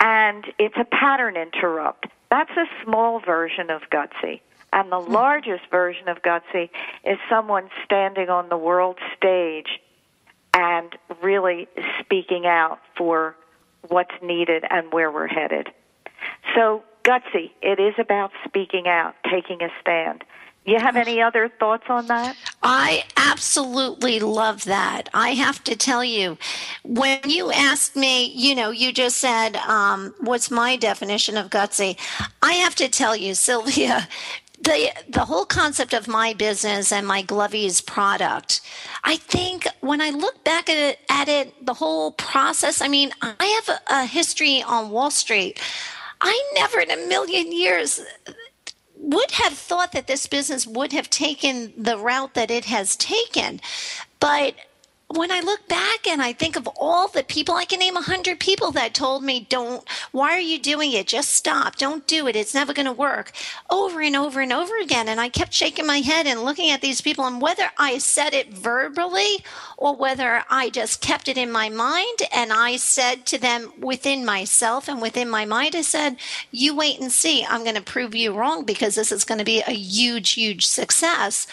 And 0.00 0.44
it's 0.58 0.76
a 0.78 0.84
pattern 0.84 1.36
interrupt. 1.36 2.06
That's 2.30 2.50
a 2.50 2.64
small 2.84 3.20
version 3.20 3.70
of 3.70 3.82
gutsy. 3.92 4.40
And 4.72 4.90
the 4.90 5.00
hmm. 5.00 5.12
largest 5.12 5.64
version 5.70 6.08
of 6.08 6.22
gutsy 6.22 6.70
is 7.04 7.18
someone 7.30 7.68
standing 7.84 8.30
on 8.30 8.48
the 8.48 8.56
world 8.56 8.98
stage 9.16 9.80
and 10.54 10.96
really 11.22 11.68
speaking 12.00 12.46
out 12.46 12.80
for 12.96 13.36
what's 13.88 14.14
needed 14.22 14.64
and 14.70 14.92
where 14.92 15.12
we're 15.12 15.26
headed. 15.28 15.68
So, 16.54 16.82
gutsy, 17.06 17.52
it 17.62 17.78
is 17.78 17.94
about 17.98 18.32
speaking 18.44 18.88
out, 18.88 19.14
taking 19.30 19.62
a 19.62 19.68
stand. 19.80 20.24
You 20.66 20.80
have 20.80 20.96
any 20.96 21.22
other 21.22 21.48
thoughts 21.48 21.84
on 21.88 22.08
that? 22.08 22.36
I 22.60 23.04
absolutely 23.16 24.18
love 24.18 24.64
that. 24.64 25.08
I 25.14 25.30
have 25.30 25.62
to 25.62 25.76
tell 25.76 26.02
you, 26.02 26.38
when 26.84 27.20
you 27.24 27.52
asked 27.52 27.94
me, 27.94 28.24
you 28.34 28.56
know, 28.56 28.70
you 28.70 28.92
just 28.92 29.18
said, 29.18 29.54
um, 29.58 30.12
what's 30.20 30.50
my 30.50 30.74
definition 30.74 31.36
of 31.36 31.50
gutsy? 31.50 31.96
I 32.42 32.54
have 32.54 32.74
to 32.76 32.88
tell 32.88 33.14
you, 33.14 33.34
Sylvia, 33.34 34.08
the 34.60 34.90
the 35.08 35.26
whole 35.26 35.44
concept 35.44 35.92
of 35.92 36.08
my 36.08 36.32
business 36.32 36.90
and 36.90 37.06
my 37.06 37.22
Glovies 37.22 37.84
product, 37.84 38.60
I 39.04 39.16
think 39.16 39.68
when 39.80 40.00
I 40.00 40.10
look 40.10 40.42
back 40.42 40.68
at 40.68 40.76
it, 40.76 40.98
at 41.08 41.28
it, 41.28 41.64
the 41.64 41.74
whole 41.74 42.10
process. 42.12 42.80
I 42.80 42.88
mean, 42.88 43.12
I 43.22 43.62
have 43.66 43.80
a 43.88 44.06
history 44.06 44.64
on 44.64 44.90
Wall 44.90 45.12
Street. 45.12 45.60
I 46.20 46.50
never 46.54 46.80
in 46.80 46.90
a 46.90 47.06
million 47.08 47.52
years 47.52 48.00
would 48.98 49.30
have 49.32 49.52
thought 49.52 49.92
that 49.92 50.06
this 50.06 50.26
business 50.26 50.66
would 50.66 50.92
have 50.92 51.10
taken 51.10 51.72
the 51.76 51.98
route 51.98 52.34
that 52.34 52.50
it 52.50 52.64
has 52.66 52.96
taken. 52.96 53.60
But 54.20 54.54
when 55.08 55.30
I 55.30 55.38
look 55.38 55.68
back 55.68 56.08
and 56.08 56.20
I 56.20 56.32
think 56.32 56.56
of 56.56 56.68
all 56.76 57.06
the 57.06 57.22
people, 57.22 57.54
I 57.54 57.64
can 57.64 57.78
name 57.78 57.96
a 57.96 58.02
hundred 58.02 58.40
people 58.40 58.72
that 58.72 58.92
told 58.92 59.22
me, 59.22 59.46
don't, 59.48 59.86
why 60.10 60.32
are 60.32 60.40
you 60.40 60.58
doing 60.58 60.92
it? 60.92 61.06
Just 61.06 61.30
stop. 61.30 61.76
Don't 61.76 62.06
do 62.08 62.26
it. 62.26 62.34
It's 62.34 62.54
never 62.54 62.74
going 62.74 62.86
to 62.86 62.92
work 62.92 63.30
over 63.70 64.00
and 64.02 64.16
over 64.16 64.40
and 64.40 64.52
over 64.52 64.76
again. 64.78 65.08
And 65.08 65.20
I 65.20 65.28
kept 65.28 65.54
shaking 65.54 65.86
my 65.86 65.98
head 65.98 66.26
and 66.26 66.42
looking 66.42 66.70
at 66.70 66.80
these 66.80 67.00
people 67.00 67.24
and 67.24 67.40
whether 67.40 67.70
I 67.78 67.98
said 67.98 68.34
it 68.34 68.52
verbally 68.52 69.44
or 69.76 69.94
whether 69.94 70.42
I 70.50 70.70
just 70.70 71.00
kept 71.00 71.28
it 71.28 71.38
in 71.38 71.52
my 71.52 71.68
mind 71.68 72.18
and 72.34 72.52
I 72.52 72.74
said 72.74 73.26
to 73.26 73.38
them 73.38 73.72
within 73.80 74.24
myself 74.24 74.88
and 74.88 75.00
within 75.00 75.30
my 75.30 75.44
mind, 75.44 75.76
I 75.76 75.82
said, 75.82 76.16
you 76.50 76.74
wait 76.74 77.00
and 77.00 77.12
see. 77.12 77.44
I'm 77.44 77.62
going 77.62 77.76
to 77.76 77.82
prove 77.82 78.16
you 78.16 78.32
wrong 78.32 78.64
because 78.64 78.96
this 78.96 79.12
is 79.12 79.24
going 79.24 79.38
to 79.38 79.44
be 79.44 79.60
a 79.60 79.70
huge, 79.70 80.32
huge 80.32 80.66
success. 80.66 81.46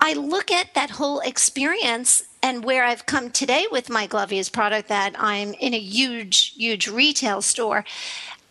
I 0.00 0.14
look 0.14 0.50
at 0.50 0.74
that 0.74 0.90
whole 0.90 1.20
experience 1.20 2.24
and 2.42 2.64
where 2.64 2.84
I've 2.84 3.06
come 3.06 3.30
today 3.30 3.66
with 3.70 3.88
my 3.88 4.06
Glovies 4.06 4.52
product 4.52 4.88
that 4.88 5.14
I'm 5.18 5.54
in 5.54 5.74
a 5.74 5.78
huge, 5.78 6.54
huge 6.54 6.88
retail 6.88 7.40
store. 7.40 7.84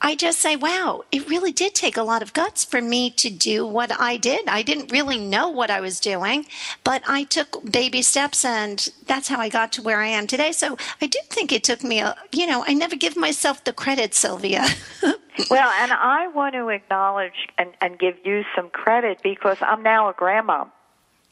I 0.04 0.16
just 0.16 0.40
say, 0.40 0.56
wow, 0.56 1.04
it 1.12 1.30
really 1.30 1.52
did 1.52 1.76
take 1.76 1.96
a 1.96 2.02
lot 2.02 2.24
of 2.24 2.34
guts 2.34 2.66
for 2.66 2.82
me 2.82 3.12
to 3.12 3.30
do 3.30 3.68
what 3.68 3.92
I 4.00 4.18
did. 4.18 4.48
I 4.48 4.64
didn't 4.64 4.92
really 4.92 5.20
know 5.20 5.50
what 5.50 5.70
I 5.70 5.80
was 5.80 6.00
doing, 6.00 6.48
but 6.84 7.04
I 7.08 7.26
took 7.26 7.72
baby 7.72 8.02
steps 8.02 8.44
and 8.44 8.90
that's 9.06 9.28
how 9.28 9.40
I 9.40 9.50
got 9.50 9.72
to 9.74 9.84
where 9.84 10.00
I 10.00 10.08
am 10.08 10.26
today. 10.26 10.54
So 10.54 10.76
I 11.02 11.06
do 11.06 11.20
think 11.30 11.52
it 11.52 11.64
took 11.64 11.84
me 11.84 12.00
a, 12.00 12.16
you 12.32 12.48
know, 12.48 12.64
I 12.68 12.74
never 12.74 12.96
give 12.96 13.16
myself 13.16 13.64
the 13.64 13.74
credit, 13.74 14.16
Sylvia. 14.16 14.66
well, 15.52 15.70
and 15.70 15.92
I 15.94 16.28
want 16.34 16.56
to 16.56 16.70
acknowledge 16.70 17.48
and, 17.60 17.70
and 17.80 18.00
give 18.00 18.16
you 18.26 18.44
some 18.56 18.72
credit 18.72 19.20
because 19.22 19.58
I'm 19.62 19.84
now 19.84 20.10
a 20.10 20.14
grandma. 20.14 20.66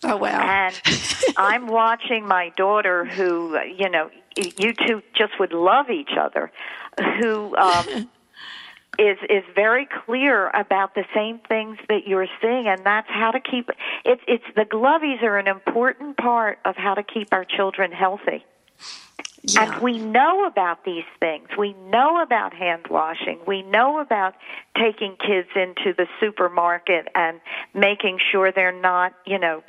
Oh 0.03 0.17
wow! 0.17 0.39
And 0.39 0.81
I'm 1.37 1.67
watching 1.67 2.25
my 2.25 2.49
daughter, 2.55 3.05
who 3.05 3.59
you 3.77 3.89
know, 3.89 4.09
you 4.35 4.73
two 4.73 5.01
just 5.15 5.33
would 5.39 5.53
love 5.53 5.89
each 5.89 6.11
other, 6.19 6.51
who 7.19 7.55
um, 7.55 7.85
is 8.99 9.17
is 9.29 9.43
very 9.55 9.87
clear 10.05 10.49
about 10.49 10.95
the 10.95 11.05
same 11.13 11.39
things 11.47 11.77
that 11.89 12.07
you're 12.07 12.27
seeing, 12.41 12.67
and 12.67 12.81
that's 12.85 13.09
how 13.09 13.31
to 13.31 13.39
keep 13.39 13.69
it's 14.05 14.21
it's 14.27 14.43
the 14.55 14.65
glovies 14.65 15.21
are 15.21 15.37
an 15.37 15.47
important 15.47 16.17
part 16.17 16.59
of 16.65 16.75
how 16.75 16.93
to 16.93 17.03
keep 17.03 17.33
our 17.33 17.45
children 17.45 17.91
healthy. 17.91 18.45
Yeah. 19.43 19.73
And 19.73 19.81
we 19.81 19.97
know 19.97 20.45
about 20.45 20.83
these 20.83 21.05
things. 21.19 21.47
We 21.57 21.73
know 21.89 22.21
about 22.21 22.53
hand 22.53 22.87
washing. 22.89 23.39
We 23.47 23.61
know 23.61 23.99
about 23.99 24.35
taking 24.77 25.15
kids 25.15 25.49
into 25.55 25.93
the 25.97 26.07
supermarket 26.19 27.07
and 27.15 27.39
making 27.73 28.19
sure 28.31 28.51
they're 28.51 28.71
not, 28.71 29.13
you 29.25 29.39
know, 29.39 29.63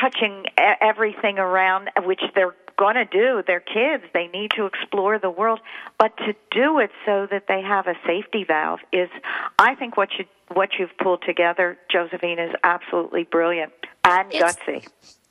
touching 0.00 0.44
everything 0.80 1.38
around, 1.38 1.90
which 2.04 2.22
they're 2.34 2.54
going 2.76 2.96
to 2.96 3.04
do. 3.04 3.42
They're 3.46 3.60
kids. 3.60 4.04
They 4.12 4.26
need 4.28 4.50
to 4.56 4.66
explore 4.66 5.18
the 5.18 5.30
world. 5.30 5.60
But 5.98 6.16
to 6.18 6.34
do 6.50 6.78
it 6.78 6.90
so 7.06 7.26
that 7.30 7.44
they 7.46 7.62
have 7.62 7.86
a 7.86 7.94
safety 8.06 8.44
valve 8.44 8.80
is, 8.92 9.08
I 9.58 9.74
think, 9.74 9.96
what 9.96 10.10
you 10.18 10.24
what 10.52 10.70
you've 10.78 10.96
pulled 10.98 11.22
together, 11.22 11.78
Josephine, 11.90 12.38
is 12.38 12.54
absolutely 12.62 13.24
brilliant 13.24 13.72
and 14.04 14.30
it's, 14.32 14.42
gutsy. 14.42 14.86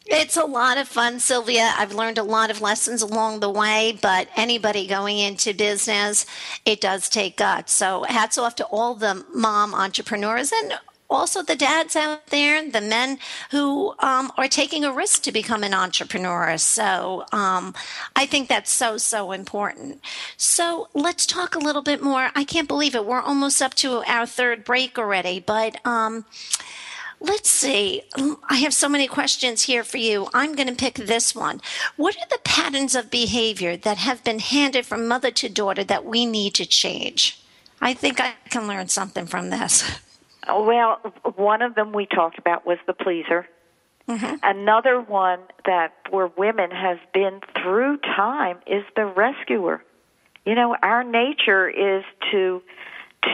It's 0.05 0.35
a 0.35 0.45
lot 0.45 0.77
of 0.77 0.87
fun, 0.87 1.19
Sylvia. 1.19 1.73
I've 1.77 1.93
learned 1.93 2.17
a 2.17 2.23
lot 2.23 2.49
of 2.49 2.59
lessons 2.59 3.01
along 3.01 3.39
the 3.39 3.49
way, 3.49 3.97
but 4.01 4.27
anybody 4.35 4.87
going 4.87 5.19
into 5.19 5.53
business, 5.53 6.25
it 6.65 6.81
does 6.81 7.07
take 7.07 7.37
guts. 7.37 7.71
So 7.71 8.03
hats 8.03 8.37
off 8.37 8.55
to 8.55 8.65
all 8.65 8.95
the 8.95 9.25
mom 9.33 9.75
entrepreneurs 9.75 10.51
and 10.51 10.79
also 11.07 11.43
the 11.43 11.55
dads 11.55 11.95
out 11.95 12.27
there, 12.27 12.67
the 12.67 12.81
men 12.81 13.19
who 13.51 13.93
um, 13.99 14.31
are 14.37 14.47
taking 14.47 14.83
a 14.83 14.91
risk 14.91 15.21
to 15.23 15.31
become 15.31 15.63
an 15.63 15.73
entrepreneur. 15.73 16.57
So 16.57 17.25
um, 17.31 17.75
I 18.15 18.25
think 18.25 18.47
that's 18.47 18.71
so, 18.71 18.97
so 18.97 19.31
important. 19.33 20.01
So 20.35 20.87
let's 20.93 21.25
talk 21.25 21.53
a 21.53 21.59
little 21.59 21.83
bit 21.83 22.01
more. 22.01 22.31
I 22.33 22.43
can't 22.43 22.67
believe 22.67 22.95
it. 22.95 23.05
We're 23.05 23.21
almost 23.21 23.61
up 23.61 23.75
to 23.75 24.03
our 24.07 24.25
third 24.25 24.63
break 24.63 24.97
already, 24.97 25.39
but. 25.39 25.85
Um, 25.85 26.25
Let's 27.23 27.51
see. 27.51 28.01
I 28.49 28.55
have 28.57 28.73
so 28.73 28.89
many 28.89 29.07
questions 29.07 29.61
here 29.63 29.83
for 29.83 29.97
you. 29.97 30.27
I'm 30.33 30.55
going 30.55 30.67
to 30.67 30.75
pick 30.75 30.95
this 30.95 31.35
one. 31.35 31.61
What 31.95 32.15
are 32.17 32.27
the 32.31 32.39
patterns 32.43 32.95
of 32.95 33.11
behavior 33.11 33.77
that 33.77 33.97
have 33.97 34.23
been 34.23 34.39
handed 34.39 34.87
from 34.87 35.07
mother 35.07 35.29
to 35.29 35.47
daughter 35.47 35.83
that 35.83 36.03
we 36.03 36.25
need 36.25 36.55
to 36.55 36.65
change? 36.65 37.39
I 37.79 37.93
think 37.93 38.19
I 38.19 38.33
can 38.49 38.67
learn 38.67 38.87
something 38.87 39.27
from 39.27 39.51
this. 39.51 39.83
Well, 40.47 40.95
one 41.35 41.61
of 41.61 41.75
them 41.75 41.93
we 41.93 42.07
talked 42.07 42.39
about 42.39 42.65
was 42.65 42.79
the 42.87 42.93
pleaser. 42.93 43.47
Mm-hmm. 44.07 44.37
Another 44.41 44.99
one 44.99 45.39
that 45.65 45.93
for 46.09 46.31
women 46.35 46.71
has 46.71 46.97
been 47.13 47.39
through 47.61 47.97
time 47.99 48.57
is 48.65 48.83
the 48.95 49.05
rescuer. 49.05 49.83
You 50.43 50.55
know, 50.55 50.75
our 50.81 51.03
nature 51.03 51.69
is 51.69 52.03
to 52.31 52.63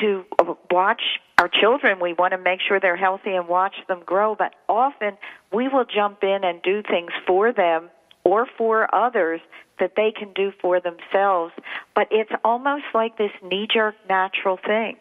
to 0.02 0.26
watch 0.70 1.02
our 1.38 1.48
children. 1.48 2.00
We 2.00 2.14
want 2.14 2.32
to 2.32 2.38
make 2.38 2.60
sure 2.62 2.80
they're 2.80 2.96
healthy 2.96 3.32
and 3.32 3.48
watch 3.48 3.76
them 3.88 4.02
grow, 4.06 4.36
but 4.36 4.54
often 4.68 5.18
we 5.52 5.68
will 5.68 5.86
jump 5.86 6.24
in 6.24 6.44
and 6.44 6.62
do 6.62 6.82
things 6.82 7.12
for 7.26 7.52
them 7.54 7.90
or 8.24 8.48
for 8.58 8.94
others 8.94 9.42
that 9.80 9.94
they 9.96 10.12
can 10.12 10.34
do 10.34 10.52
for 10.62 10.80
themselves. 10.80 11.54
But 11.96 12.08
it's 12.12 12.32
almost 12.44 12.86
like 12.94 13.18
this 13.18 13.32
knee 13.44 13.68
jerk 13.72 13.96
natural 14.10 14.58
thing. 14.58 14.98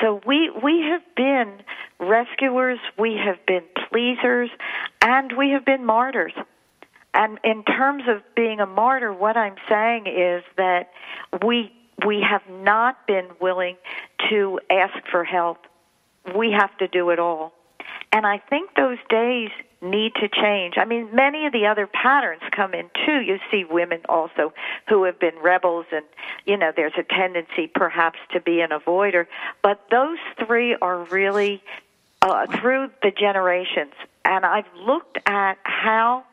So 0.00 0.20
we 0.26 0.50
we 0.62 0.82
have 0.82 1.02
been 1.16 1.62
rescuers, 1.98 2.78
we 2.98 3.16
have 3.16 3.44
been 3.46 3.64
pleasers, 3.88 4.50
and 5.02 5.32
we 5.36 5.50
have 5.50 5.64
been 5.64 5.84
martyrs. 5.84 6.32
And 7.12 7.38
in 7.44 7.62
terms 7.64 8.04
of 8.08 8.22
being 8.34 8.60
a 8.60 8.66
martyr, 8.66 9.12
what 9.12 9.36
I'm 9.36 9.56
saying 9.68 10.06
is 10.06 10.42
that 10.56 10.90
we 11.44 11.72
we 12.06 12.20
have 12.20 12.42
not 12.48 13.06
been 13.06 13.28
willing 13.40 13.76
to 14.30 14.60
ask 14.70 14.94
for 15.10 15.24
help. 15.24 15.58
We 16.34 16.52
have 16.52 16.76
to 16.78 16.88
do 16.88 17.10
it 17.10 17.18
all. 17.18 17.52
And 18.12 18.26
I 18.26 18.38
think 18.38 18.74
those 18.76 18.98
days 19.10 19.50
need 19.82 20.14
to 20.14 20.28
change. 20.28 20.74
I 20.78 20.84
mean, 20.84 21.14
many 21.14 21.46
of 21.46 21.52
the 21.52 21.66
other 21.66 21.86
patterns 21.86 22.40
come 22.52 22.72
in 22.72 22.88
too. 23.04 23.20
You 23.20 23.38
see 23.50 23.64
women 23.64 24.00
also 24.08 24.52
who 24.88 25.04
have 25.04 25.18
been 25.18 25.34
rebels, 25.42 25.86
and, 25.92 26.04
you 26.46 26.56
know, 26.56 26.72
there's 26.74 26.94
a 26.96 27.02
tendency 27.02 27.66
perhaps 27.66 28.18
to 28.32 28.40
be 28.40 28.60
an 28.60 28.70
avoider. 28.70 29.26
But 29.62 29.84
those 29.90 30.18
three 30.46 30.74
are 30.80 31.04
really 31.04 31.62
uh, 32.22 32.46
through 32.46 32.90
the 33.02 33.10
generations. 33.10 33.92
And 34.24 34.46
I've 34.46 34.72
looked 34.74 35.18
at 35.26 35.58
how, 35.64 36.24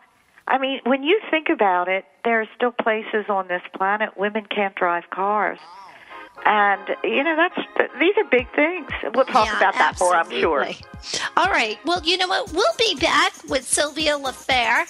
I 0.51 0.57
mean, 0.57 0.81
when 0.83 1.01
you 1.01 1.19
think 1.31 1.47
about 1.49 1.87
it, 1.87 2.03
there 2.25 2.41
are 2.41 2.47
still 2.57 2.71
places 2.71 3.25
on 3.29 3.47
this 3.47 3.61
planet 3.73 4.17
women 4.17 4.45
can't 4.53 4.75
drive 4.75 5.09
cars. 5.09 5.59
And 6.43 6.95
you 7.03 7.23
know 7.23 7.35
that's 7.35 7.91
these 7.99 8.17
are 8.17 8.23
big 8.23 8.47
things. 8.55 8.89
We'll 9.13 9.25
talk 9.25 9.45
yeah, 9.45 9.57
about 9.57 9.73
that 9.75 9.91
absolutely. 9.91 10.41
more, 10.41 10.63
I'm 10.63 10.71
sure. 10.71 11.29
All 11.37 11.51
right. 11.51 11.77
Well, 11.85 12.01
you 12.03 12.17
know 12.17 12.27
what? 12.27 12.51
We'll 12.51 12.73
be 12.79 12.95
back 12.95 13.31
with 13.47 13.63
Sylvia 13.63 14.17
Lafair. 14.17 14.87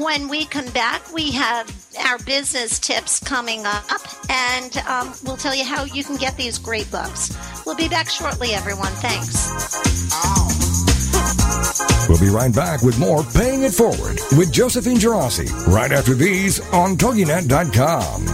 When 0.00 0.28
we 0.28 0.46
come 0.46 0.68
back, 0.70 1.12
we 1.12 1.30
have 1.32 1.70
our 2.06 2.18
business 2.20 2.78
tips 2.78 3.20
coming 3.20 3.66
up, 3.66 4.00
and 4.30 4.76
um, 4.88 5.12
we'll 5.24 5.36
tell 5.36 5.54
you 5.54 5.64
how 5.64 5.84
you 5.84 6.04
can 6.04 6.16
get 6.16 6.36
these 6.38 6.58
great 6.58 6.90
books. 6.90 7.36
We'll 7.66 7.76
be 7.76 7.88
back 7.88 8.08
shortly, 8.08 8.54
everyone. 8.54 8.92
Thanks. 8.94 10.63
We'll 12.08 12.20
be 12.20 12.28
right 12.28 12.54
back 12.54 12.82
with 12.82 12.98
more 12.98 13.22
Paying 13.22 13.62
It 13.62 13.72
Forward 13.72 14.18
with 14.36 14.52
Josephine 14.52 14.98
Geraci 14.98 15.48
right 15.66 15.92
after 15.92 16.14
these 16.14 16.60
on 16.72 16.96
TogiNet.com. 16.96 18.26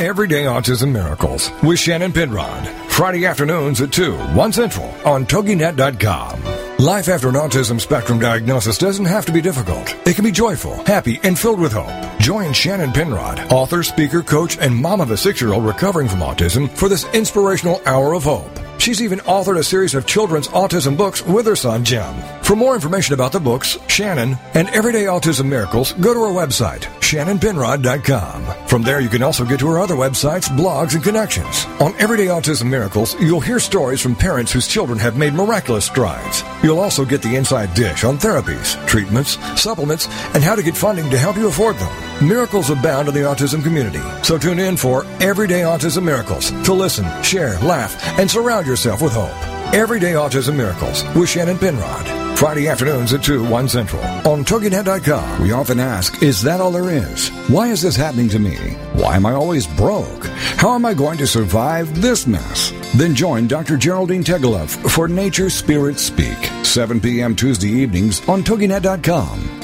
Everyday 0.00 0.44
Autism 0.44 0.90
Miracles 0.92 1.50
with 1.62 1.78
Shannon 1.78 2.12
Penrod. 2.12 2.66
Friday 2.90 3.26
afternoons 3.26 3.80
at 3.80 3.92
2, 3.92 4.14
1 4.16 4.52
Central 4.52 4.88
on 5.06 5.24
TogiNet.com. 5.24 6.64
Life 6.78 7.08
after 7.08 7.28
an 7.28 7.36
autism 7.36 7.80
spectrum 7.80 8.18
diagnosis 8.18 8.78
doesn't 8.78 9.04
have 9.04 9.24
to 9.26 9.32
be 9.32 9.40
difficult. 9.40 9.96
It 10.06 10.16
can 10.16 10.24
be 10.24 10.32
joyful, 10.32 10.74
happy, 10.84 11.20
and 11.22 11.38
filled 11.38 11.60
with 11.60 11.72
hope. 11.72 12.18
Join 12.18 12.52
Shannon 12.52 12.92
Penrod, 12.92 13.38
author, 13.52 13.84
speaker, 13.84 14.22
coach, 14.22 14.58
and 14.58 14.74
mom 14.74 15.00
of 15.00 15.12
a 15.12 15.16
six 15.16 15.40
year 15.40 15.52
old 15.52 15.64
recovering 15.64 16.08
from 16.08 16.20
autism, 16.20 16.68
for 16.70 16.88
this 16.88 17.04
inspirational 17.14 17.80
hour 17.86 18.14
of 18.14 18.24
hope. 18.24 18.63
She's 18.78 19.00
even 19.00 19.20
authored 19.20 19.58
a 19.58 19.64
series 19.64 19.94
of 19.94 20.06
children's 20.06 20.48
autism 20.48 20.96
books 20.96 21.24
with 21.24 21.46
her 21.46 21.56
son, 21.56 21.84
Jim. 21.84 22.14
For 22.42 22.54
more 22.54 22.74
information 22.74 23.14
about 23.14 23.32
the 23.32 23.40
books, 23.40 23.78
Shannon, 23.88 24.36
and 24.52 24.68
Everyday 24.70 25.04
Autism 25.04 25.46
Miracles, 25.46 25.92
go 25.94 26.12
to 26.12 26.20
her 26.20 26.32
website, 26.32 26.82
shannonpenrod.com. 27.00 28.68
From 28.68 28.82
there, 28.82 29.00
you 29.00 29.08
can 29.08 29.22
also 29.22 29.44
get 29.44 29.60
to 29.60 29.68
her 29.68 29.78
other 29.78 29.94
websites, 29.94 30.48
blogs, 30.48 30.94
and 30.94 31.02
connections. 31.02 31.64
On 31.80 31.94
Everyday 31.98 32.26
Autism 32.26 32.66
Miracles, 32.66 33.18
you'll 33.20 33.40
hear 33.40 33.58
stories 33.58 34.00
from 34.00 34.14
parents 34.14 34.52
whose 34.52 34.68
children 34.68 34.98
have 34.98 35.16
made 35.16 35.32
miraculous 35.32 35.86
strides. 35.86 36.42
You'll 36.62 36.80
also 36.80 37.04
get 37.04 37.22
the 37.22 37.36
inside 37.36 37.72
dish 37.74 38.04
on 38.04 38.18
therapies, 38.18 38.74
treatments, 38.86 39.38
supplements, 39.60 40.06
and 40.34 40.44
how 40.44 40.54
to 40.54 40.62
get 40.62 40.76
funding 40.76 41.08
to 41.10 41.18
help 41.18 41.36
you 41.36 41.48
afford 41.48 41.76
them. 41.76 42.13
Miracles 42.24 42.70
abound 42.70 43.08
in 43.08 43.14
the 43.14 43.20
autism 43.20 43.62
community. 43.62 44.00
So 44.22 44.38
tune 44.38 44.58
in 44.58 44.76
for 44.76 45.04
Everyday 45.20 45.60
Autism 45.62 46.04
Miracles 46.04 46.50
to 46.64 46.72
listen, 46.72 47.04
share, 47.22 47.58
laugh, 47.60 48.18
and 48.18 48.30
surround 48.30 48.66
yourself 48.66 49.02
with 49.02 49.12
hope. 49.12 49.34
Everyday 49.74 50.12
Autism 50.12 50.56
Miracles 50.56 51.04
with 51.14 51.28
Shannon 51.28 51.58
Penrod. 51.58 52.24
Friday 52.38 52.68
afternoons 52.68 53.12
at 53.12 53.22
2, 53.22 53.48
1 53.48 53.68
Central. 53.68 54.02
On 54.26 54.44
TogiNet.com, 54.44 55.42
we 55.42 55.52
often 55.52 55.78
ask, 55.78 56.22
is 56.22 56.42
that 56.42 56.60
all 56.60 56.72
there 56.72 56.90
is? 56.90 57.28
Why 57.48 57.68
is 57.68 57.80
this 57.80 57.94
happening 57.94 58.28
to 58.30 58.38
me? 58.38 58.56
Why 58.94 59.16
am 59.16 59.24
I 59.24 59.32
always 59.32 59.66
broke? 59.66 60.26
How 60.56 60.74
am 60.74 60.84
I 60.84 60.94
going 60.94 61.18
to 61.18 61.26
survive 61.26 62.00
this 62.00 62.26
mess? 62.26 62.72
Then 62.96 63.14
join 63.14 63.46
Dr. 63.46 63.76
Geraldine 63.76 64.24
Tegeloff 64.24 64.90
for 64.90 65.08
Nature 65.08 65.48
Spirit 65.48 65.98
Speak, 65.98 66.36
7 66.64 67.00
p.m. 67.00 67.36
Tuesday 67.36 67.68
evenings 67.68 68.26
on 68.28 68.42
TogiNet.com. 68.42 69.63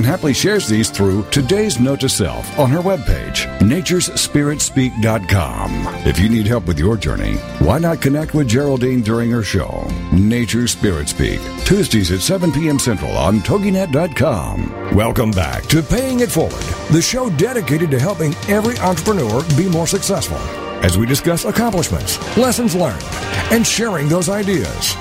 happily 0.03 0.33
shares 0.33 0.67
these 0.67 0.89
through 0.89 1.23
today's 1.31 1.79
note 1.79 1.99
to 1.99 2.09
self 2.09 2.57
on 2.57 2.69
her 2.69 2.79
webpage, 2.79 3.45
naturespiritspeak.com. 3.59 5.71
If 6.07 6.17
you 6.19 6.29
need 6.29 6.47
help 6.47 6.67
with 6.67 6.79
your 6.79 6.97
journey, 6.97 7.35
why 7.59 7.79
not 7.79 8.01
connect 8.01 8.33
with 8.33 8.47
Geraldine 8.47 9.01
during 9.01 9.29
her 9.31 9.43
show, 9.43 9.85
Nature 10.13 10.67
Spirit 10.67 11.09
Speak, 11.09 11.41
Tuesdays 11.65 12.11
at 12.11 12.21
7 12.21 12.51
p.m. 12.51 12.79
Central 12.79 13.15
on 13.17 13.39
TogiNet.com. 13.39 14.95
Welcome 14.95 15.31
back 15.31 15.63
to 15.63 15.83
Paying 15.83 16.21
It 16.21 16.31
Forward, 16.31 16.63
the 16.91 17.01
show 17.01 17.29
dedicated 17.31 17.91
to 17.91 17.99
helping 17.99 18.33
every 18.47 18.77
entrepreneur 18.79 19.43
be 19.57 19.67
more 19.67 19.87
successful 19.87 20.37
as 20.83 20.97
we 20.97 21.05
discuss 21.05 21.43
accomplishments, 21.45 22.17
lessons 22.37 22.73
learned, 22.75 23.03
and 23.51 23.67
sharing 23.67 24.07
those 24.07 24.29
ideas. 24.29 24.95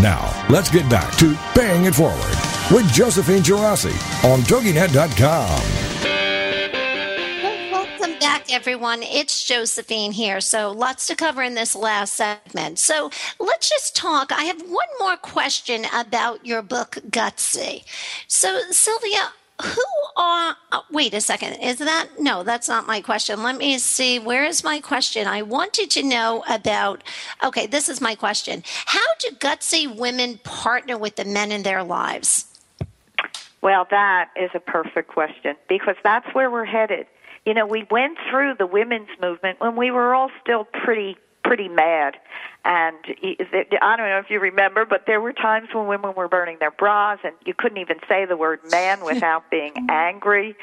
Now, 0.00 0.30
let's 0.50 0.70
get 0.70 0.88
back 0.90 1.16
to 1.16 1.34
Paying 1.54 1.86
It 1.86 1.94
Forward 1.94 2.45
with 2.70 2.92
Josephine 2.92 3.42
Geraci 3.42 3.94
on 4.24 4.40
TogiNet.com. 4.40 5.86
Welcome 7.70 8.18
back, 8.18 8.52
everyone. 8.52 9.02
It's 9.04 9.44
Josephine 9.44 10.10
here. 10.10 10.40
So, 10.40 10.72
lots 10.72 11.06
to 11.06 11.14
cover 11.14 11.42
in 11.42 11.54
this 11.54 11.76
last 11.76 12.14
segment. 12.14 12.78
So, 12.78 13.10
let's 13.38 13.68
just 13.68 13.94
talk. 13.94 14.32
I 14.32 14.44
have 14.44 14.60
one 14.62 14.88
more 14.98 15.16
question 15.16 15.84
about 15.94 16.44
your 16.44 16.62
book, 16.62 16.98
Gutsy. 17.10 17.84
So, 18.26 18.60
Sylvia, 18.70 19.32
who 19.62 19.82
are 20.16 20.56
uh, 20.72 20.80
wait 20.90 21.14
a 21.14 21.20
second 21.20 21.54
is 21.54 21.78
that 21.78 22.08
no 22.18 22.42
that's 22.42 22.68
not 22.68 22.86
my 22.86 23.00
question 23.00 23.42
let 23.42 23.56
me 23.56 23.78
see 23.78 24.18
where 24.18 24.44
is 24.44 24.62
my 24.62 24.78
question 24.80 25.26
i 25.26 25.40
wanted 25.40 25.90
to 25.90 26.02
know 26.02 26.44
about 26.46 27.02
okay 27.42 27.66
this 27.66 27.88
is 27.88 27.98
my 27.98 28.14
question 28.14 28.62
how 28.84 29.00
do 29.18 29.30
gutsy 29.36 29.86
women 29.96 30.38
partner 30.44 30.98
with 30.98 31.16
the 31.16 31.24
men 31.24 31.50
in 31.50 31.62
their 31.62 31.82
lives 31.82 32.55
well 33.66 33.86
that 33.90 34.30
is 34.36 34.50
a 34.54 34.60
perfect 34.60 35.08
question 35.08 35.56
because 35.68 35.96
that's 36.04 36.26
where 36.34 36.48
we're 36.50 36.64
headed 36.64 37.06
you 37.44 37.52
know 37.52 37.66
we 37.66 37.84
went 37.90 38.16
through 38.30 38.54
the 38.56 38.66
women's 38.66 39.08
movement 39.20 39.58
when 39.60 39.74
we 39.74 39.90
were 39.90 40.14
all 40.14 40.30
still 40.40 40.64
pretty 40.84 41.16
pretty 41.46 41.68
mad. 41.68 42.16
And 42.64 42.96
I 43.80 43.96
don't 43.96 44.08
know 44.08 44.18
if 44.18 44.30
you 44.30 44.40
remember, 44.40 44.84
but 44.84 45.04
there 45.06 45.20
were 45.20 45.32
times 45.32 45.68
when 45.72 45.86
women 45.86 46.12
were 46.16 46.28
burning 46.28 46.56
their 46.58 46.72
bras, 46.72 47.20
and 47.22 47.34
you 47.44 47.54
couldn't 47.56 47.78
even 47.78 47.98
say 48.08 48.26
the 48.26 48.36
word 48.36 48.60
man 48.70 49.04
without 49.04 49.48
being 49.50 49.72
angry. 49.88 50.56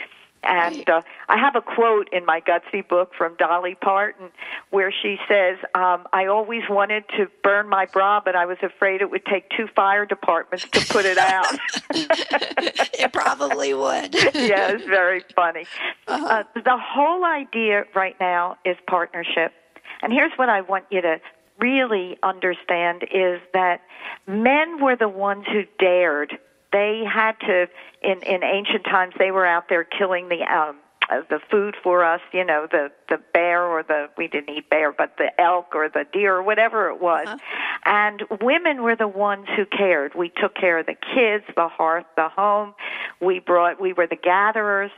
And 0.43 0.87
uh, 0.89 1.01
I 1.29 1.37
have 1.37 1.55
a 1.55 1.61
quote 1.61 2.09
in 2.11 2.25
my 2.25 2.41
Gutsy 2.41 2.87
book 2.87 3.13
from 3.17 3.35
Dolly 3.35 3.75
Parton 3.75 4.29
where 4.71 4.91
she 4.91 5.17
says, 5.27 5.57
um, 5.73 6.07
I 6.11 6.25
always 6.25 6.63
wanted 6.69 7.05
to 7.17 7.27
burn 7.43 7.69
my 7.69 7.85
bra, 7.85 8.21
but 8.23 8.35
I 8.35 8.45
was 8.45 8.57
afraid 8.61 9.01
it 9.01 9.09
would 9.09 9.25
take 9.25 9.49
two 9.49 9.67
fire 9.75 10.05
departments 10.05 10.65
to 10.71 10.85
put 10.93 11.05
it 11.05 11.17
out. 11.17 11.57
it 11.91 13.13
probably 13.13 13.73
would. 13.73 14.13
yeah, 14.33 14.71
it's 14.71 14.85
very 14.85 15.23
funny. 15.35 15.65
Uh-huh. 16.07 16.25
Uh, 16.25 16.43
the 16.55 16.77
whole 16.77 17.23
idea 17.23 17.85
right 17.95 18.15
now 18.19 18.57
is 18.65 18.75
partnership. 18.87 19.53
And 20.01 20.11
here's 20.11 20.33
what 20.35 20.49
I 20.49 20.61
want 20.61 20.85
you 20.91 21.01
to 21.01 21.21
really 21.59 22.17
understand 22.23 23.03
is 23.03 23.39
that 23.53 23.81
men 24.27 24.81
were 24.81 24.95
the 24.95 25.07
ones 25.07 25.45
who 25.51 25.63
dared. 25.79 26.37
They 26.74 27.03
had 27.05 27.39
to, 27.41 27.67
in, 28.01 28.21
in 28.24 28.43
ancient 28.43 28.84
times, 28.84 29.13
they 29.17 29.32
were 29.32 29.45
out 29.45 29.69
there 29.69 29.86
killing 29.86 30.28
the, 30.28 30.41
um, 30.41 30.76
uh, 31.09 31.21
the 31.30 31.39
food 31.51 31.76
for 31.84 32.03
us, 32.03 32.21
you 32.32 32.43
know, 32.43 32.67
the, 32.69 32.91
the 33.09 33.19
bear 33.34 33.63
or 33.63 33.84
the, 33.84 34.09
we 34.17 34.28
didn't 34.28 34.49
eat 34.49 34.69
bear, 34.69 34.91
but 34.91 35.15
the 35.17 35.30
elk 35.39 35.76
or 35.76 35.88
the 35.88 36.05
deer 36.11 36.36
or 36.36 36.43
whatever 36.43 36.89
it 36.89 36.99
was. 37.01 37.28
Uh-huh. 37.28 37.38
And 37.86 38.24
women 38.41 38.84
were 38.84 38.95
the 38.95 39.07
ones 39.07 39.47
who 39.55 39.65
cared. 39.65 40.15
We 40.15 40.30
took 40.30 40.55
care 40.55 40.80
of 40.80 40.86
the 40.86 40.95
kids, 41.13 41.45
the 41.55 41.67
hearth, 41.67 42.05
the 42.15 42.30
home. 42.30 42.74
We 43.21 43.39
brought, 43.39 43.80
we 43.80 43.93
were 43.93 44.07
the 44.07 44.15
gatherers. 44.15 44.91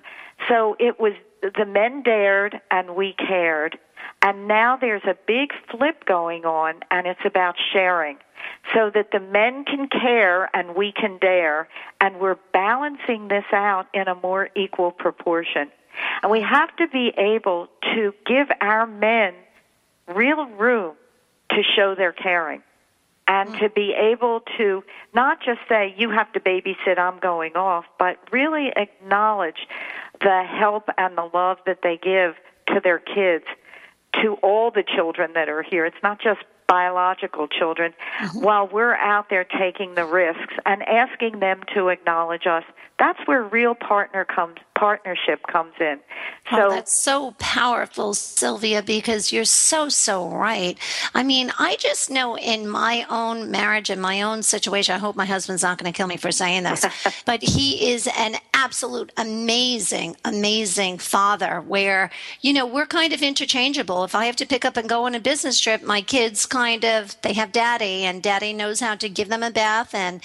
So 0.48 0.76
it 0.80 1.00
was, 1.00 1.14
the 1.42 1.66
men 1.66 2.04
dared 2.04 2.60
and 2.72 2.96
we 2.96 3.14
cared. 3.14 3.78
And 4.22 4.48
now 4.48 4.78
there's 4.78 5.04
a 5.06 5.16
big 5.28 5.52
flip 5.70 6.06
going 6.06 6.46
on, 6.46 6.76
and 6.92 7.08
it's 7.08 7.26
about 7.26 7.56
sharing. 7.74 8.18
So 8.74 8.92
that 8.94 9.12
the 9.12 9.20
men 9.20 9.66
can 9.66 9.88
care 9.88 10.50
and 10.56 10.76
we 10.76 10.92
can 10.92 11.18
dare, 11.18 11.68
and 12.00 12.20
we're 12.20 12.38
balancing 12.54 13.28
this 13.28 13.46
out 13.52 13.88
in 13.94 14.08
a 14.08 14.16
more 14.16 14.50
equal 14.56 14.92
proportion. 14.92 15.72
And 16.22 16.32
we 16.32 16.42
have 16.42 16.76
to 16.78 16.88
be 16.88 17.12
able 17.18 17.68
to 17.94 18.14
give 18.26 18.48
our 18.62 18.86
men 18.86 19.34
real 20.08 20.46
room 20.46 20.96
to 21.52 21.62
show 21.76 21.96
their 21.96 22.12
caring 22.12 22.62
and 23.28 23.52
to 23.60 23.70
be 23.70 23.94
able 23.94 24.42
to 24.58 24.84
not 25.14 25.40
just 25.44 25.60
say, 25.68 25.96
you 25.98 26.12
have 26.12 26.32
to 26.34 26.40
babysit, 26.40 27.00
I'm 27.00 27.20
going 27.20 27.56
off, 27.56 27.86
but 27.98 28.18
really 28.32 28.72
acknowledge 28.76 29.68
the 30.22 30.44
help 30.44 30.90
and 30.98 31.18
the 31.18 31.30
love 31.34 31.58
that 31.66 31.80
they 31.82 31.98
give 31.98 32.36
to 32.68 32.80
their 32.84 33.00
kids 33.00 33.46
to 34.22 34.34
all 34.44 34.72
the 34.72 34.84
children 34.84 35.32
that 35.34 35.50
are 35.50 35.64
here. 35.64 35.86
It's 35.86 36.02
not 36.04 36.20
just 36.22 36.40
biological 36.68 37.48
children 37.48 37.94
mm-hmm. 38.20 38.42
while 38.42 38.68
we're 38.68 38.96
out 38.96 39.30
there 39.30 39.46
taking 39.46 39.96
the 39.96 40.06
risks 40.06 40.54
and 40.66 40.82
asking 40.84 41.40
them 41.40 41.62
to 41.76 41.90
acknowledge 41.90 42.48
us 42.48 42.64
that's 42.98 43.20
where 43.28 43.44
real 43.44 43.76
partner 43.76 44.26
comes 44.26 44.58
partnership 44.76 45.42
comes 45.48 45.74
in. 45.80 46.00
Oh, 46.52 46.56
so 46.56 46.66
oh, 46.66 46.70
that's 46.70 47.02
so 47.02 47.32
powerful, 47.40 48.14
Sylvia, 48.14 48.84
because 48.84 49.32
you're 49.32 49.46
so 49.46 49.90
so 49.90 50.30
right. 50.30 50.78
I 51.14 51.24
mean, 51.24 51.52
I 51.58 51.78
just 51.78 52.12
know 52.12 52.38
in 52.38 52.68
my 52.68 53.06
own 53.10 53.50
marriage 53.50 53.90
and 53.90 54.02
my 54.02 54.22
own 54.22 54.44
situation. 54.44 54.96
I 54.96 54.98
hope 54.98 55.16
my 55.16 55.26
husband's 55.26 55.64
not 55.64 55.78
going 55.78 55.92
to 55.92 55.96
kill 55.96 56.08
me 56.08 56.18
for 56.18 56.32
saying 56.32 56.64
this, 56.64 56.86
but 57.26 57.42
he 57.42 57.92
is 57.92 58.08
an 58.18 58.36
absolute 58.54 59.12
amazing, 59.18 60.18
amazing 60.24 60.98
father. 60.98 61.62
Where 61.62 62.12
you 62.42 62.54
know 62.54 62.66
we're 62.66 62.86
kind 62.86 63.14
of 63.14 63.22
interchangeable. 63.22 64.04
If 64.04 64.14
I 64.14 64.26
have 64.26 64.36
to 64.38 64.46
pick 64.46 64.66
up 64.66 64.78
and 64.78 64.88
go 64.88 65.06
on 65.06 65.16
a 65.16 65.20
business 65.20 65.60
trip, 65.60 65.84
my 65.84 66.02
kids 66.02 66.46
kind 66.46 66.86
of 66.86 67.20
they 67.22 67.34
have 67.34 67.52
daddy, 67.52 68.04
and 68.04 68.22
daddy 68.22 68.54
knows 68.54 68.80
how 68.80 68.96
to 68.96 69.10
give 69.10 69.30
them 69.30 69.44
a 69.44 69.52
bath 69.52 69.94
and 69.96 70.22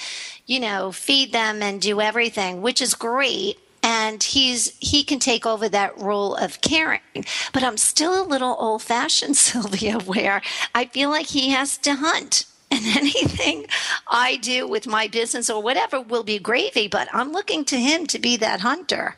you 0.51 0.59
know, 0.59 0.91
feed 0.91 1.31
them 1.31 1.63
and 1.63 1.81
do 1.81 2.01
everything, 2.01 2.61
which 2.61 2.83
is 2.83 2.95
great. 2.95 3.57
And 3.85 4.21
he's 4.21 4.77
he 4.81 5.05
can 5.05 5.21
take 5.21 5.47
over 5.47 5.69
that 5.69 5.97
role 5.97 6.35
of 6.35 6.61
caring. 6.61 7.25
But 7.53 7.63
i'm 7.63 7.77
still 7.77 8.21
a 8.21 8.27
little 8.27 8.57
old 8.59 8.83
fashioned 8.83 9.37
sylvia 9.49 10.01
where 10.01 10.43
i 10.75 10.87
feel 10.87 11.09
like 11.09 11.27
he 11.27 11.51
has 11.51 11.79
to 11.79 11.95
hunt. 11.95 12.47
And 12.73 12.85
anything 12.97 13.67
i 14.09 14.37
do 14.37 14.67
with 14.67 14.89
my 14.89 15.07
business 15.07 15.49
or 15.49 15.63
whatever 15.63 16.01
will 16.01 16.25
be 16.25 16.39
gravy 16.41 16.89
but 16.89 17.09
i'm 17.13 17.31
looking 17.33 17.65
to 17.67 17.77
him 17.77 18.07
to 18.09 18.19
be 18.19 18.37
that 18.39 18.61
hunter. 18.61 19.17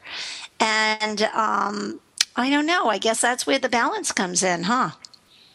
And 0.60 1.22
um, 1.22 2.00
i 2.36 2.50
don't 2.50 2.66
know. 2.66 2.88
I 2.88 2.98
guess 2.98 3.22
that's 3.22 3.46
where 3.46 3.58
the 3.58 3.70
balance 3.70 4.12
comes 4.12 4.42
in 4.42 4.64
huh? 4.64 4.90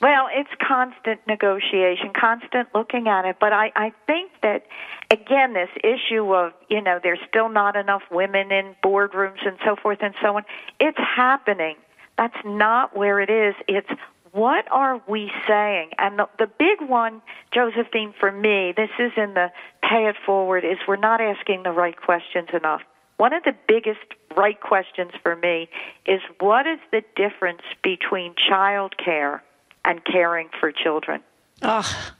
Well, 0.01 0.27
it's 0.31 0.49
constant 0.61 1.25
negotiation, 1.27 2.11
constant 2.15 2.69
looking 2.75 3.07
at 3.07 3.25
it. 3.25 3.37
But 3.39 3.51
I, 3.51 3.71
I 3.75 3.93
think 4.05 4.31
that, 4.43 4.67
again, 5.11 5.53
this 5.53 5.69
issue 5.83 6.33
of, 6.33 6.53
you 6.69 6.81
know, 6.81 6.99
there's 7.01 7.19
still 7.27 7.49
not 7.49 7.75
enough 7.75 8.03
women 8.11 8.51
in 8.51 8.75
boardrooms 8.83 9.45
and 9.45 9.57
so 9.65 9.75
forth 9.75 9.99
and 10.01 10.13
so 10.21 10.37
on, 10.37 10.43
it's 10.79 10.97
happening. 10.97 11.75
That's 12.17 12.37
not 12.45 12.95
where 12.95 13.19
it 13.19 13.29
is. 13.29 13.55
It's 13.67 13.89
what 14.31 14.65
are 14.71 15.01
we 15.07 15.31
saying? 15.47 15.91
And 15.97 16.19
the, 16.19 16.27
the 16.37 16.47
big 16.47 16.87
one, 16.87 17.21
Josephine, 17.53 18.13
for 18.19 18.31
me, 18.31 18.73
this 18.75 18.89
is 18.99 19.11
in 19.17 19.33
the 19.33 19.51
pay 19.81 20.07
it 20.07 20.15
forward, 20.25 20.63
is 20.65 20.77
we're 20.87 20.95
not 20.97 21.21
asking 21.21 21.63
the 21.63 21.71
right 21.71 21.95
questions 21.99 22.49
enough. 22.53 22.81
One 23.17 23.33
of 23.33 23.43
the 23.43 23.55
biggest 23.67 24.13
right 24.35 24.59
questions 24.59 25.11
for 25.23 25.35
me 25.35 25.69
is 26.05 26.21
what 26.39 26.67
is 26.67 26.79
the 26.91 27.01
difference 27.15 27.61
between 27.83 28.35
child 28.47 28.95
care 29.03 29.43
and 29.83 30.03
caring 30.05 30.49
for 30.59 30.71
children. 30.71 31.21
Oh, 31.63 32.13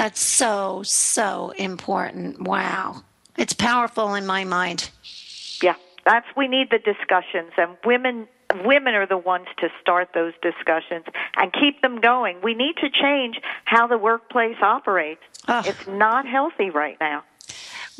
that's 0.00 0.20
so, 0.20 0.82
so 0.82 1.50
important. 1.58 2.40
Wow. 2.40 3.02
It's 3.36 3.52
powerful 3.52 4.14
in 4.14 4.24
my 4.24 4.44
mind. 4.44 4.88
Yeah, 5.60 5.74
that's 6.06 6.24
we 6.34 6.48
need 6.48 6.70
the 6.70 6.78
discussions 6.78 7.52
and 7.58 7.76
women 7.84 8.26
women 8.64 8.94
are 8.94 9.06
the 9.06 9.18
ones 9.18 9.46
to 9.58 9.68
start 9.78 10.08
those 10.14 10.32
discussions 10.40 11.04
and 11.36 11.52
keep 11.52 11.82
them 11.82 12.00
going. 12.00 12.38
We 12.42 12.54
need 12.54 12.76
to 12.78 12.88
change 12.88 13.40
how 13.66 13.86
the 13.86 13.98
workplace 13.98 14.56
operates. 14.62 15.20
Oh. 15.46 15.62
It's 15.66 15.86
not 15.86 16.26
healthy 16.26 16.70
right 16.70 16.96
now. 16.98 17.22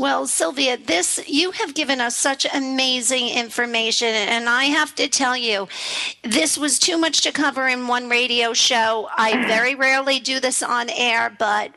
Well, 0.00 0.26
Sylvia, 0.26 0.78
this 0.78 1.20
you 1.28 1.50
have 1.50 1.74
given 1.74 2.00
us 2.00 2.16
such 2.16 2.46
amazing 2.54 3.28
information 3.28 4.08
and 4.08 4.48
I 4.48 4.64
have 4.64 4.94
to 4.94 5.08
tell 5.08 5.36
you 5.36 5.68
this 6.22 6.56
was 6.56 6.78
too 6.78 6.96
much 6.96 7.20
to 7.20 7.32
cover 7.32 7.68
in 7.68 7.86
one 7.86 8.08
radio 8.08 8.54
show. 8.54 9.10
I 9.18 9.46
very 9.46 9.74
rarely 9.74 10.18
do 10.18 10.40
this 10.40 10.62
on 10.62 10.88
air, 10.88 11.36
but 11.38 11.72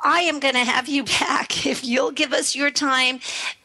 I 0.00 0.20
am 0.20 0.40
going 0.40 0.54
to 0.54 0.64
have 0.64 0.88
you 0.88 1.04
back 1.20 1.66
if 1.66 1.84
you'll 1.84 2.10
give 2.10 2.32
us 2.32 2.56
your 2.56 2.70
time. 2.70 3.20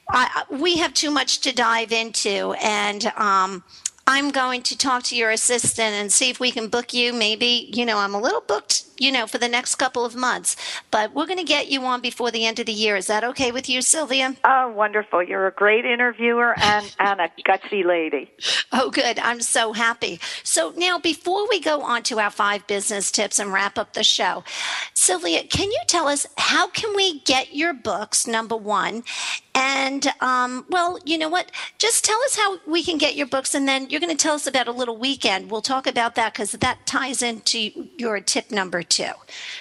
I, 0.10 0.44
we 0.50 0.80
have 0.80 0.94
too 0.94 1.10
much 1.10 1.40
to 1.42 1.54
dive 1.54 1.94
into 1.94 2.56
and 2.62 3.06
um, 3.16 3.64
I'm 4.10 4.32
going 4.32 4.62
to 4.64 4.78
talk 4.78 5.04
to 5.04 5.18
your 5.18 5.32
assistant 5.32 5.94
and 5.94 6.14
see 6.14 6.30
if 6.30 6.40
we 6.40 6.50
can 6.50 6.70
book 6.70 6.94
you. 6.94 7.12
Maybe, 7.12 7.70
you 7.74 7.86
know, 7.86 7.98
I'm 7.98 8.16
a 8.16 8.22
little 8.22 8.40
booked, 8.40 8.86
you 8.98 9.12
know, 9.12 9.28
for 9.28 9.38
the 9.38 9.50
next 9.50 9.76
couple 9.76 10.06
of 10.06 10.16
months, 10.16 10.56
but 10.92 11.14
we're 11.14 11.26
going 11.26 11.40
to 11.40 11.44
get 11.44 11.68
you 11.70 11.84
on 11.84 12.00
before 12.00 12.32
the 12.32 12.46
end 12.46 12.58
of 12.58 12.68
the 12.68 12.72
year. 12.72 12.96
Is 12.96 13.08
that 13.08 13.26
okay 13.26 13.52
with 13.52 13.68
you, 13.68 13.82
Sylvia? 13.82 14.38
Oh, 14.46 14.70
wonderful. 14.70 15.22
You're 15.22 15.48
a 15.48 15.52
great 15.52 15.84
interviewer 15.84 16.58
and, 16.58 16.96
and 17.00 17.20
a 17.20 17.30
gutsy 17.46 17.84
lady. 17.84 18.32
Oh, 18.72 18.90
good. 18.92 19.20
I'm 19.20 19.42
so 19.42 19.74
happy. 19.74 20.22
So 20.42 20.74
now, 20.78 21.00
before 21.00 21.46
we 21.50 21.60
go 21.60 21.82
on 21.82 22.04
to 22.04 22.20
our 22.20 22.32
five 22.32 22.66
business 22.66 23.12
tips 23.12 23.40
and 23.40 23.52
wrap 23.52 23.78
up 23.78 23.92
the 23.92 24.06
show, 24.06 24.46
Sylvia, 24.94 25.44
can 25.44 25.70
you 25.70 25.82
tell 25.86 26.08
us 26.08 26.26
how 26.38 26.70
can 26.70 26.96
we 26.96 27.20
get 27.20 27.54
your 27.54 27.74
books, 27.74 28.26
number 28.26 28.56
one? 28.56 29.04
And, 29.58 30.06
um, 30.22 30.66
well, 30.70 31.00
you 31.04 31.18
know 31.18 31.30
what? 31.30 31.52
Just 31.80 32.06
tell 32.06 32.22
us 32.26 32.38
how 32.38 32.60
we 32.68 32.84
can 32.84 33.00
get 33.00 33.16
your 33.16 33.26
books, 33.26 33.56
and 33.56 33.68
then 33.68 33.90
you're 33.90 34.00
going 34.00 34.16
to 34.16 34.24
tell 34.24 34.36
us 34.36 34.46
about 34.46 34.68
a 34.68 34.72
little 34.72 34.98
weekend. 34.98 35.50
We'll 35.50 35.64
talk 35.64 35.88
about 35.88 36.14
that 36.14 36.34
because 36.34 36.52
that 36.52 36.86
ties 36.86 37.24
into 37.24 37.88
your 37.98 38.20
tip 38.20 38.52
number 38.52 38.84
two. 38.84 39.06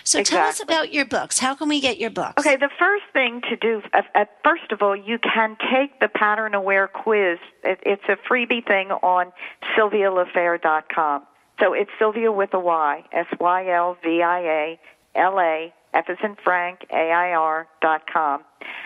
So 0.05 0.18
exactly. 0.18 0.24
tell 0.24 0.49
us 0.49 0.61
about 0.61 0.92
your 0.92 1.07
books. 1.07 1.38
How 1.38 1.55
can 1.55 1.70
we 1.70 1.80
get 1.80 1.97
your 1.97 2.11
books? 2.11 2.47
Okay, 2.47 2.57
the 2.57 2.68
first 2.78 3.05
thing 3.14 3.40
to 3.49 3.57
do, 3.57 3.80
uh, 3.94 4.03
uh, 4.14 4.26
first 4.44 4.70
of 4.70 4.82
all, 4.82 4.94
you 4.94 5.18
can 5.18 5.57
take 5.72 5.99
the 5.99 6.09
Pattern 6.09 6.53
Aware 6.53 6.88
quiz. 6.88 7.38
It, 7.64 7.80
it's 7.86 8.05
a 8.07 8.16
freebie 8.16 8.66
thing 8.66 8.90
on 8.90 9.32
sylvialafair.com. 9.74 11.22
So 11.59 11.72
it's 11.72 11.90
Sylvia 11.99 12.30
with 12.30 12.53
a 12.53 12.61
Y, 12.61 13.03
S 13.12 13.26
Y 13.40 13.68
L 13.70 13.97
V 14.03 14.22
I 14.22 14.40
A 14.40 14.80
L 15.14 15.40
A 15.40 15.72
F 15.97 16.11
is 16.11 16.18
in 16.22 16.36
Frank, 16.44 16.86
A-I-R 16.92 17.66
dot 17.80 18.03
com. 18.12 18.44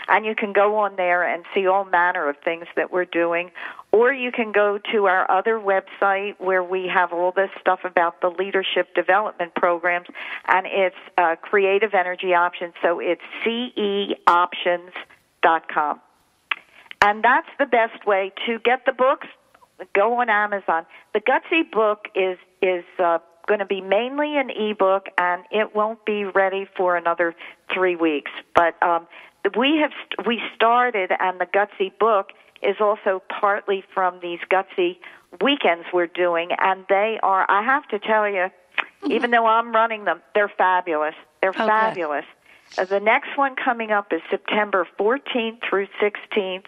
And 0.08 0.24
you 0.24 0.36
can 0.36 0.52
go 0.52 0.76
on 0.76 0.94
there 0.96 1.24
and 1.24 1.44
see 1.52 1.66
all 1.66 1.84
manner 1.84 2.28
of 2.28 2.36
things 2.44 2.66
that 2.76 2.92
we're 2.92 3.04
doing. 3.04 3.50
Or 3.90 4.12
you 4.12 4.30
can 4.30 4.52
go 4.52 4.78
to 4.92 5.06
our 5.06 5.28
other 5.28 5.58
website 5.58 6.36
where 6.38 6.62
we 6.62 6.86
have 6.86 7.12
all 7.12 7.32
this 7.32 7.50
stuff 7.60 7.80
about 7.84 8.20
the 8.20 8.28
leadership 8.28 8.94
development 8.94 9.56
programs, 9.56 10.06
and 10.46 10.68
it's 10.68 10.94
uh, 11.18 11.34
Creative 11.42 11.94
Energy 11.94 12.32
Options. 12.32 12.74
So 12.80 13.00
it's 13.00 13.22
ceoptions.com. 13.44 16.00
And 17.02 17.24
that's 17.24 17.48
the 17.58 17.66
best 17.66 18.06
way 18.06 18.30
to 18.46 18.60
get 18.60 18.84
the 18.86 18.92
books. 18.92 19.26
Go 19.94 20.20
on 20.20 20.28
Amazon. 20.28 20.84
The 21.14 21.20
Gutsy 21.20 21.70
book 21.70 22.08
is 22.14 22.36
is 22.62 22.84
uh, 22.98 23.18
going 23.46 23.60
to 23.60 23.66
be 23.66 23.80
mainly 23.80 24.36
an 24.36 24.50
ebook, 24.50 25.06
and 25.18 25.44
it 25.50 25.74
won't 25.74 26.04
be 26.04 26.24
ready 26.24 26.66
for 26.76 26.96
another 26.96 27.34
three 27.72 27.96
weeks. 27.96 28.30
But 28.54 28.80
um, 28.82 29.06
we 29.56 29.78
have 29.78 29.92
we 30.26 30.40
started, 30.54 31.10
and 31.18 31.40
the 31.40 31.46
Gutsy 31.46 31.96
book 31.98 32.30
is 32.62 32.76
also 32.80 33.22
partly 33.28 33.82
from 33.94 34.20
these 34.20 34.40
Gutsy 34.50 34.98
weekends 35.40 35.86
we're 35.92 36.06
doing, 36.06 36.50
and 36.58 36.84
they 36.88 37.18
are. 37.22 37.46
I 37.48 37.62
have 37.62 37.86
to 37.88 37.98
tell 37.98 38.28
you, 38.28 38.48
even 39.08 39.30
though 39.30 39.46
I'm 39.46 39.72
running 39.72 40.04
them, 40.04 40.20
they're 40.34 40.52
fabulous. 40.56 41.14
They're 41.40 41.50
okay. 41.50 41.66
fabulous. 41.66 42.24
Uh, 42.78 42.84
the 42.84 43.00
next 43.00 43.36
one 43.36 43.56
coming 43.56 43.90
up 43.90 44.12
is 44.12 44.20
September 44.30 44.86
14th 44.98 45.58
through 45.68 45.88
16th. 46.00 46.66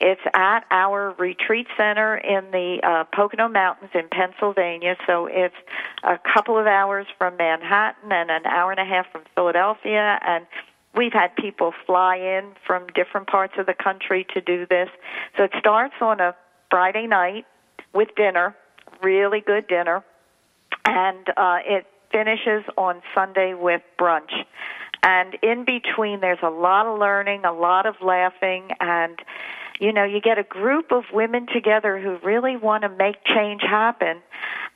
It's 0.00 0.20
at 0.34 0.64
our 0.70 1.14
retreat 1.18 1.66
center 1.76 2.16
in 2.16 2.50
the 2.50 2.80
uh, 2.82 3.04
Pocono 3.14 3.48
Mountains 3.48 3.90
in 3.94 4.08
Pennsylvania. 4.08 4.96
So 5.06 5.26
it's 5.26 5.54
a 6.02 6.18
couple 6.18 6.58
of 6.58 6.66
hours 6.66 7.06
from 7.18 7.36
Manhattan 7.36 8.10
and 8.10 8.30
an 8.30 8.46
hour 8.46 8.72
and 8.72 8.80
a 8.80 8.84
half 8.84 9.10
from 9.12 9.22
Philadelphia. 9.34 10.18
And 10.26 10.46
we've 10.94 11.12
had 11.12 11.34
people 11.36 11.72
fly 11.86 12.16
in 12.16 12.52
from 12.66 12.86
different 12.94 13.28
parts 13.28 13.54
of 13.56 13.66
the 13.66 13.74
country 13.74 14.26
to 14.34 14.40
do 14.40 14.66
this. 14.66 14.88
So 15.36 15.44
it 15.44 15.52
starts 15.58 15.94
on 16.00 16.20
a 16.20 16.34
Friday 16.70 17.06
night 17.06 17.46
with 17.92 18.08
dinner, 18.16 18.56
really 19.02 19.40
good 19.40 19.68
dinner, 19.68 20.02
and 20.84 21.28
uh, 21.36 21.58
it 21.64 21.86
finishes 22.10 22.64
on 22.76 23.02
Sunday 23.14 23.54
with 23.54 23.82
brunch. 23.98 24.32
And 25.04 25.36
in 25.42 25.66
between, 25.66 26.20
there's 26.20 26.42
a 26.42 26.48
lot 26.48 26.86
of 26.86 26.98
learning, 26.98 27.44
a 27.44 27.52
lot 27.52 27.84
of 27.84 27.96
laughing, 28.00 28.70
and 28.80 29.20
you 29.78 29.92
know, 29.92 30.04
you 30.04 30.20
get 30.20 30.38
a 30.38 30.42
group 30.42 30.92
of 30.92 31.04
women 31.12 31.46
together 31.52 32.00
who 32.00 32.16
really 32.26 32.56
want 32.56 32.82
to 32.82 32.88
make 32.88 33.16
change 33.24 33.60
happen 33.60 34.22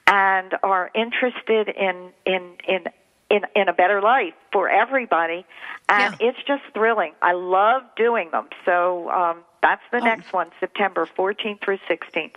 and 0.06 0.54
are 0.62 0.90
interested 0.94 1.68
in 1.68 2.10
in 2.26 2.56
in 2.68 2.84
in, 3.30 3.42
in 3.54 3.68
a 3.68 3.72
better 3.72 4.02
life 4.02 4.34
for 4.52 4.68
everybody, 4.68 5.46
and 5.88 6.14
yeah. 6.20 6.28
it's 6.28 6.38
just 6.46 6.62
thrilling. 6.74 7.12
I 7.22 7.32
love 7.32 7.82
doing 7.96 8.30
them. 8.30 8.48
So 8.66 9.08
um, 9.10 9.38
that's 9.62 9.82
the 9.90 9.98
oh. 9.98 10.04
next 10.04 10.32
one, 10.32 10.50
September 10.60 11.06
14th 11.16 11.62
through 11.62 11.78
16th. 11.88 12.36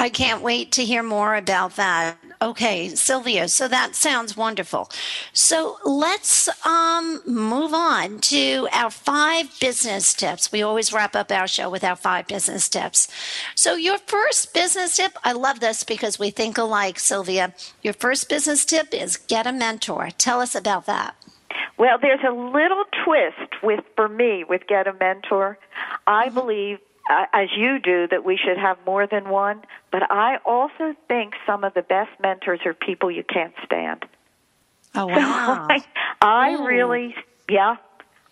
I 0.00 0.08
can't 0.08 0.42
wait 0.42 0.72
to 0.72 0.84
hear 0.84 1.02
more 1.02 1.34
about 1.34 1.76
that. 1.76 2.16
Okay, 2.40 2.88
Sylvia, 2.88 3.48
so 3.48 3.68
that 3.68 3.94
sounds 3.94 4.34
wonderful. 4.34 4.88
So 5.34 5.76
let's 5.84 6.48
um, 6.64 7.20
move 7.26 7.74
on 7.74 8.18
to 8.20 8.66
our 8.72 8.90
five 8.90 9.50
business 9.60 10.14
tips. 10.14 10.50
We 10.50 10.62
always 10.62 10.90
wrap 10.90 11.14
up 11.14 11.30
our 11.30 11.46
show 11.46 11.68
with 11.68 11.84
our 11.84 11.96
five 11.96 12.26
business 12.26 12.66
tips. 12.70 13.08
So, 13.54 13.74
your 13.74 13.98
first 13.98 14.54
business 14.54 14.96
tip, 14.96 15.18
I 15.22 15.32
love 15.32 15.60
this 15.60 15.84
because 15.84 16.18
we 16.18 16.30
think 16.30 16.56
alike, 16.56 16.98
Sylvia. 16.98 17.52
Your 17.82 17.92
first 17.92 18.30
business 18.30 18.64
tip 18.64 18.94
is 18.94 19.18
get 19.18 19.46
a 19.46 19.52
mentor. 19.52 20.08
Tell 20.16 20.40
us 20.40 20.54
about 20.54 20.86
that. 20.86 21.14
Well, 21.76 21.98
there's 22.00 22.24
a 22.26 22.32
little 22.32 22.84
twist 23.04 23.62
with 23.62 23.84
for 23.96 24.08
me 24.08 24.44
with 24.48 24.66
get 24.66 24.86
a 24.86 24.94
mentor. 24.94 25.58
I 26.06 26.26
mm-hmm. 26.26 26.34
believe 26.34 26.78
uh, 27.08 27.26
as 27.32 27.48
you 27.56 27.78
do, 27.78 28.06
that 28.08 28.24
we 28.24 28.36
should 28.36 28.58
have 28.58 28.76
more 28.84 29.06
than 29.06 29.28
one. 29.28 29.62
But 29.90 30.10
I 30.10 30.38
also 30.44 30.94
think 31.08 31.34
some 31.46 31.64
of 31.64 31.74
the 31.74 31.82
best 31.82 32.10
mentors 32.20 32.60
are 32.66 32.74
people 32.74 33.10
you 33.10 33.24
can't 33.24 33.54
stand. 33.64 34.04
Oh 34.94 35.06
wow! 35.06 35.68
So 35.78 35.86
I, 36.26 36.50
I 36.50 36.64
really, 36.64 37.14
yeah, 37.48 37.76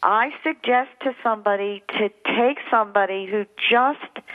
I 0.02 0.30
suggest 0.42 0.90
to 1.02 1.14
somebody 1.22 1.82
to 1.98 2.10
take 2.36 2.58
somebody 2.70 3.26
who 3.26 3.46
just, 3.70 4.26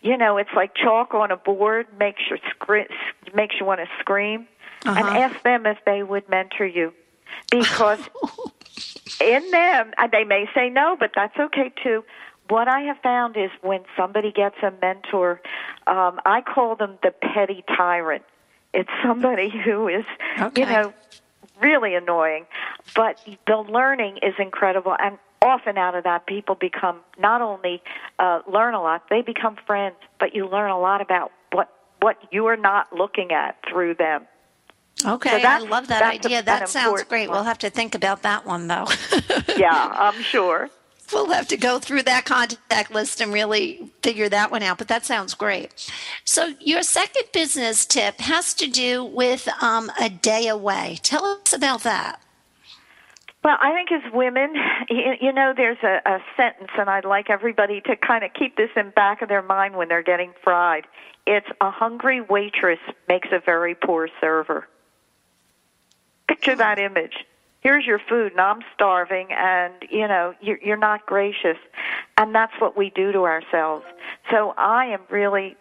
you 0.00 0.16
know, 0.16 0.36
it's 0.36 0.52
like 0.54 0.74
chalk 0.74 1.14
on 1.14 1.30
a 1.30 1.36
board, 1.36 1.86
makes 1.98 2.22
you 2.30 2.36
scre- 2.50 2.92
makes 3.34 3.56
you 3.58 3.66
want 3.66 3.80
to 3.80 3.88
scream, 3.98 4.46
uh-huh. 4.84 4.98
and 4.98 5.18
ask 5.18 5.42
them 5.42 5.66
if 5.66 5.78
they 5.84 6.02
would 6.02 6.28
mentor 6.28 6.66
you, 6.66 6.92
because 7.50 7.98
in 9.20 9.50
them, 9.50 9.92
they 10.12 10.24
may 10.24 10.48
say 10.54 10.70
no, 10.70 10.96
but 10.98 11.10
that's 11.14 11.36
okay 11.38 11.72
too 11.82 12.04
what 12.48 12.68
I 12.68 12.80
have 12.80 12.98
found 12.98 13.36
is 13.36 13.50
when 13.62 13.82
somebody 13.96 14.30
gets 14.30 14.56
a 14.62 14.72
mentor, 14.82 15.40
um, 15.86 16.20
I 16.26 16.42
call 16.42 16.76
them 16.76 16.98
the 17.02 17.10
petty 17.10 17.64
tyrant. 17.76 18.24
It's 18.72 18.90
somebody 19.02 19.48
who 19.64 19.88
is, 19.88 20.04
okay. 20.38 20.62
you 20.62 20.68
know, 20.68 20.94
really 21.60 21.94
annoying, 21.94 22.46
but 22.94 23.18
the 23.46 23.56
learning 23.56 24.18
is 24.18 24.34
incredible. 24.38 24.96
And 24.98 25.18
often 25.40 25.78
out 25.78 25.94
of 25.94 26.04
that, 26.04 26.26
people 26.26 26.54
become 26.54 27.00
not 27.18 27.40
only 27.40 27.82
uh, 28.18 28.40
learn 28.50 28.74
a 28.74 28.82
lot, 28.82 29.08
they 29.08 29.22
become 29.22 29.56
friends, 29.66 29.96
but 30.18 30.34
you 30.34 30.48
learn 30.48 30.70
a 30.70 30.78
lot 30.78 31.00
about 31.00 31.32
what 31.52 31.70
what 32.00 32.18
you 32.30 32.46
are 32.46 32.56
not 32.56 32.92
looking 32.92 33.32
at 33.32 33.56
through 33.70 33.94
them. 33.94 34.26
Okay, 35.06 35.42
so 35.42 35.48
I 35.48 35.58
love 35.58 35.88
that 35.88 36.02
idea. 36.02 36.42
That 36.42 36.68
sounds 36.68 37.02
great. 37.04 37.28
One. 37.28 37.36
We'll 37.36 37.44
have 37.44 37.58
to 37.58 37.70
think 37.70 37.94
about 37.94 38.22
that 38.22 38.46
one, 38.46 38.68
though. 38.68 38.86
yeah, 39.56 39.90
I'm 39.92 40.20
sure 40.22 40.70
we'll 41.14 41.30
have 41.30 41.48
to 41.48 41.56
go 41.56 41.78
through 41.78 42.02
that 42.02 42.24
contact 42.24 42.92
list 42.92 43.20
and 43.20 43.32
really 43.32 43.90
figure 44.02 44.28
that 44.28 44.50
one 44.50 44.62
out. 44.62 44.78
But 44.78 44.88
that 44.88 45.06
sounds 45.06 45.32
great. 45.32 45.90
So, 46.24 46.54
your 46.60 46.82
second 46.82 47.24
business 47.32 47.86
tip 47.86 48.20
has 48.20 48.52
to 48.54 48.66
do 48.66 49.04
with 49.04 49.48
um, 49.62 49.90
a 50.00 50.10
day 50.10 50.48
away. 50.48 50.98
Tell 51.02 51.24
us 51.24 51.52
about 51.52 51.84
that. 51.84 52.20
Well, 53.44 53.58
I 53.60 53.72
think 53.72 53.92
as 53.92 54.12
women, 54.12 54.54
you 54.88 55.32
know, 55.32 55.52
there's 55.54 55.82
a, 55.82 56.00
a 56.06 56.18
sentence, 56.36 56.70
and 56.78 56.88
I'd 56.88 57.04
like 57.04 57.30
everybody 57.30 57.80
to 57.82 57.94
kind 57.94 58.24
of 58.24 58.32
keep 58.32 58.56
this 58.56 58.70
in 58.74 58.90
back 58.90 59.22
of 59.22 59.28
their 59.28 59.42
mind 59.42 59.76
when 59.76 59.88
they're 59.88 60.02
getting 60.02 60.32
fried. 60.42 60.86
It's 61.26 61.46
a 61.60 61.70
hungry 61.70 62.20
waitress 62.20 62.80
makes 63.08 63.28
a 63.32 63.40
very 63.40 63.74
poor 63.74 64.08
server. 64.20 64.66
Picture 66.26 66.56
that 66.56 66.78
image 66.78 67.26
here's 67.64 67.84
your 67.84 67.98
food 67.98 68.32
and 68.32 68.40
I'm 68.40 68.60
starving 68.74 69.28
and 69.30 69.74
you 69.90 70.06
know 70.06 70.34
you're, 70.40 70.58
you're 70.62 70.76
not 70.76 71.06
gracious 71.06 71.58
and 72.16 72.34
that's 72.34 72.52
what 72.60 72.76
we 72.76 72.90
do 72.90 73.10
to 73.12 73.24
ourselves 73.24 73.84
so 74.30 74.54
I 74.56 74.86
am 74.86 75.00
really 75.10 75.56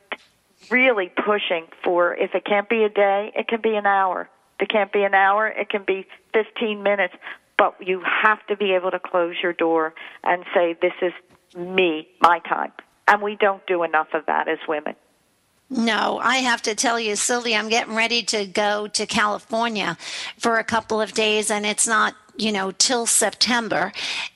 really 0.69 1.11
pushing 1.25 1.65
for 1.83 2.13
if 2.13 2.35
it 2.35 2.45
can't 2.45 2.69
be 2.69 2.83
a 2.83 2.89
day 2.89 3.31
it 3.35 3.47
can 3.47 3.61
be 3.61 3.75
an 3.75 3.85
hour 3.85 4.29
if 4.59 4.63
it 4.63 4.69
can't 4.69 4.93
be 4.93 5.03
an 5.03 5.13
hour 5.13 5.47
it 5.47 5.69
can 5.69 5.83
be 5.83 6.05
15 6.33 6.83
minutes 6.83 7.15
but 7.57 7.75
you 7.79 8.01
have 8.03 8.45
to 8.47 8.57
be 8.57 8.73
able 8.73 8.91
to 8.91 8.99
close 8.99 9.35
your 9.41 9.53
door 9.53 9.93
and 10.23 10.43
say, 10.53 10.75
This 10.81 10.93
is 11.01 11.13
me, 11.55 12.07
my 12.21 12.39
time. 12.39 12.71
And 13.07 13.21
we 13.21 13.35
don't 13.35 13.65
do 13.67 13.83
enough 13.83 14.07
of 14.13 14.25
that 14.25 14.47
as 14.47 14.59
women. 14.67 14.95
No, 15.73 16.19
I 16.21 16.37
have 16.37 16.63
to 16.63 16.75
tell 16.75 16.99
you, 16.99 17.15
Sylvia, 17.15 17.57
I'm 17.57 17.69
getting 17.69 17.95
ready 17.95 18.23
to 18.25 18.45
go 18.45 18.89
to 18.89 19.07
California 19.07 19.97
for 20.37 20.59
a 20.59 20.65
couple 20.65 21.01
of 21.01 21.13
days, 21.13 21.51
and 21.51 21.65
it's 21.65 21.87
not 21.87 22.15
you 22.37 22.51
know 22.51 22.71
till 22.71 23.05
september. 23.05 23.93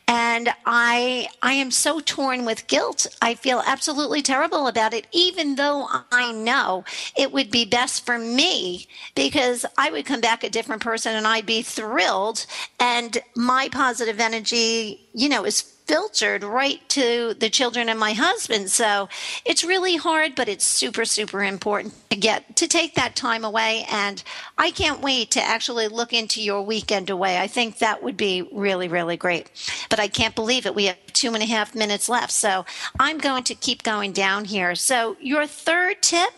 And 0.08 0.50
i 0.66 1.30
i 1.44 1.54
am 1.54 1.72
so 1.72 2.02
torn 2.02 2.46
with 2.46 2.68
guilt. 2.68 3.08
I 3.22 3.36
feel 3.36 3.64
absolutely 3.68 4.22
terrible 4.24 4.68
about 4.68 4.94
it 4.94 5.08
even 5.14 5.56
though 5.56 5.88
i 6.12 6.32
know 6.34 6.86
it 7.18 7.34
would 7.34 7.52
be 7.52 7.66
best 7.66 8.06
for 8.06 8.20
me 8.20 8.88
because 9.16 9.66
i 9.78 9.92
would 9.92 10.06
come 10.06 10.22
back 10.22 10.44
a 10.44 10.52
different 10.52 10.84
person 10.84 11.16
and 11.16 11.28
i'd 11.28 11.48
be 11.48 11.64
thrilled 11.64 12.46
and 12.80 13.20
my 13.36 13.70
positive 13.72 14.20
energy 14.22 15.10
you 15.16 15.30
know 15.30 15.46
is 15.46 15.74
filtered 15.88 16.44
right 16.44 16.88
to 16.90 17.34
the 17.34 17.50
children 17.50 17.90
and 17.90 18.00
my 18.00 18.14
husband. 18.14 18.70
So 18.70 19.08
it's 19.46 19.64
really 19.64 19.96
hard, 19.96 20.36
but 20.36 20.50
it's 20.50 20.66
super, 20.66 21.06
super 21.06 21.44
important 21.44 21.94
to 22.10 22.18
get 22.18 22.56
to 22.58 22.68
take 22.68 22.96
that 22.96 23.16
time 23.16 23.46
away. 23.46 23.86
And 23.90 24.22
I 24.58 24.72
can't 24.72 25.02
wait 25.02 25.32
to 25.32 25.42
actually 25.42 25.88
look 25.88 26.14
into 26.14 26.42
your 26.42 26.62
weekend 26.62 27.10
away. 27.10 27.40
I 27.40 27.48
think 27.48 27.80
that 27.80 28.04
would 28.04 28.18
be 28.18 28.48
really, 28.52 28.88
really 28.88 29.18
great. 29.18 29.50
But 29.90 30.00
I 30.00 30.08
can't 30.08 30.36
believe 30.36 30.66
it. 30.66 30.76
We 30.76 30.86
have 30.86 30.98
two 31.14 31.34
and 31.34 31.42
a 31.42 31.48
half 31.48 31.74
minutes 31.74 32.10
left. 32.10 32.32
So 32.32 32.66
I'm 33.00 33.18
going 33.18 33.44
to 33.46 33.56
keep 33.56 33.84
going 33.84 34.12
down 34.12 34.46
here. 34.46 34.76
So 34.76 35.16
your 35.20 35.48
third 35.48 36.02
tip, 36.02 36.30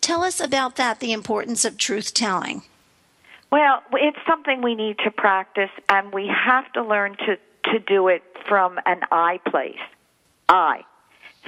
tell 0.00 0.22
us 0.22 0.40
about 0.40 0.76
that, 0.76 1.00
the 1.00 1.12
importance 1.12 1.64
of 1.64 1.76
truth 1.76 2.14
telling. 2.14 2.62
Well, 3.50 3.82
it's 3.92 4.18
something 4.26 4.62
we 4.62 4.74
need 4.74 4.98
to 5.04 5.12
practice, 5.12 5.70
and 5.88 6.12
we 6.12 6.26
have 6.26 6.72
to 6.72 6.82
learn 6.82 7.16
to 7.18 7.38
to 7.72 7.78
do 7.78 8.08
it 8.08 8.22
from 8.46 8.78
an 8.86 9.00
I 9.10 9.40
place. 9.46 9.78
I. 10.48 10.84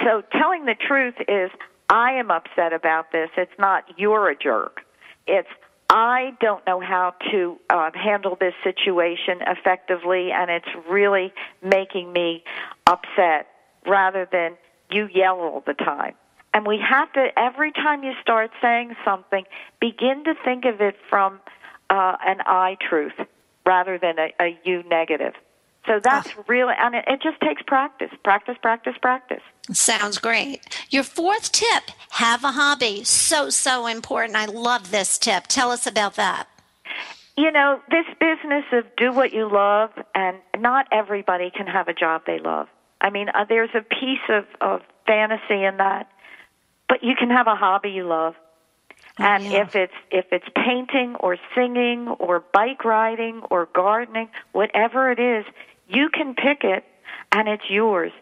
So 0.03 0.23
telling 0.33 0.64
the 0.64 0.75
truth 0.75 1.14
is, 1.29 1.51
I 1.89 2.12
am 2.12 2.31
upset 2.31 2.73
about 2.73 3.12
this. 3.12 3.31
It's 3.37 3.59
not 3.59 3.85
you're 3.97 4.29
a 4.29 4.37
jerk. 4.37 4.83
It's 5.27 5.49
I 5.89 6.37
don't 6.41 6.67
know 6.67 6.81
how 6.81 7.14
to 7.31 7.59
uh, 7.71 7.91
handle 7.95 8.37
this 8.39 8.55
situation 8.64 9.39
effectively, 9.47 10.33
and 10.33 10.51
it's 10.51 10.69
really 10.91 11.33
making 11.62 12.12
me 12.12 12.43
upset 12.87 13.47
rather 13.87 14.29
than 14.31 14.57
you 14.91 15.09
yell 15.12 15.39
all 15.39 15.62
the 15.64 15.75
time. 15.75 16.14
And 16.53 16.67
we 16.67 16.79
have 16.79 17.12
to, 17.12 17.29
every 17.39 17.71
time 17.71 18.03
you 18.03 18.14
start 18.21 18.51
saying 18.61 18.97
something, 19.05 19.45
begin 19.81 20.25
to 20.25 20.35
think 20.45 20.64
of 20.64 20.81
it 20.81 20.97
from 21.09 21.39
uh, 21.91 22.17
an 22.25 22.39
I 22.47 22.79
truth 22.81 23.12
rather 23.64 23.99
than 23.99 24.19
a, 24.19 24.33
a 24.41 24.59
you 24.64 24.83
negative. 24.85 25.35
So 25.87 26.01
that's 26.03 26.30
oh. 26.37 26.45
really, 26.49 26.74
and 26.78 26.95
it, 26.95 27.05
it 27.07 27.22
just 27.22 27.41
takes 27.41 27.62
practice, 27.62 28.11
practice, 28.24 28.57
practice, 28.61 28.95
practice. 29.01 29.43
Sounds 29.72 30.18
great. 30.18 30.62
Your 30.91 31.03
fourth 31.03 31.53
tip 31.53 31.84
have 32.11 32.45
a 32.45 32.53
hobby. 32.53 33.05
So, 33.05 33.51
so 33.51 33.87
important. 33.87 34.37
I 34.37 34.47
love 34.47 34.91
this 34.91 35.18
tip. 35.18 35.47
Tell 35.47 35.70
us 35.70 35.87
about 35.87 36.14
that. 36.16 36.49
You 37.37 37.53
know, 37.53 37.80
this 37.91 38.07
business 38.18 38.64
of 38.72 38.84
do 38.97 39.12
what 39.12 39.32
you 39.32 39.49
love, 39.51 39.91
and 40.14 40.39
not 40.59 40.87
everybody 40.91 41.51
can 41.51 41.66
have 41.66 41.87
a 41.89 41.93
job 41.93 42.22
they 42.26 42.39
love. 42.39 42.68
I 43.01 43.11
mean, 43.11 43.28
uh, 43.28 43.45
there's 43.47 43.74
a 43.74 43.82
piece 43.82 44.26
of, 44.28 44.47
of 44.61 44.80
fantasy 45.07 45.62
in 45.62 45.76
that, 45.76 46.11
but 46.89 47.05
you 47.05 47.14
can 47.14 47.30
have 47.30 47.47
a 47.47 47.55
hobby 47.55 47.91
you 47.91 48.07
love. 48.07 48.34
Oh, 49.18 49.24
and 49.24 49.45
yeah. 49.45 49.62
if 49.62 49.76
it's 49.76 49.93
if 50.11 50.26
it's 50.30 50.47
painting 50.55 51.16
or 51.20 51.37
singing 51.55 52.09
or 52.09 52.45
bike 52.53 52.84
riding 52.84 53.43
or 53.51 53.66
gardening, 53.74 54.28
whatever 54.53 55.11
it 55.11 55.18
is, 55.18 55.45
you 55.89 56.09
can 56.09 56.34
pick 56.34 56.64
it, 56.64 56.84
and 57.32 57.49
it's 57.49 57.68
yours. 57.68 58.12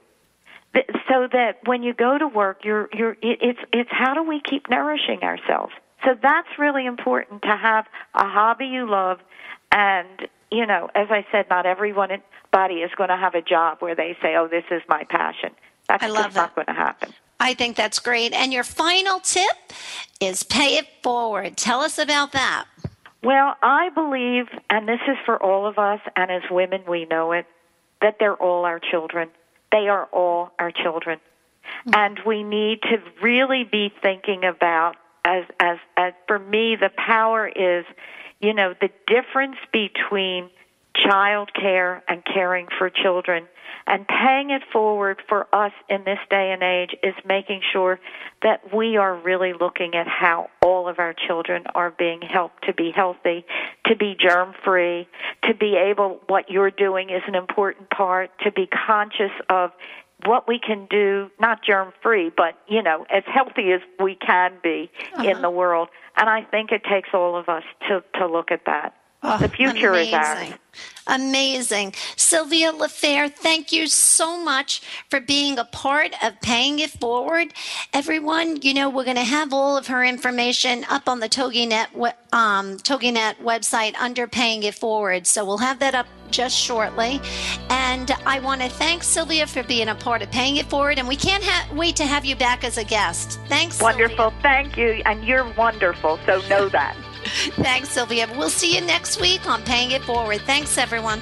So 1.08 1.28
that 1.32 1.58
when 1.66 1.82
you 1.84 1.94
go 1.94 2.18
to 2.18 2.26
work, 2.26 2.64
you're 2.64 2.88
you're 2.92 3.16
it's 3.22 3.60
it's 3.72 3.90
how 3.92 4.14
do 4.14 4.22
we 4.24 4.40
keep 4.40 4.68
nourishing 4.68 5.22
ourselves? 5.22 5.72
So 6.04 6.16
that's 6.20 6.48
really 6.58 6.84
important 6.84 7.42
to 7.42 7.56
have 7.56 7.86
a 8.14 8.28
hobby 8.28 8.66
you 8.66 8.88
love, 8.88 9.20
and 9.70 10.28
you 10.50 10.66
know, 10.66 10.90
as 10.94 11.08
I 11.10 11.24
said, 11.30 11.46
not 11.48 11.64
everybody 11.64 12.74
is 12.74 12.90
going 12.96 13.08
to 13.08 13.16
have 13.16 13.34
a 13.34 13.42
job 13.42 13.78
where 13.80 13.94
they 13.94 14.16
say, 14.20 14.34
"Oh, 14.36 14.48
this 14.48 14.64
is 14.70 14.82
my 14.88 15.04
passion." 15.04 15.50
That's 15.88 16.02
I 16.02 16.08
love 16.08 16.24
just 16.24 16.34
that. 16.34 16.40
not 16.40 16.54
going 16.54 16.66
to 16.66 16.72
happen. 16.72 17.14
I 17.38 17.54
think 17.54 17.76
that's 17.76 17.98
great. 17.98 18.32
And 18.32 18.52
your 18.52 18.64
final 18.64 19.20
tip 19.20 19.72
is 20.20 20.42
pay 20.42 20.76
it 20.76 20.86
forward. 21.02 21.56
Tell 21.56 21.80
us 21.80 21.98
about 21.98 22.32
that. 22.32 22.64
Well, 23.22 23.54
I 23.62 23.90
believe, 23.90 24.46
and 24.68 24.88
this 24.88 25.00
is 25.08 25.16
for 25.24 25.42
all 25.42 25.66
of 25.66 25.78
us, 25.78 26.00
and 26.16 26.30
as 26.30 26.42
women, 26.50 26.82
we 26.86 27.06
know 27.06 27.32
it, 27.32 27.46
that 28.04 28.18
they're 28.20 28.36
all 28.36 28.66
our 28.66 28.78
children. 28.78 29.30
They 29.72 29.88
are 29.88 30.04
all 30.12 30.50
our 30.58 30.70
children. 30.70 31.20
Mm-hmm. 31.88 31.90
And 31.94 32.20
we 32.26 32.42
need 32.42 32.82
to 32.82 32.98
really 33.22 33.64
be 33.64 33.90
thinking 34.02 34.44
about, 34.44 34.96
as, 35.24 35.44
as, 35.58 35.78
as 35.96 36.12
for 36.28 36.38
me, 36.38 36.76
the 36.76 36.90
power 36.94 37.48
is, 37.48 37.86
you 38.40 38.52
know, 38.52 38.74
the 38.78 38.90
difference 39.06 39.56
between 39.72 40.50
child 40.94 41.50
care 41.54 42.04
and 42.06 42.22
caring 42.26 42.68
for 42.78 42.90
children 42.90 43.48
and 43.86 44.06
paying 44.06 44.50
it 44.50 44.62
forward 44.72 45.20
for 45.28 45.46
us 45.54 45.72
in 45.88 46.04
this 46.04 46.18
day 46.30 46.52
and 46.52 46.62
age 46.62 46.96
is 47.02 47.14
making 47.26 47.60
sure 47.72 48.00
that 48.42 48.74
we 48.74 48.96
are 48.96 49.14
really 49.16 49.52
looking 49.52 49.94
at 49.94 50.06
how 50.06 50.48
all 50.62 50.88
of 50.88 50.98
our 50.98 51.14
children 51.14 51.64
are 51.74 51.90
being 51.90 52.20
helped 52.22 52.64
to 52.64 52.72
be 52.72 52.90
healthy, 52.90 53.44
to 53.86 53.96
be 53.96 54.16
germ 54.18 54.54
free, 54.64 55.08
to 55.44 55.54
be 55.54 55.76
able, 55.76 56.20
what 56.26 56.50
you're 56.50 56.70
doing 56.70 57.10
is 57.10 57.22
an 57.26 57.34
important 57.34 57.90
part, 57.90 58.30
to 58.40 58.50
be 58.52 58.66
conscious 58.66 59.32
of 59.48 59.70
what 60.24 60.48
we 60.48 60.58
can 60.58 60.86
do, 60.88 61.30
not 61.40 61.62
germ 61.62 61.92
free, 62.02 62.30
but, 62.34 62.54
you 62.68 62.82
know, 62.82 63.04
as 63.12 63.24
healthy 63.26 63.72
as 63.72 63.80
we 64.00 64.14
can 64.14 64.52
be 64.62 64.90
uh-huh. 65.14 65.28
in 65.28 65.42
the 65.42 65.50
world. 65.50 65.88
And 66.16 66.28
I 66.28 66.42
think 66.42 66.72
it 66.72 66.82
takes 66.84 67.10
all 67.12 67.36
of 67.36 67.48
us 67.48 67.64
to, 67.88 68.02
to 68.18 68.26
look 68.26 68.50
at 68.50 68.64
that. 68.66 68.94
Oh, 69.26 69.38
the 69.38 69.48
future 69.48 69.90
amazing. 69.90 70.08
is 70.08 70.14
ours. 70.14 70.54
Amazing. 71.06 71.94
Sylvia 72.16 72.72
Lafair, 72.72 73.32
thank 73.32 73.72
you 73.72 73.86
so 73.86 74.42
much 74.42 74.82
for 75.10 75.20
being 75.20 75.58
a 75.58 75.64
part 75.64 76.12
of 76.22 76.40
Paying 76.40 76.78
It 76.78 76.90
Forward. 76.90 77.52
Everyone, 77.92 78.60
you 78.62 78.74
know, 78.74 78.88
we're 78.88 79.04
going 79.04 79.16
to 79.16 79.24
have 79.24 79.52
all 79.52 79.76
of 79.76 79.86
her 79.86 80.04
information 80.04 80.84
up 80.90 81.08
on 81.08 81.20
the 81.20 81.28
TogiNet, 81.28 81.88
um, 82.32 82.78
TogiNet 82.78 83.36
website 83.36 83.94
under 83.96 84.26
Paying 84.26 84.62
It 84.62 84.74
Forward. 84.74 85.26
So 85.26 85.44
we'll 85.44 85.58
have 85.58 85.78
that 85.80 85.94
up 85.94 86.06
just 86.30 86.58
shortly. 86.58 87.20
And 87.70 88.10
I 88.26 88.40
want 88.40 88.62
to 88.62 88.68
thank 88.68 89.04
Sylvia 89.04 89.46
for 89.46 89.62
being 89.62 89.88
a 89.88 89.94
part 89.94 90.22
of 90.22 90.30
Paying 90.30 90.56
It 90.56 90.66
Forward. 90.66 90.98
And 90.98 91.06
we 91.06 91.16
can't 91.16 91.44
ha- 91.44 91.68
wait 91.74 91.96
to 91.96 92.04
have 92.06 92.24
you 92.24 92.36
back 92.36 92.64
as 92.64 92.78
a 92.78 92.84
guest. 92.84 93.38
Thanks. 93.48 93.80
Wonderful. 93.80 94.16
Sylvia. 94.16 94.40
Thank 94.42 94.76
you. 94.76 95.02
And 95.06 95.24
you're 95.24 95.50
wonderful. 95.54 96.18
So 96.26 96.40
know 96.48 96.68
that. 96.70 96.96
Thanks, 97.24 97.90
Sylvia. 97.90 98.28
We'll 98.36 98.50
see 98.50 98.74
you 98.74 98.80
next 98.80 99.20
week 99.20 99.46
on 99.46 99.62
Paying 99.62 99.92
It 99.92 100.02
Forward. 100.04 100.40
Thanks, 100.42 100.78
everyone. 100.78 101.20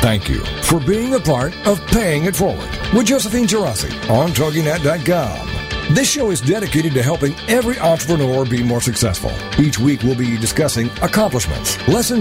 Thank 0.00 0.28
you 0.28 0.44
for 0.62 0.80
being 0.80 1.14
a 1.14 1.20
part 1.20 1.54
of 1.66 1.84
Paying 1.88 2.24
It 2.24 2.36
Forward 2.36 2.70
with 2.94 3.06
Josephine 3.06 3.46
Geraci 3.46 3.90
on 4.08 4.30
TogiNet.com. 4.30 5.94
This 5.94 6.10
show 6.10 6.30
is 6.30 6.42
dedicated 6.42 6.92
to 6.92 7.02
helping 7.02 7.34
every 7.48 7.78
entrepreneur 7.78 8.44
be 8.44 8.62
more 8.62 8.82
successful. 8.82 9.32
Each 9.58 9.78
week 9.78 10.02
we'll 10.02 10.14
be 10.14 10.36
discussing 10.36 10.90
accomplishments, 11.00 11.78
lessons 11.88 12.16